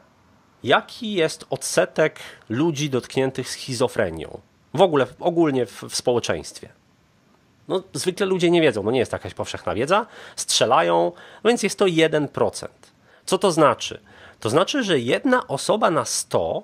jaki 0.64 1.14
jest 1.14 1.46
odsetek 1.50 2.20
ludzi 2.50 2.90
dotkniętych 2.90 3.50
schizofrenią? 3.50 4.40
W 4.74 4.82
ogóle, 4.82 5.08
ogólnie 5.20 5.66
w, 5.66 5.84
w 5.84 5.96
społeczeństwie. 5.96 6.70
No, 7.68 7.84
zwykle 7.94 8.26
ludzie 8.26 8.52
nie 8.52 8.62
wiedzą, 8.62 8.84
no 8.84 8.92
nie 8.92 9.00
jest 9.00 9.14
jakaś 9.14 9.34
powszechna 9.34 9.76
wiedza, 9.76 10.06
strzelają, 10.36 11.12
no 11.44 11.48
więc 11.50 11.64
jest 11.64 11.80
to 11.80 11.86
1%. 11.86 12.68
Co 13.26 13.38
to 13.38 13.52
znaczy? 13.52 14.00
To 14.40 14.50
znaczy, 14.50 14.84
że 14.84 15.00
jedna 15.00 15.48
osoba 15.48 15.92
na 15.92 16.06
100 16.06 16.64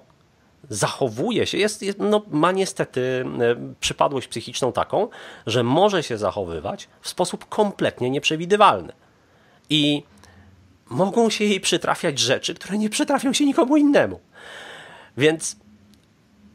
zachowuje 0.70 1.48
się, 1.48 1.58
jest, 1.58 1.84
no, 2.00 2.22
ma 2.32 2.52
niestety 2.52 3.26
e, 3.42 3.56
przypadłość 3.80 4.28
psychiczną 4.28 4.72
taką, 4.72 5.08
że 5.48 5.64
może 5.64 6.04
się 6.04 6.18
zachowywać 6.18 6.88
w 7.02 7.10
sposób 7.10 7.50
kompletnie 7.50 8.10
nieprzewidywalny. 8.10 8.94
I 9.70 10.04
mogą 10.90 11.30
się 11.30 11.46
jej 11.46 11.60
przytrafiać 11.60 12.20
rzeczy, 12.20 12.54
które 12.54 12.78
nie 12.78 12.90
przytrafią 12.90 13.34
się 13.34 13.46
nikomu 13.46 13.78
innemu. 13.78 14.20
Więc 15.18 15.56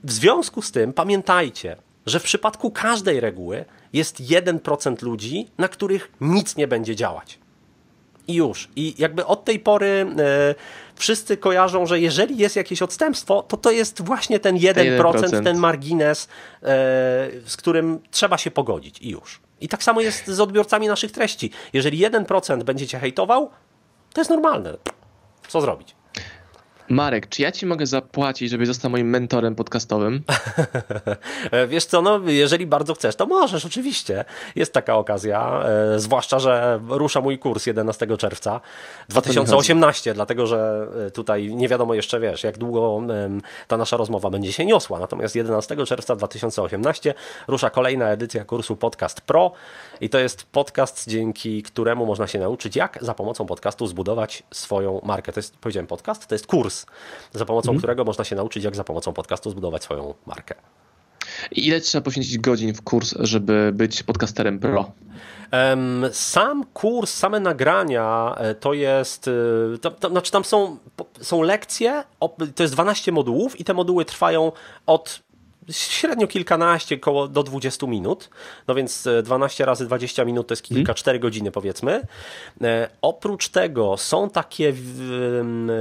w 0.04 0.12
związku 0.12 0.62
z 0.62 0.72
tym 0.72 0.92
pamiętajcie, 0.92 1.76
że 2.06 2.20
w 2.20 2.22
przypadku 2.22 2.70
każdej 2.70 3.20
reguły 3.20 3.64
jest 3.92 4.20
1% 4.20 5.02
ludzi, 5.02 5.48
na 5.58 5.68
których 5.68 6.12
nic 6.20 6.56
nie 6.56 6.68
będzie 6.68 6.96
działać. 6.96 7.38
I 8.28 8.34
już. 8.34 8.68
I 8.76 8.94
jakby 8.98 9.26
od 9.26 9.44
tej 9.44 9.58
pory 9.58 10.06
e, 10.18 10.54
wszyscy 10.94 11.36
kojarzą, 11.36 11.86
że 11.86 12.00
jeżeli 12.00 12.36
jest 12.36 12.56
jakieś 12.56 12.82
odstępstwo, 12.82 13.42
to 13.42 13.56
to 13.56 13.70
jest 13.70 14.02
właśnie 14.02 14.38
ten 14.40 14.56
1%, 14.56 14.98
1%. 14.98 15.44
ten 15.44 15.58
margines, 15.58 16.28
e, 16.62 16.66
z 17.46 17.56
którym 17.56 18.00
trzeba 18.10 18.38
się 18.38 18.50
pogodzić. 18.50 18.98
I 18.98 19.10
już. 19.10 19.40
I 19.60 19.68
tak 19.68 19.82
samo 19.82 20.00
jest 20.00 20.26
z 20.26 20.40
odbiorcami 20.40 20.88
naszych 20.88 21.12
treści. 21.12 21.50
Jeżeli 21.72 21.98
1% 21.98 22.62
będzie 22.62 22.86
cię 22.86 22.98
hejtował, 22.98 23.50
to 24.12 24.20
jest 24.20 24.30
normalne. 24.30 24.76
Co 25.48 25.60
zrobić? 25.60 25.99
Marek, 26.90 27.28
czy 27.28 27.42
ja 27.42 27.52
ci 27.52 27.66
mogę 27.66 27.86
zapłacić, 27.86 28.50
żebyś 28.50 28.68
został 28.68 28.90
moim 28.90 29.10
mentorem 29.10 29.54
podcastowym? 29.54 30.22
Wiesz 31.68 31.84
co, 31.84 32.02
no, 32.02 32.20
jeżeli 32.26 32.66
bardzo 32.66 32.94
chcesz, 32.94 33.16
to 33.16 33.26
możesz, 33.26 33.64
oczywiście. 33.64 34.24
Jest 34.56 34.72
taka 34.72 34.96
okazja, 34.96 35.62
e, 35.64 35.98
zwłaszcza, 35.98 36.38
że 36.38 36.80
rusza 36.88 37.20
mój 37.20 37.38
kurs 37.38 37.66
11 37.66 38.16
czerwca 38.16 38.60
2018, 39.08 40.14
dlatego 40.14 40.46
że 40.46 40.86
e, 41.06 41.10
tutaj 41.10 41.54
nie 41.54 41.68
wiadomo 41.68 41.94
jeszcze, 41.94 42.20
wiesz, 42.20 42.44
jak 42.44 42.58
długo 42.58 43.02
ta 43.68 43.76
nasza 43.76 43.96
rozmowa 43.96 44.30
będzie 44.30 44.52
się 44.52 44.64
niosła. 44.64 44.98
Natomiast 44.98 45.34
11 45.34 45.86
czerwca 45.86 46.16
2018 46.16 47.14
rusza 47.48 47.70
kolejna 47.70 48.08
edycja 48.08 48.44
kursu 48.44 48.76
Podcast 48.76 49.20
Pro 49.20 49.52
i 50.00 50.08
to 50.08 50.18
jest 50.18 50.42
podcast, 50.42 51.08
dzięki 51.08 51.62
któremu 51.62 52.06
można 52.06 52.26
się 52.26 52.38
nauczyć, 52.38 52.76
jak 52.76 52.98
za 53.00 53.14
pomocą 53.14 53.46
podcastu 53.46 53.86
zbudować 53.86 54.42
swoją 54.50 55.00
markę. 55.04 55.32
To 55.32 55.38
jest, 55.38 55.56
powiedziałem 55.56 55.86
podcast, 55.86 56.26
to 56.26 56.34
jest 56.34 56.46
kurs 56.46 56.79
za 57.32 57.44
pomocą 57.44 57.68
mhm. 57.68 57.78
którego 57.78 58.04
można 58.04 58.24
się 58.24 58.36
nauczyć, 58.36 58.64
jak 58.64 58.76
za 58.76 58.84
pomocą 58.84 59.12
podcastu 59.12 59.50
zbudować 59.50 59.82
swoją 59.82 60.14
markę. 60.26 60.54
Ile 61.50 61.80
trzeba 61.80 62.02
poświęcić 62.02 62.38
godzin 62.38 62.74
w 62.74 62.82
kurs, 62.82 63.14
żeby 63.20 63.70
być 63.74 64.02
podcasterem 64.02 64.58
pro? 64.58 64.92
Sam 66.12 66.64
kurs, 66.74 67.14
same 67.14 67.40
nagrania 67.40 68.34
e, 68.38 68.54
to 68.54 68.72
jest, 68.72 69.28
e, 69.28 69.78
to, 69.78 69.90
to, 69.90 70.08
znaczy 70.08 70.32
tam 70.32 70.44
są, 70.44 70.76
są 71.20 71.42
lekcje, 71.42 72.04
to 72.54 72.62
jest 72.62 72.74
12 72.74 73.12
modułów 73.12 73.60
i 73.60 73.64
te 73.64 73.74
moduły 73.74 74.04
trwają 74.04 74.52
od 74.86 75.22
średnio 75.70 76.26
kilkanaście, 76.26 76.98
koło 76.98 77.28
do 77.28 77.42
20 77.42 77.86
minut. 77.86 78.30
No 78.68 78.74
więc 78.74 79.08
12 79.22 79.64
e, 79.64 79.66
razy 79.66 79.86
20 79.86 80.24
minut 80.24 80.46
to 80.46 80.52
jest 80.52 80.62
kilka, 80.62 80.86
hmm. 80.86 80.94
4 80.94 81.18
godziny 81.18 81.50
powiedzmy. 81.50 82.06
E, 82.62 82.88
oprócz 83.02 83.48
tego 83.48 83.96
są 83.96 84.30
takie 84.30 84.72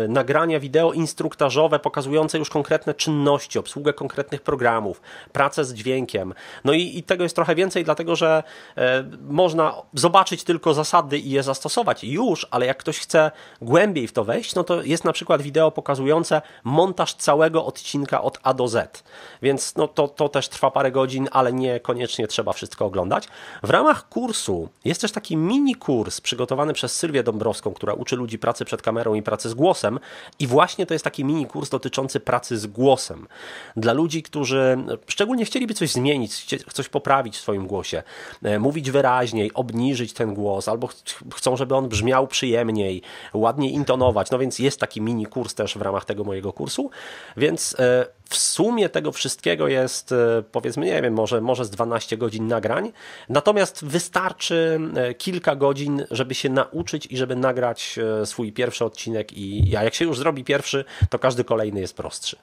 nagrania 0.08 0.60
wideo 0.60 0.94
instruktażowe 0.94 1.80
pokazujące 1.80 2.38
już 2.38 2.50
konkretne 2.50 2.94
czynności, 2.94 3.60
obsługę 3.60 3.94
konkretnych 3.94 4.42
programów, 4.42 5.02
pracę 5.32 5.66
z 5.66 5.74
dźwiękiem. 5.74 6.34
No 6.64 6.74
i, 6.74 6.98
i 6.98 7.04
tego 7.04 7.24
jest 7.24 7.36
trochę 7.36 7.56
więcej, 7.56 7.84
dlatego 7.84 8.16
że 8.16 8.44
e, 8.78 9.04
można 9.22 9.74
zobaczyć 9.94 10.44
tylko 10.44 10.74
zasady 10.74 11.20
i 11.20 11.30
je 11.30 11.44
zastosować 11.44 12.04
już, 12.04 12.48
ale 12.52 12.66
jak 12.66 12.78
ktoś 12.78 13.00
chce 13.00 13.32
głębiej 13.62 14.08
w 14.08 14.14
to 14.14 14.24
wejść, 14.24 14.56
no 14.56 14.64
to 14.64 14.84
jest 14.84 15.06
na 15.06 15.14
przykład 15.14 15.42
wideo 15.42 15.72
pokazujące 15.72 16.42
montaż 16.64 17.14
całego 17.14 17.66
odcinka 17.66 18.22
od 18.22 18.40
A 18.44 18.54
do 18.54 18.68
Z. 18.68 19.04
Więc 19.42 19.76
no 19.80 19.88
to, 19.88 20.08
to 20.08 20.30
też 20.30 20.50
trwa 20.50 20.72
parę 20.72 20.92
godzin, 20.92 21.28
ale 21.32 21.54
niekoniecznie 21.54 22.28
trzeba 22.28 22.54
wszystko 22.54 22.86
oglądać. 22.86 23.28
W 23.64 23.70
ramach 23.70 24.10
kursu 24.10 24.70
jest 24.86 25.02
też 25.02 25.12
taki 25.12 25.38
mini 25.38 25.76
kurs 25.76 26.22
przygotowany 26.22 26.74
przez 26.74 26.96
Sylwię 26.96 27.24
Dąbrowską, 27.24 27.74
która 27.74 27.94
uczy 27.94 28.16
ludzi 28.16 28.40
pracy 28.40 28.66
przed 28.66 28.82
kamerą 28.82 29.14
i 29.14 29.22
pracy 29.22 29.50
z 29.50 29.54
głosem. 29.54 30.00
I 30.40 30.48
właśnie 30.48 30.86
to 30.86 30.94
jest 30.94 31.04
taki 31.04 31.26
mini 31.26 31.46
kurs 31.46 31.70
dotyczący 31.70 32.20
pracy 32.20 32.58
z 32.58 32.68
głosem. 32.68 33.28
Dla 33.76 33.94
ludzi, 33.94 34.24
którzy 34.24 34.78
szczególnie 35.08 35.46
chcieliby 35.46 35.74
coś 35.74 35.92
zmienić, 35.92 36.46
coś 36.74 36.90
poprawić 36.90 37.38
w 37.38 37.42
swoim 37.42 37.68
głosie, 37.68 38.04
e, 38.44 38.60
mówić 38.60 38.92
wyraźniej, 38.92 39.54
obniżyć 39.54 40.14
ten 40.14 40.34
głos, 40.34 40.68
albo 40.68 40.88
ch 40.88 40.94
chcą, 41.36 41.58
żeby 41.58 41.76
on 41.76 41.90
brzmiał 41.90 42.28
przyjemniej, 42.28 43.02
ładniej 43.34 43.74
intonować. 43.74 44.32
No 44.32 44.40
więc 44.40 44.60
jest 44.60 44.80
taki 44.80 45.02
mini 45.02 45.26
kurs 45.26 45.54
też 45.54 45.78
w 45.78 45.82
ramach 45.82 46.06
tego 46.06 46.24
mojego 46.24 46.54
kursu. 46.54 46.90
Więc 47.38 47.76
e, 47.80 48.19
w 48.30 48.38
sumie 48.38 48.90
tego 48.90 49.12
wszystkiego 49.12 49.68
jest 49.68 50.12
e, 50.12 50.44
powiedzmy, 50.52 50.86
nie 50.86 51.02
wiem, 51.02 51.14
może, 51.14 51.42
może 51.42 51.66
z 51.66 51.70
12 51.70 52.18
godzin 52.18 52.48
nagrań, 52.48 52.92
natomiast 53.30 53.86
wystarczy 53.86 54.80
e, 54.96 55.14
kilka 55.14 55.56
godzin, 55.56 56.06
żeby 56.12 56.36
się 56.36 56.50
nauczyć 56.50 57.06
i 57.06 57.18
żeby 57.18 57.36
nagrać 57.36 58.00
e, 58.22 58.26
swój 58.26 58.52
pierwszy 58.52 58.86
odcinek 58.86 59.34
i 59.34 59.70
ja, 59.70 59.84
jak 59.84 59.94
się 59.94 60.06
już 60.06 60.18
zrobi 60.18 60.44
pierwszy, 60.44 60.86
to 61.10 61.20
każdy 61.20 61.44
kolejny 61.44 61.80
jest 61.80 61.98
prostszy. 61.98 62.38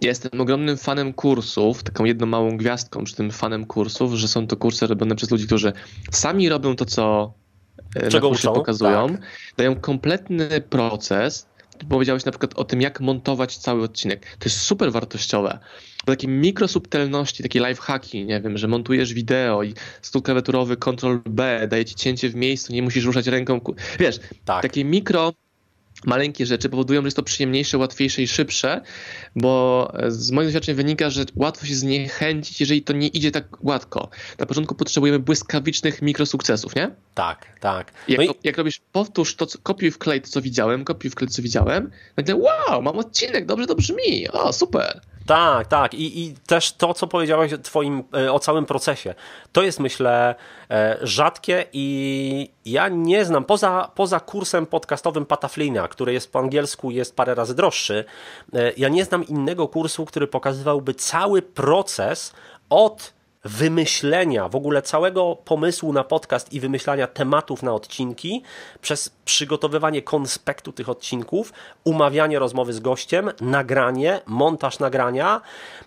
Jestem 0.00 0.40
ogromnym 0.40 0.76
fanem 0.76 1.12
kursów, 1.12 1.82
taką 1.82 2.04
jedną 2.04 2.26
małą 2.26 2.56
gwiazdką 2.56 3.04
przy 3.04 3.16
tym 3.16 3.30
fanem 3.30 3.66
kursów, 3.66 4.12
że 4.12 4.28
są 4.28 4.46
to 4.46 4.56
kursy 4.56 4.86
robione 4.86 5.16
przez 5.16 5.30
ludzi, 5.30 5.46
którzy 5.46 5.72
sami 6.10 6.48
robią 6.48 6.76
to, 6.76 6.84
co 6.84 7.32
Czego 8.10 8.30
na 8.44 8.52
pokazują, 8.52 9.08
tak. 9.08 9.20
dają 9.56 9.76
kompletny 9.76 10.60
proces, 10.60 11.46
powiedziałeś 11.84 12.24
na 12.24 12.32
przykład 12.32 12.54
o 12.54 12.64
tym, 12.64 12.80
jak 12.80 13.00
montować 13.00 13.58
cały 13.58 13.82
odcinek. 13.82 14.36
To 14.38 14.44
jest 14.44 14.60
super 14.60 14.92
wartościowe. 14.92 15.58
Takie 16.04 16.28
mikrosubtelności, 16.28 17.42
takie 17.42 17.60
lifehacki, 17.68 18.24
nie 18.24 18.40
wiem, 18.40 18.58
że 18.58 18.68
montujesz 18.68 19.14
wideo 19.14 19.62
i 19.62 19.74
stół 20.02 20.22
klawiaturowy 20.22 20.76
Ctrl 20.76 21.18
B 21.26 21.68
daje 21.70 21.84
ci 21.84 21.94
cięcie 21.94 22.28
w 22.28 22.34
miejscu, 22.34 22.72
nie 22.72 22.82
musisz 22.82 23.04
ruszać 23.04 23.26
ręką. 23.26 23.60
Wiesz, 23.98 24.20
tak. 24.44 24.62
takie 24.62 24.84
mikro 24.84 25.32
maleńkie 26.04 26.46
rzeczy 26.46 26.68
powodują, 26.68 27.00
że 27.00 27.06
jest 27.06 27.16
to 27.16 27.22
przyjemniejsze, 27.22 27.78
łatwiejsze 27.78 28.22
i 28.22 28.28
szybsze, 28.28 28.80
bo 29.36 29.92
z 30.08 30.30
moich 30.30 30.48
doświadczeń 30.48 30.74
wynika, 30.74 31.10
że 31.10 31.24
łatwo 31.36 31.66
się 31.66 31.74
zniechęcić, 31.74 32.60
jeżeli 32.60 32.82
to 32.82 32.92
nie 32.92 33.08
idzie 33.08 33.30
tak 33.30 33.48
gładko. 33.50 34.08
Na 34.38 34.46
początku 34.46 34.74
potrzebujemy 34.74 35.18
błyskawicznych 35.18 36.02
mikrosukcesów, 36.02 36.76
nie? 36.76 36.90
Tak, 37.14 37.46
tak. 37.60 37.92
Jak, 38.08 38.18
no 38.18 38.24
i... 38.24 38.28
jak 38.44 38.58
robisz, 38.58 38.80
powtórz 38.92 39.36
to, 39.36 39.46
co, 39.46 39.58
kopiuj 39.58 39.90
wklej 39.90 40.20
to, 40.20 40.28
co 40.28 40.42
widziałem, 40.42 40.84
kopiuj 40.84 41.10
wklej 41.10 41.28
to, 41.28 41.34
co 41.34 41.42
widziałem, 41.42 41.90
nagle 42.16 42.36
wow, 42.36 42.82
mam 42.82 42.98
odcinek, 42.98 43.46
dobrze 43.46 43.66
to 43.66 43.74
brzmi, 43.74 44.28
o, 44.28 44.52
super. 44.52 45.00
Tak, 45.26 45.66
tak. 45.66 45.94
I, 45.94 46.24
I 46.24 46.34
też 46.34 46.72
to, 46.72 46.94
co 46.94 47.06
powiedziałeś 47.06 47.52
twoim, 47.62 48.04
e, 48.14 48.32
o 48.32 48.38
całym 48.38 48.66
procesie, 48.66 49.14
to 49.52 49.62
jest 49.62 49.80
myślę 49.80 50.34
e, 50.70 50.98
rzadkie 51.02 51.64
i 51.72 52.50
ja 52.64 52.88
nie 52.88 53.24
znam, 53.24 53.44
poza, 53.44 53.90
poza 53.94 54.20
kursem 54.20 54.66
podcastowym 54.66 55.26
Pataflina, 55.26 55.88
który 55.88 56.12
jest 56.12 56.32
po 56.32 56.38
angielsku, 56.38 56.90
jest 56.90 57.16
parę 57.16 57.34
razy 57.34 57.54
droższy, 57.54 58.04
e, 58.54 58.72
ja 58.76 58.88
nie 58.88 59.04
znam 59.04 59.26
innego 59.26 59.68
kursu, 59.68 60.04
który 60.04 60.26
pokazywałby 60.26 60.94
cały 60.94 61.42
proces 61.42 62.32
od 62.70 63.15
wymyślenia 63.46 64.48
w 64.48 64.56
ogóle 64.56 64.82
całego 64.82 65.36
pomysłu 65.36 65.92
na 65.92 66.04
podcast 66.04 66.52
i 66.52 66.60
wymyślania 66.60 67.06
tematów 67.06 67.62
na 67.62 67.74
odcinki, 67.74 68.42
przez 68.80 69.10
przygotowywanie 69.24 70.02
konspektu 70.02 70.72
tych 70.72 70.88
odcinków, 70.88 71.52
umawianie 71.84 72.38
rozmowy 72.38 72.72
z 72.72 72.80
gościem, 72.80 73.30
nagranie, 73.40 74.20
montaż 74.26 74.78
nagrania, 74.78 75.40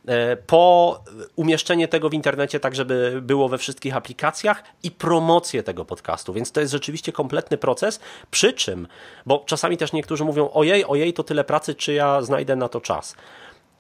e, 0.08 0.38
po 0.38 1.04
umieszczenie 1.36 1.88
tego 1.88 2.10
w 2.10 2.14
internecie 2.14 2.60
tak, 2.60 2.76
żeby 2.76 3.20
było 3.22 3.50
we 3.50 3.58
wszystkich 3.58 3.96
aplikacjach 3.96 4.64
i 4.84 4.92
promocję 4.92 5.64
tego 5.64 5.86
podcastu. 5.86 6.34
Więc 6.34 6.52
to 6.52 6.60
jest 6.60 6.72
rzeczywiście 6.72 7.12
kompletny 7.12 7.58
proces. 7.58 8.00
Przy 8.32 8.54
czym, 8.54 8.88
bo 9.26 9.44
czasami 9.46 9.78
też 9.78 9.94
niektórzy 9.94 10.26
mówią: 10.26 10.50
Ojej, 10.54 10.86
ojej, 10.86 11.14
to 11.14 11.24
tyle 11.24 11.44
pracy, 11.44 11.76
czy 11.76 11.94
ja 11.94 12.22
znajdę 12.22 12.56
na 12.56 12.70
to 12.70 12.82
czas. 12.82 13.16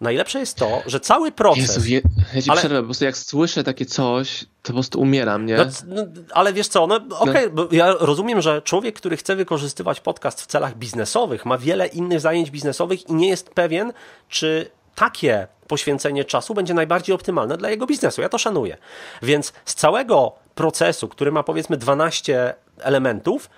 Najlepsze 0.02 0.39
jest 0.39 0.56
to, 0.56 0.82
że 0.86 1.00
cały 1.00 1.32
proces. 1.32 1.76
Jezu, 1.76 1.89
je, 1.89 2.02
ja 2.34 2.41
ci 2.41 2.50
ale... 2.50 2.60
przerwę, 2.60 2.80
po 2.80 2.86
prostu 2.86 3.06
jak 3.06 3.18
słyszę 3.18 3.64
takie 3.64 3.86
coś, 3.86 4.39
to 4.39 4.68
po 4.68 4.74
prostu 4.74 5.02
umieram, 5.02 5.45
nie? 5.45 5.58
No, 5.58 5.66
no, 5.88 6.04
ale 6.32 6.54
wiesz 6.54 6.68
co, 6.68 6.88
no 6.88 6.95
okej, 6.95 7.20
okay, 7.20 7.52
no. 7.54 7.68
ja 7.72 7.93
rozumiem, 8.00 8.41
że 8.41 8.62
człowiek, 8.62 8.95
który 8.95 9.18
chce 9.18 9.36
wykorzystywać 9.36 10.00
podcast 10.00 10.41
w 10.41 10.45
celach 10.45 10.78
biznesowych, 10.78 11.45
ma 11.45 11.58
wiele 11.58 11.88
innych 11.88 12.20
zajęć 12.20 12.52
biznesowych 12.52 13.10
i 13.10 13.14
nie 13.14 13.30
jest 13.30 13.50
pewien, 13.50 13.93
czy 14.30 14.72
takie 14.95 15.47
poświęcenie 15.68 16.26
czasu 16.26 16.54
będzie 16.54 16.74
najbardziej 16.74 17.16
optymalne 17.16 17.58
dla 17.58 17.70
jego 17.70 17.86
biznesu. 17.86 18.22
Ja 18.22 18.30
to 18.30 18.38
szanuję. 18.38 18.78
Więc 19.22 19.54
z 19.66 19.76
całego 19.76 20.36
procesu, 20.56 21.08
który 21.08 21.32
ma 21.32 21.43
powiedzmy 21.43 21.78
12 21.78 22.54
elementów, 22.80 23.50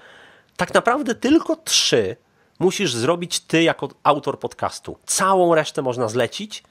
tak 0.58 0.74
naprawdę 0.74 1.16
tylko 1.16 1.56
3 1.56 2.16
musisz 2.62 2.94
zrobić 2.94 3.40
ty 3.40 3.64
jako 3.64 3.90
autor 4.04 4.40
podcastu. 4.40 4.98
Całą 5.06 5.56
resztę 5.56 5.82
można 5.82 6.08
zlecić 6.08 6.64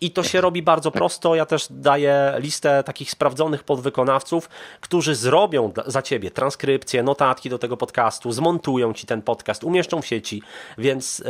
i 0.00 0.10
to 0.10 0.22
się 0.22 0.40
robi 0.40 0.62
bardzo 0.62 0.90
prosto. 0.90 1.34
Ja 1.34 1.46
też 1.46 1.66
daję 1.70 2.34
listę 2.38 2.82
takich 2.84 3.10
sprawdzonych 3.10 3.64
podwykonawców, 3.64 4.48
którzy 4.80 5.14
zrobią 5.14 5.72
za 5.86 6.02
ciebie 6.02 6.30
transkrypcję, 6.30 7.02
notatki 7.02 7.50
do 7.50 7.58
tego 7.58 7.76
podcastu, 7.76 8.32
zmontują 8.32 8.92
ci 8.92 9.06
ten 9.06 9.22
podcast, 9.22 9.64
umieszczą 9.64 10.02
w 10.02 10.06
sieci, 10.06 10.42
więc 10.78 11.18
yy, 11.18 11.24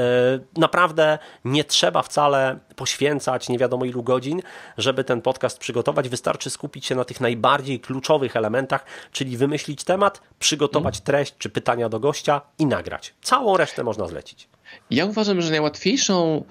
naprawdę 0.56 1.18
nie 1.44 1.64
trzeba 1.64 2.02
wcale 2.02 2.58
poświęcać 2.76 3.48
nie 3.48 3.58
wiadomo 3.58 3.84
ilu 3.84 4.02
godzin, 4.02 4.42
żeby 4.78 5.04
ten 5.04 5.22
podcast 5.22 5.58
przygotować. 5.58 6.08
Wystarczy 6.08 6.50
skupić 6.50 6.86
się 6.86 6.94
na 6.94 7.04
tych 7.04 7.20
najbardziej 7.20 7.80
kluczowych 7.80 8.36
elementach, 8.36 8.84
czyli 9.12 9.36
wymyślić 9.36 9.84
temat, 9.84 10.20
przygotować 10.38 11.00
treść 11.00 11.34
czy 11.38 11.48
pytania 11.48 11.88
do 11.88 12.00
gościa 12.00 12.40
i 12.58 12.66
nagrać. 12.66 13.14
Całą 13.22 13.56
resztę 13.56 13.84
można 13.84 14.07
Ja 14.90 15.04
uważam, 15.04 15.42
że 15.42 15.50
najłatwiejszą 15.50 16.44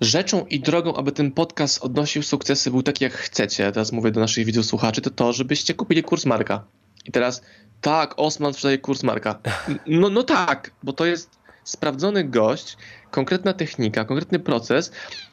rzeczą 0.00 0.46
i 0.46 0.60
drogą, 0.60 0.94
aby 0.94 1.12
ten 1.12 1.32
podcast 1.32 1.84
odnosił 1.84 2.22
sukcesy, 2.22 2.70
był 2.70 2.82
taki 2.82 3.04
jak 3.04 3.12
chcecie, 3.12 3.72
teraz 3.72 3.92
mówię 3.92 4.10
do 4.10 4.20
naszych 4.20 4.44
widzów 4.44 4.66
słuchaczy, 4.66 5.00
to 5.00 5.10
to, 5.10 5.32
żebyście 5.32 5.74
kupili 5.74 6.02
kurs 6.02 6.26
Marka. 6.26 6.64
I 7.04 7.12
teraz, 7.12 7.42
tak, 7.80 8.14
Osman 8.16 8.54
sprzedaje 8.54 8.78
kurs 8.78 9.02
Marka. 9.02 9.38
No, 9.86 10.08
no 10.08 10.22
tak, 10.22 10.70
bo 10.82 10.92
to 10.92 11.06
jest 11.06 11.30
sprawdzony 11.64 12.24
gość, 12.24 12.76
konkretna 13.10 13.52
technika, 13.52 14.04
konkretny 14.04 14.38
proces. 14.38 14.92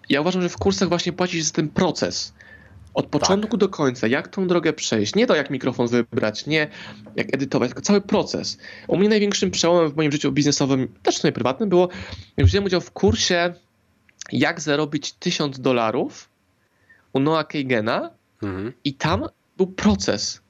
Ja 0.10 0.22
uważam, 0.22 0.42
że 0.42 0.50
w 0.50 0.58
kursach 0.58 0.90
właśnie 0.90 1.14
płaci 1.14 1.38
się 1.38 1.44
za 1.44 1.54
ten 1.54 1.70
proces. 1.70 2.34
Od 2.94 3.06
tak. 3.06 3.12
początku 3.12 3.52
tak. 3.52 3.60
do 3.60 3.70
końca, 3.70 4.08
jak 4.08 4.28
tą 4.28 4.48
drogę 4.48 4.74
przejść. 4.74 5.16
Nie 5.16 5.28
to, 5.28 5.36
jak 5.36 5.50
mikrofon 5.50 5.88
wybrać, 5.88 6.46
nie 6.46 6.68
jak 7.16 7.34
edytować, 7.34 7.70
tylko 7.70 7.82
cały 7.82 8.02
proces. 8.02 8.58
U 8.88 8.98
mnie 8.98 9.10
największym 9.10 9.52
przełomem 9.52 9.92
w 9.92 9.96
moim 9.96 10.12
życiu 10.12 10.32
biznesowym, 10.32 10.88
też 11.04 11.18
w 11.18 11.22
sumie 11.22 11.32
prywatnym, 11.32 11.70
było, 11.70 11.90
jak 12.38 12.48
wziąłem 12.48 12.66
udział 12.66 12.82
w 12.82 12.92
kursie 12.92 13.54
jak 14.32 14.62
zarobić 14.62 15.14
1000 15.14 15.60
dolarów 15.60 16.30
u 17.14 17.20
Noah 17.20 17.48
Kagena 17.48 18.12
mhm. 18.44 18.74
i 18.84 18.94
tam 18.94 19.26
był 19.58 19.68
proces. 19.68 20.42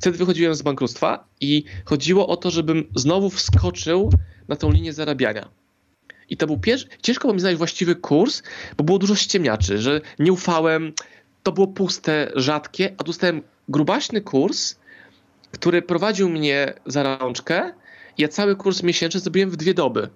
Wtedy 0.00 0.18
wychodziłem 0.18 0.54
z 0.54 0.62
bankructwa 0.62 1.24
i 1.40 1.64
chodziło 1.84 2.28
o 2.28 2.36
to, 2.36 2.50
żebym 2.50 2.84
znowu 2.94 3.30
wskoczył 3.30 4.12
na 4.48 4.56
tą 4.56 4.70
linię 4.70 4.92
zarabiania. 4.92 5.48
I 6.30 6.36
to 6.36 6.46
był 6.46 6.58
pierwszy. 6.58 6.88
Ciężko 7.02 7.22
było 7.22 7.34
mi 7.34 7.40
znaleźć 7.40 7.58
właściwy 7.58 7.96
kurs, 7.96 8.42
bo 8.76 8.84
było 8.84 8.98
dużo 8.98 9.14
ściemniaczy, 9.14 9.78
że 9.78 10.00
nie 10.18 10.32
ufałem, 10.32 10.92
to 11.48 11.52
było 11.52 11.66
puste, 11.66 12.32
rzadkie, 12.34 12.94
a 12.98 13.04
dostałem 13.04 13.42
grubaśny 13.68 14.20
kurs, 14.20 14.76
który 15.52 15.82
prowadził 15.82 16.28
mnie 16.28 16.74
za 16.86 17.02
rączkę. 17.02 17.72
Ja 18.18 18.28
cały 18.28 18.56
kurs 18.56 18.82
miesięczny 18.82 19.20
zrobiłem 19.20 19.50
w 19.50 19.56
dwie 19.56 19.74
doby, 19.74 20.08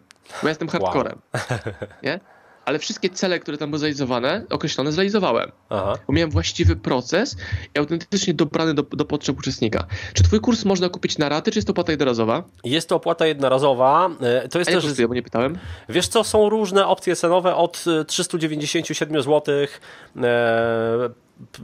bo 0.43 0.49
ja 0.49 0.49
jestem 0.49 0.69
hardcorem. 0.69 1.19
Wow. 1.35 1.43
Nie? 2.03 2.21
ale 2.65 2.79
wszystkie 2.79 3.11
cele, 3.11 3.41
które 3.41 3.59
tam 3.59 3.71
były 3.71 3.79
zrealizowane, 3.79 4.45
określone, 4.51 4.93
zrealizowałem. 4.93 5.53
Aha. 5.71 5.99
Bo 6.07 6.13
miałem 6.13 6.31
właściwy 6.31 6.77
proces 6.77 7.37
i 7.75 7.79
autentycznie 7.79 8.35
dobrany 8.35 8.75
do, 8.75 8.83
do 8.83 9.05
potrzeb 9.05 9.39
uczestnika. 9.39 9.87
Czy 10.15 10.23
twój 10.23 10.41
kurs 10.41 10.65
można 10.65 10.89
kupić 10.89 11.19
na 11.19 11.29
raty, 11.29 11.51
czy 11.51 11.59
jest 11.59 11.67
to 11.67 11.71
opłata 11.71 11.93
jednorazowa? 11.93 12.43
Jest 12.65 12.89
to 12.89 12.97
opłata 12.97 13.27
jednorazowa. 13.27 14.11
E, 14.21 14.49
to 14.49 14.59
jest 14.59 14.71
A 14.71 14.75
też... 14.75 14.85
kosztuje, 14.85 15.09
bo 15.09 15.15
nie 15.15 15.23
pytałem? 15.23 15.59
Wiesz 15.89 16.09
co, 16.09 16.25
są 16.25 16.49
różne 16.49 16.87
opcje 16.87 17.17
cenowe 17.17 17.55
od 17.55 17.85
397 18.07 19.23
zł 19.23 19.43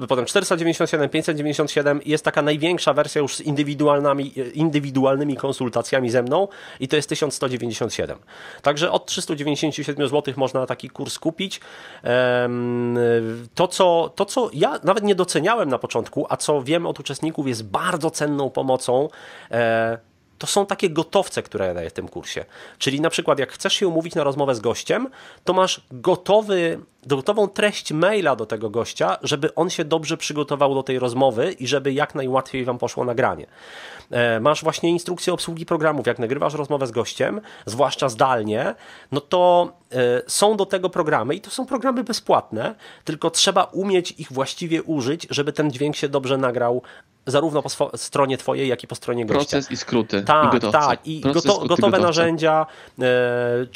potem 0.09 0.25
497, 0.25 1.09
597 1.09 2.01
jest 2.07 2.25
taka 2.25 2.43
największa 2.43 2.93
wersja 2.93 3.23
już 3.23 3.37
z 3.37 3.41
indywidualnymi, 3.41 4.33
indywidualnymi 4.55 5.37
konsultacjami 5.37 6.11
ze 6.11 6.23
mną 6.23 6.49
i 6.81 6.89
to 6.89 6.97
jest 6.97 7.09
1197. 7.09 8.19
Także 8.62 8.91
od 8.91 9.07
397 9.07 10.09
zł 10.09 10.35
można 10.37 10.66
taki 10.66 10.91
kurs 10.91 11.19
kupić. 11.19 11.61
To 13.55 13.69
co, 13.69 14.12
to, 14.14 14.25
co 14.25 14.51
ja 14.53 14.81
nawet 14.85 15.05
nie 15.05 15.14
doceniałem 15.14 15.69
na 15.69 15.79
początku, 15.79 16.27
a 16.29 16.37
co 16.37 16.62
wiem 16.62 16.87
od 16.87 17.01
uczestników 17.01 17.49
jest 17.49 17.64
bardzo 17.64 18.11
cenną 18.11 18.51
pomocą, 18.51 19.09
e, 19.51 19.99
to 20.39 20.47
są 20.47 20.66
takie 20.66 20.91
gotowce, 20.91 21.43
które 21.43 21.66
ja 21.66 21.74
daję 21.74 21.91
w 21.91 21.93
tym 21.93 22.09
kursie. 22.09 22.45
Czyli 22.78 23.01
na 23.01 23.11
przykład, 23.11 23.39
jak 23.39 23.53
chcesz 23.53 23.72
się 23.72 23.89
umówić 23.89 24.14
na 24.14 24.24
rozmowę 24.24 24.55
z 24.55 24.61
gościem, 24.61 25.09
to 25.45 25.53
masz 25.53 25.80
gotowy, 25.91 26.80
gotową 27.07 27.49
treść 27.49 27.93
maila 27.93 28.36
do 28.36 28.47
tego 28.47 28.70
gościa, 28.70 29.18
żeby 29.22 29.55
on 29.55 29.70
się 29.70 29.84
dobrze 29.84 30.16
przygotował 30.16 30.74
do 30.74 30.82
tej 30.82 30.99
rozmowy 30.99 31.53
i 31.53 31.66
żeby 31.66 31.93
jak 31.93 32.14
najłatwiej 32.14 32.64
wam 32.64 32.78
poszło 32.78 33.05
nagranie. 33.05 33.47
E, 34.11 34.41
masz 34.41 34.62
właśnie 34.62 34.91
instrukcję 34.91 35.32
obsługi 35.32 35.66
programów. 35.66 36.07
Jak 36.07 36.18
nagrywasz 36.18 36.55
rozmowę 36.55 36.86
z 36.86 36.91
gościem, 36.91 37.41
zwłaszcza 37.66 38.09
zdalnie, 38.09 38.74
no 39.12 39.20
to 39.20 39.72
e, 39.93 40.22
są 40.26 40.57
do 40.57 40.66
tego 40.66 40.91
programy 40.91 41.34
i 41.34 41.41
to 41.41 41.51
są 41.51 41.66
programy 41.66 42.05
bezpłatne, 42.05 42.74
tylko 43.05 43.30
trzeba 43.30 43.64
umieć 43.64 44.11
ich 44.11 44.32
właściwie 44.32 44.82
użyć, 44.82 45.26
żeby 45.30 45.53
ten 45.53 45.70
dźwięk 45.70 45.97
się 45.97 46.09
dobrze 46.09 46.36
nagrał 46.39 46.82
zarówno 47.31 47.62
po 47.62 47.91
stronie 47.97 48.39
twojej, 48.39 48.68
jak 48.68 48.85
i 48.85 48.87
po 48.87 48.95
stronie 48.95 49.26
gościa. 49.26 49.39
Proces 49.39 49.70
i 49.70 49.76
skróty. 49.76 50.22
Tak, 50.22 50.55
i 50.55 50.61
tak. 50.72 51.07
I 51.07 51.20
goto 51.20 51.66
gotowe 51.66 51.99
narzędzia, 51.99 52.66
e, 52.99 53.05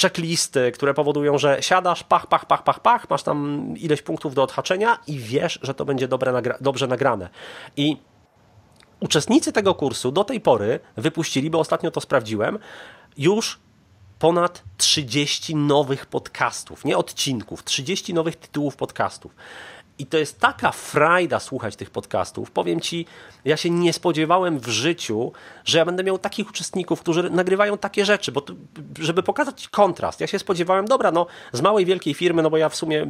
checklisty, 0.03 0.73
które 0.73 0.95
powodują, 0.95 1.39
że 1.39 1.59
siadasz, 1.61 2.05
pach, 2.05 2.27
pach, 2.27 2.47
pach, 2.47 2.63
pach, 2.63 2.81
pach, 2.81 3.11
masz 3.11 3.23
tam 3.23 3.67
ileś 3.77 4.03
punktów 4.03 4.35
do 4.35 4.43
odhaczenia 4.43 4.99
i 5.07 5.19
wiesz, 5.19 5.59
że 5.63 5.75
to 5.75 5.85
będzie 5.85 6.09
dobre 6.09 6.33
nagra 6.33 6.59
dobrze 6.61 6.87
nagrane. 6.87 7.29
I 7.77 7.97
uczestnicy 9.01 9.53
tego 9.53 9.75
kursu 9.75 10.13
do 10.13 10.25
tej 10.25 10.41
pory 10.41 10.81
wypuścili, 10.97 11.51
bo 11.51 11.59
ostatnio 11.59 11.91
to 11.91 12.01
sprawdziłem, 12.01 12.59
już 13.19 13.59
ponad 14.19 14.63
30 14.77 15.57
nowych 15.57 16.07
podcastów, 16.07 16.85
nie 16.85 16.97
odcinków, 16.99 17.65
30 17.65 18.15
nowych 18.15 18.37
tytułów 18.37 18.77
podcastów. 18.77 19.35
I 20.03 20.07
to 20.07 20.19
jest 20.19 20.41
taka 20.41 20.73
frajda 20.73 21.41
słuchać 21.41 21.77
tych 21.77 21.91
podcastów. 21.91 22.51
Powiem 22.51 22.81
ci, 22.81 23.07
ja 23.45 23.57
się 23.57 23.71
nie 23.71 23.93
spodziewałem 23.93 24.59
w 24.59 24.69
życiu, 24.69 25.33
że 25.65 25.79
ja 25.79 25.85
będę 25.85 26.05
miał 26.05 26.19
takich 26.19 26.51
uczestników, 26.51 27.01
którzy 27.01 27.31
nagrywają 27.31 27.79
takie 27.79 28.05
rzeczy, 28.05 28.33
bo 28.33 28.41
to, 28.41 28.53
żeby 28.99 29.23
pokazać 29.23 29.69
kontrast. 29.69 30.21
Ja 30.21 30.27
się 30.27 30.39
spodziewałem, 30.39 30.87
dobra, 30.87 31.13
no 31.13 31.27
z 31.53 31.61
małej, 31.61 31.85
wielkiej 31.85 32.15
firmy, 32.15 32.43
no 32.43 32.51
bo 32.51 32.57
ja 32.57 32.69
w 32.69 32.77
sumie 32.77 33.07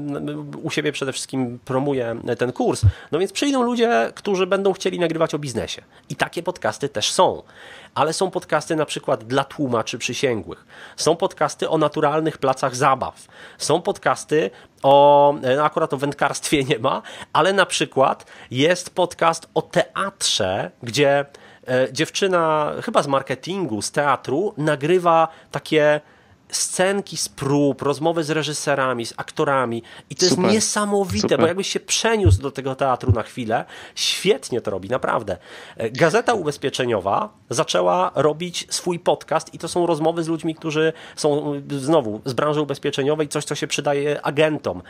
u 0.63 0.71
siebie 0.71 0.93
przede 0.93 1.13
wszystkim 1.13 1.59
promuję 1.65 2.17
ten 2.39 2.53
kurs, 2.53 2.83
no 3.13 3.19
więc 3.19 3.33
przyjdą 3.33 3.63
ludzie, 3.63 4.13
którzy 4.15 4.47
będą 4.47 4.73
chcieli 4.73 5.01
nagrywać 5.01 5.35
o 5.35 5.39
biznesie. 5.39 5.83
I 6.09 6.17
takie 6.17 6.43
podcasty 6.43 6.89
też 6.89 7.13
są 7.13 7.43
ale 7.95 8.13
są 8.13 8.31
podcasty 8.31 8.77
na 8.77 8.87
przykład 8.87 9.25
dla 9.25 9.45
tłumaczy 9.45 9.99
przysięgłych. 9.99 10.67
Są 10.97 11.17
podcasty 11.17 11.69
o 11.69 11.79
naturalnych 11.79 12.39
placach 12.39 12.77
zabaw. 12.77 13.29
Są 13.59 13.83
podcasty 13.83 14.51
o, 14.83 15.35
no 15.57 15.65
akurat 15.65 15.93
o 15.93 15.97
wędkarstwie 15.97 16.65
nie 16.65 16.79
ma, 16.79 17.03
ale 17.33 17.53
na 17.53 17.67
przykład 17.67 18.27
jest 18.51 18.95
podcast 18.95 19.49
o 19.55 19.63
teatrze, 19.63 20.71
gdzie 20.83 21.27
e, 21.69 21.93
dziewczyna 21.93 22.73
chyba 22.83 23.03
z 23.03 23.07
marketingu, 23.07 23.83
z 23.83 23.93
teatru 23.93 24.55
nagrywa 24.57 25.29
takie 25.51 26.01
scenki 26.53 27.17
z 27.17 27.29
prób, 27.29 27.83
rozmowy 27.83 28.25
z 28.25 28.31
reżyserami, 28.31 29.07
z 29.07 29.15
aktorami 29.17 29.83
i 30.11 30.17
to 30.17 30.27
Super. 30.27 30.45
jest 30.45 30.55
niesamowite, 30.55 31.23
Super. 31.23 31.41
bo 31.41 31.47
jakbyś 31.47 31.69
się 31.69 31.81
przeniósł 31.81 32.43
do 32.43 32.51
tego 32.51 32.75
teatru 32.75 33.13
na 33.13 33.23
chwilę, 33.23 33.65
świetnie 33.95 34.61
to 34.61 34.71
robi, 34.71 34.89
naprawdę. 34.89 35.37
E, 35.77 35.91
Gazeta 35.91 36.35
Ubezpieczeniowa 36.35 37.29
zaczęła 37.51 38.13
robić 38.15 38.67
swój 38.71 38.99
podcast 38.99 39.55
i 39.55 39.59
to 39.59 39.69
są 39.69 39.87
rozmowy 39.87 40.25
z 40.25 40.29
ludźmi, 40.29 40.55
którzy 40.55 40.93
są 41.17 41.55
znowu 41.71 42.21
z 42.25 42.33
branży 42.33 42.61
ubezpieczeniowej, 42.61 43.29
coś, 43.29 43.45
co 43.45 43.55
się 43.55 43.67
przydaje 43.67 44.23
agentom. 44.23 44.83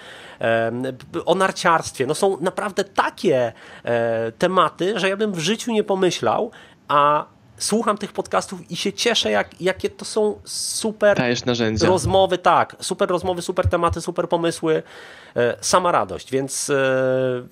O 1.25 1.35
narciarstwie. 1.35 2.07
No 2.07 2.15
są 2.15 2.37
naprawdę 2.41 2.85
takie 2.85 3.53
e, 3.85 4.33
tematy, 4.33 4.99
że 4.99 5.09
ja 5.09 5.17
bym 5.17 5.33
w 5.33 5.39
życiu 5.39 5.73
nie 5.73 5.85
pomyślał, 5.85 6.51
a 6.89 7.27
słucham 7.63 7.99
tych 7.99 8.13
podcastów 8.13 8.71
i 8.71 8.77
się 8.77 8.93
cieszę, 8.93 9.31
jak, 9.31 9.61
jakie 9.61 9.91
to 9.91 10.05
są 10.05 10.41
super 10.45 11.17
narzędzia. 11.47 11.87
rozmowy, 11.87 12.39
tak, 12.39 12.77
super 12.81 13.09
rozmowy, 13.09 13.43
super 13.43 13.69
tematy, 13.69 14.01
super 14.01 14.29
pomysły, 14.29 14.83
e, 15.37 15.57
sama 15.61 15.93
radość, 15.93 16.31
więc 16.31 16.71
e, 16.71 16.75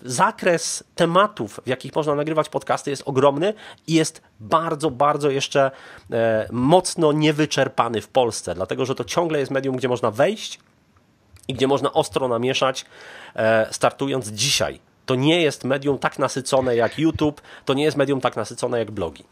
zakres 0.03 0.85
tematów, 0.95 1.61
w 1.65 1.69
jakich 1.69 1.95
można 1.95 2.15
nagrywać 2.15 2.49
podcasty 2.49 2.91
jest 2.91 3.03
ogromny 3.07 3.55
i 3.87 3.95
jest 3.95 4.23
bardzo, 4.41 4.91
bardzo 4.91 5.31
jeszcze 5.31 5.71
e, 6.11 6.49
mocno 6.53 7.13
niewyczerpany 7.13 8.01
w 8.01 8.09
Polsce, 8.09 8.55
dlatego, 8.55 8.87
że 8.87 8.95
to 8.95 9.05
ciągle 9.05 9.39
jest 9.39 9.51
medium, 9.51 9.77
gdzie 9.77 9.89
można 9.89 10.11
wejść 10.11 10.61
i 11.49 11.55
gdzie 11.55 11.67
można 11.67 11.93
ostro 11.93 12.29
namieszać, 12.29 12.85
startując 13.71 14.29
dzisiaj. 14.29 14.81
To 15.07 15.15
nie 15.15 15.43
jest 15.43 15.65
medium 15.65 15.99
tak 15.99 16.19
nasycone 16.19 16.77
jak 16.77 16.99
YouTube, 16.99 17.41
to 17.65 17.75
nie 17.75 17.85
jest 17.85 17.97
medium 17.97 18.21
tak 18.21 18.37
nasycone 18.37 18.79
jak 18.79 18.91
blogi. 18.91 19.25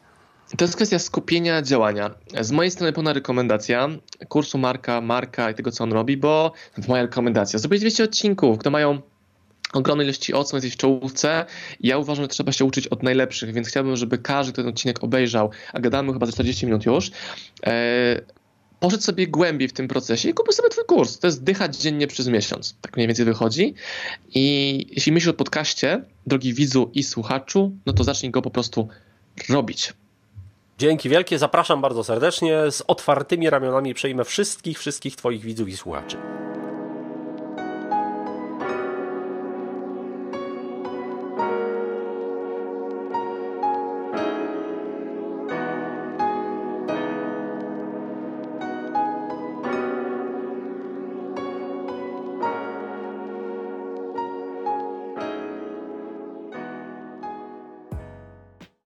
To 0.56 0.64
jest 0.64 0.76
kwestia 0.76 0.98
skupienia 0.98 1.62
działania. 1.62 2.14
Z 2.40 2.50
mojej 2.50 2.70
strony 2.70 2.92
pełna 2.92 3.12
rekomendacja 3.12 3.88
kursu 4.28 4.58
Marka, 4.58 5.00
Marka 5.00 5.50
i 5.50 5.54
tego, 5.54 5.72
co 5.72 5.84
on 5.84 5.92
robi, 5.92 6.16
bo 6.16 6.52
moja 6.88 7.02
rekomendacja. 7.02 7.58
Zrobić 7.58 7.80
200 7.80 8.04
odcinków, 8.04 8.58
które 8.58 8.70
mają 8.70 9.02
ogromne 9.72 10.04
ilości 10.04 10.34
odsłon, 10.34 10.56
jesteś 10.56 10.74
w 10.74 10.76
czołówce. 10.76 11.44
Ja 11.80 11.98
uważam, 11.98 12.24
że 12.24 12.28
trzeba 12.28 12.52
się 12.52 12.64
uczyć 12.64 12.86
od 12.86 13.02
najlepszych, 13.02 13.52
więc 13.52 13.68
chciałbym, 13.68 13.96
żeby 13.96 14.18
każdy 14.18 14.52
ten 14.52 14.68
odcinek 14.68 15.04
obejrzał, 15.04 15.50
a 15.72 15.80
gadamy 15.80 16.12
chyba 16.12 16.26
za 16.26 16.32
40 16.32 16.66
minut 16.66 16.86
już, 16.86 17.10
e, 17.66 18.20
poszedł 18.80 19.02
sobie 19.02 19.26
głębiej 19.26 19.68
w 19.68 19.72
tym 19.72 19.88
procesie 19.88 20.28
i 20.28 20.34
kupił 20.34 20.52
sobie 20.52 20.68
twój 20.68 20.84
kurs. 20.84 21.18
To 21.18 21.26
jest 21.26 21.42
dychać 21.42 21.76
dziennie 21.76 22.06
przez 22.06 22.28
miesiąc. 22.28 22.76
Tak 22.80 22.96
mniej 22.96 23.08
więcej 23.08 23.24
wychodzi. 23.24 23.74
I 24.34 24.86
jeśli 24.90 25.12
myślisz 25.12 25.28
o 25.28 25.34
podcaście, 25.34 26.04
drogi 26.26 26.54
widzu 26.54 26.90
i 26.94 27.02
słuchaczu, 27.02 27.72
no 27.86 27.92
to 27.92 28.04
zacznij 28.04 28.30
go 28.30 28.42
po 28.42 28.50
prostu 28.50 28.88
robić. 29.48 29.92
Dzięki 30.78 31.08
wielkie, 31.08 31.38
zapraszam 31.38 31.80
bardzo 31.80 32.04
serdecznie. 32.04 32.70
Z 32.70 32.82
otwartymi 32.86 33.50
ramionami 33.50 33.94
przejmę 33.94 34.24
wszystkich, 34.24 34.78
wszystkich 34.78 35.16
Twoich 35.16 35.40
widzów 35.40 35.68
i 35.68 35.76
słuchaczy. 35.76 36.16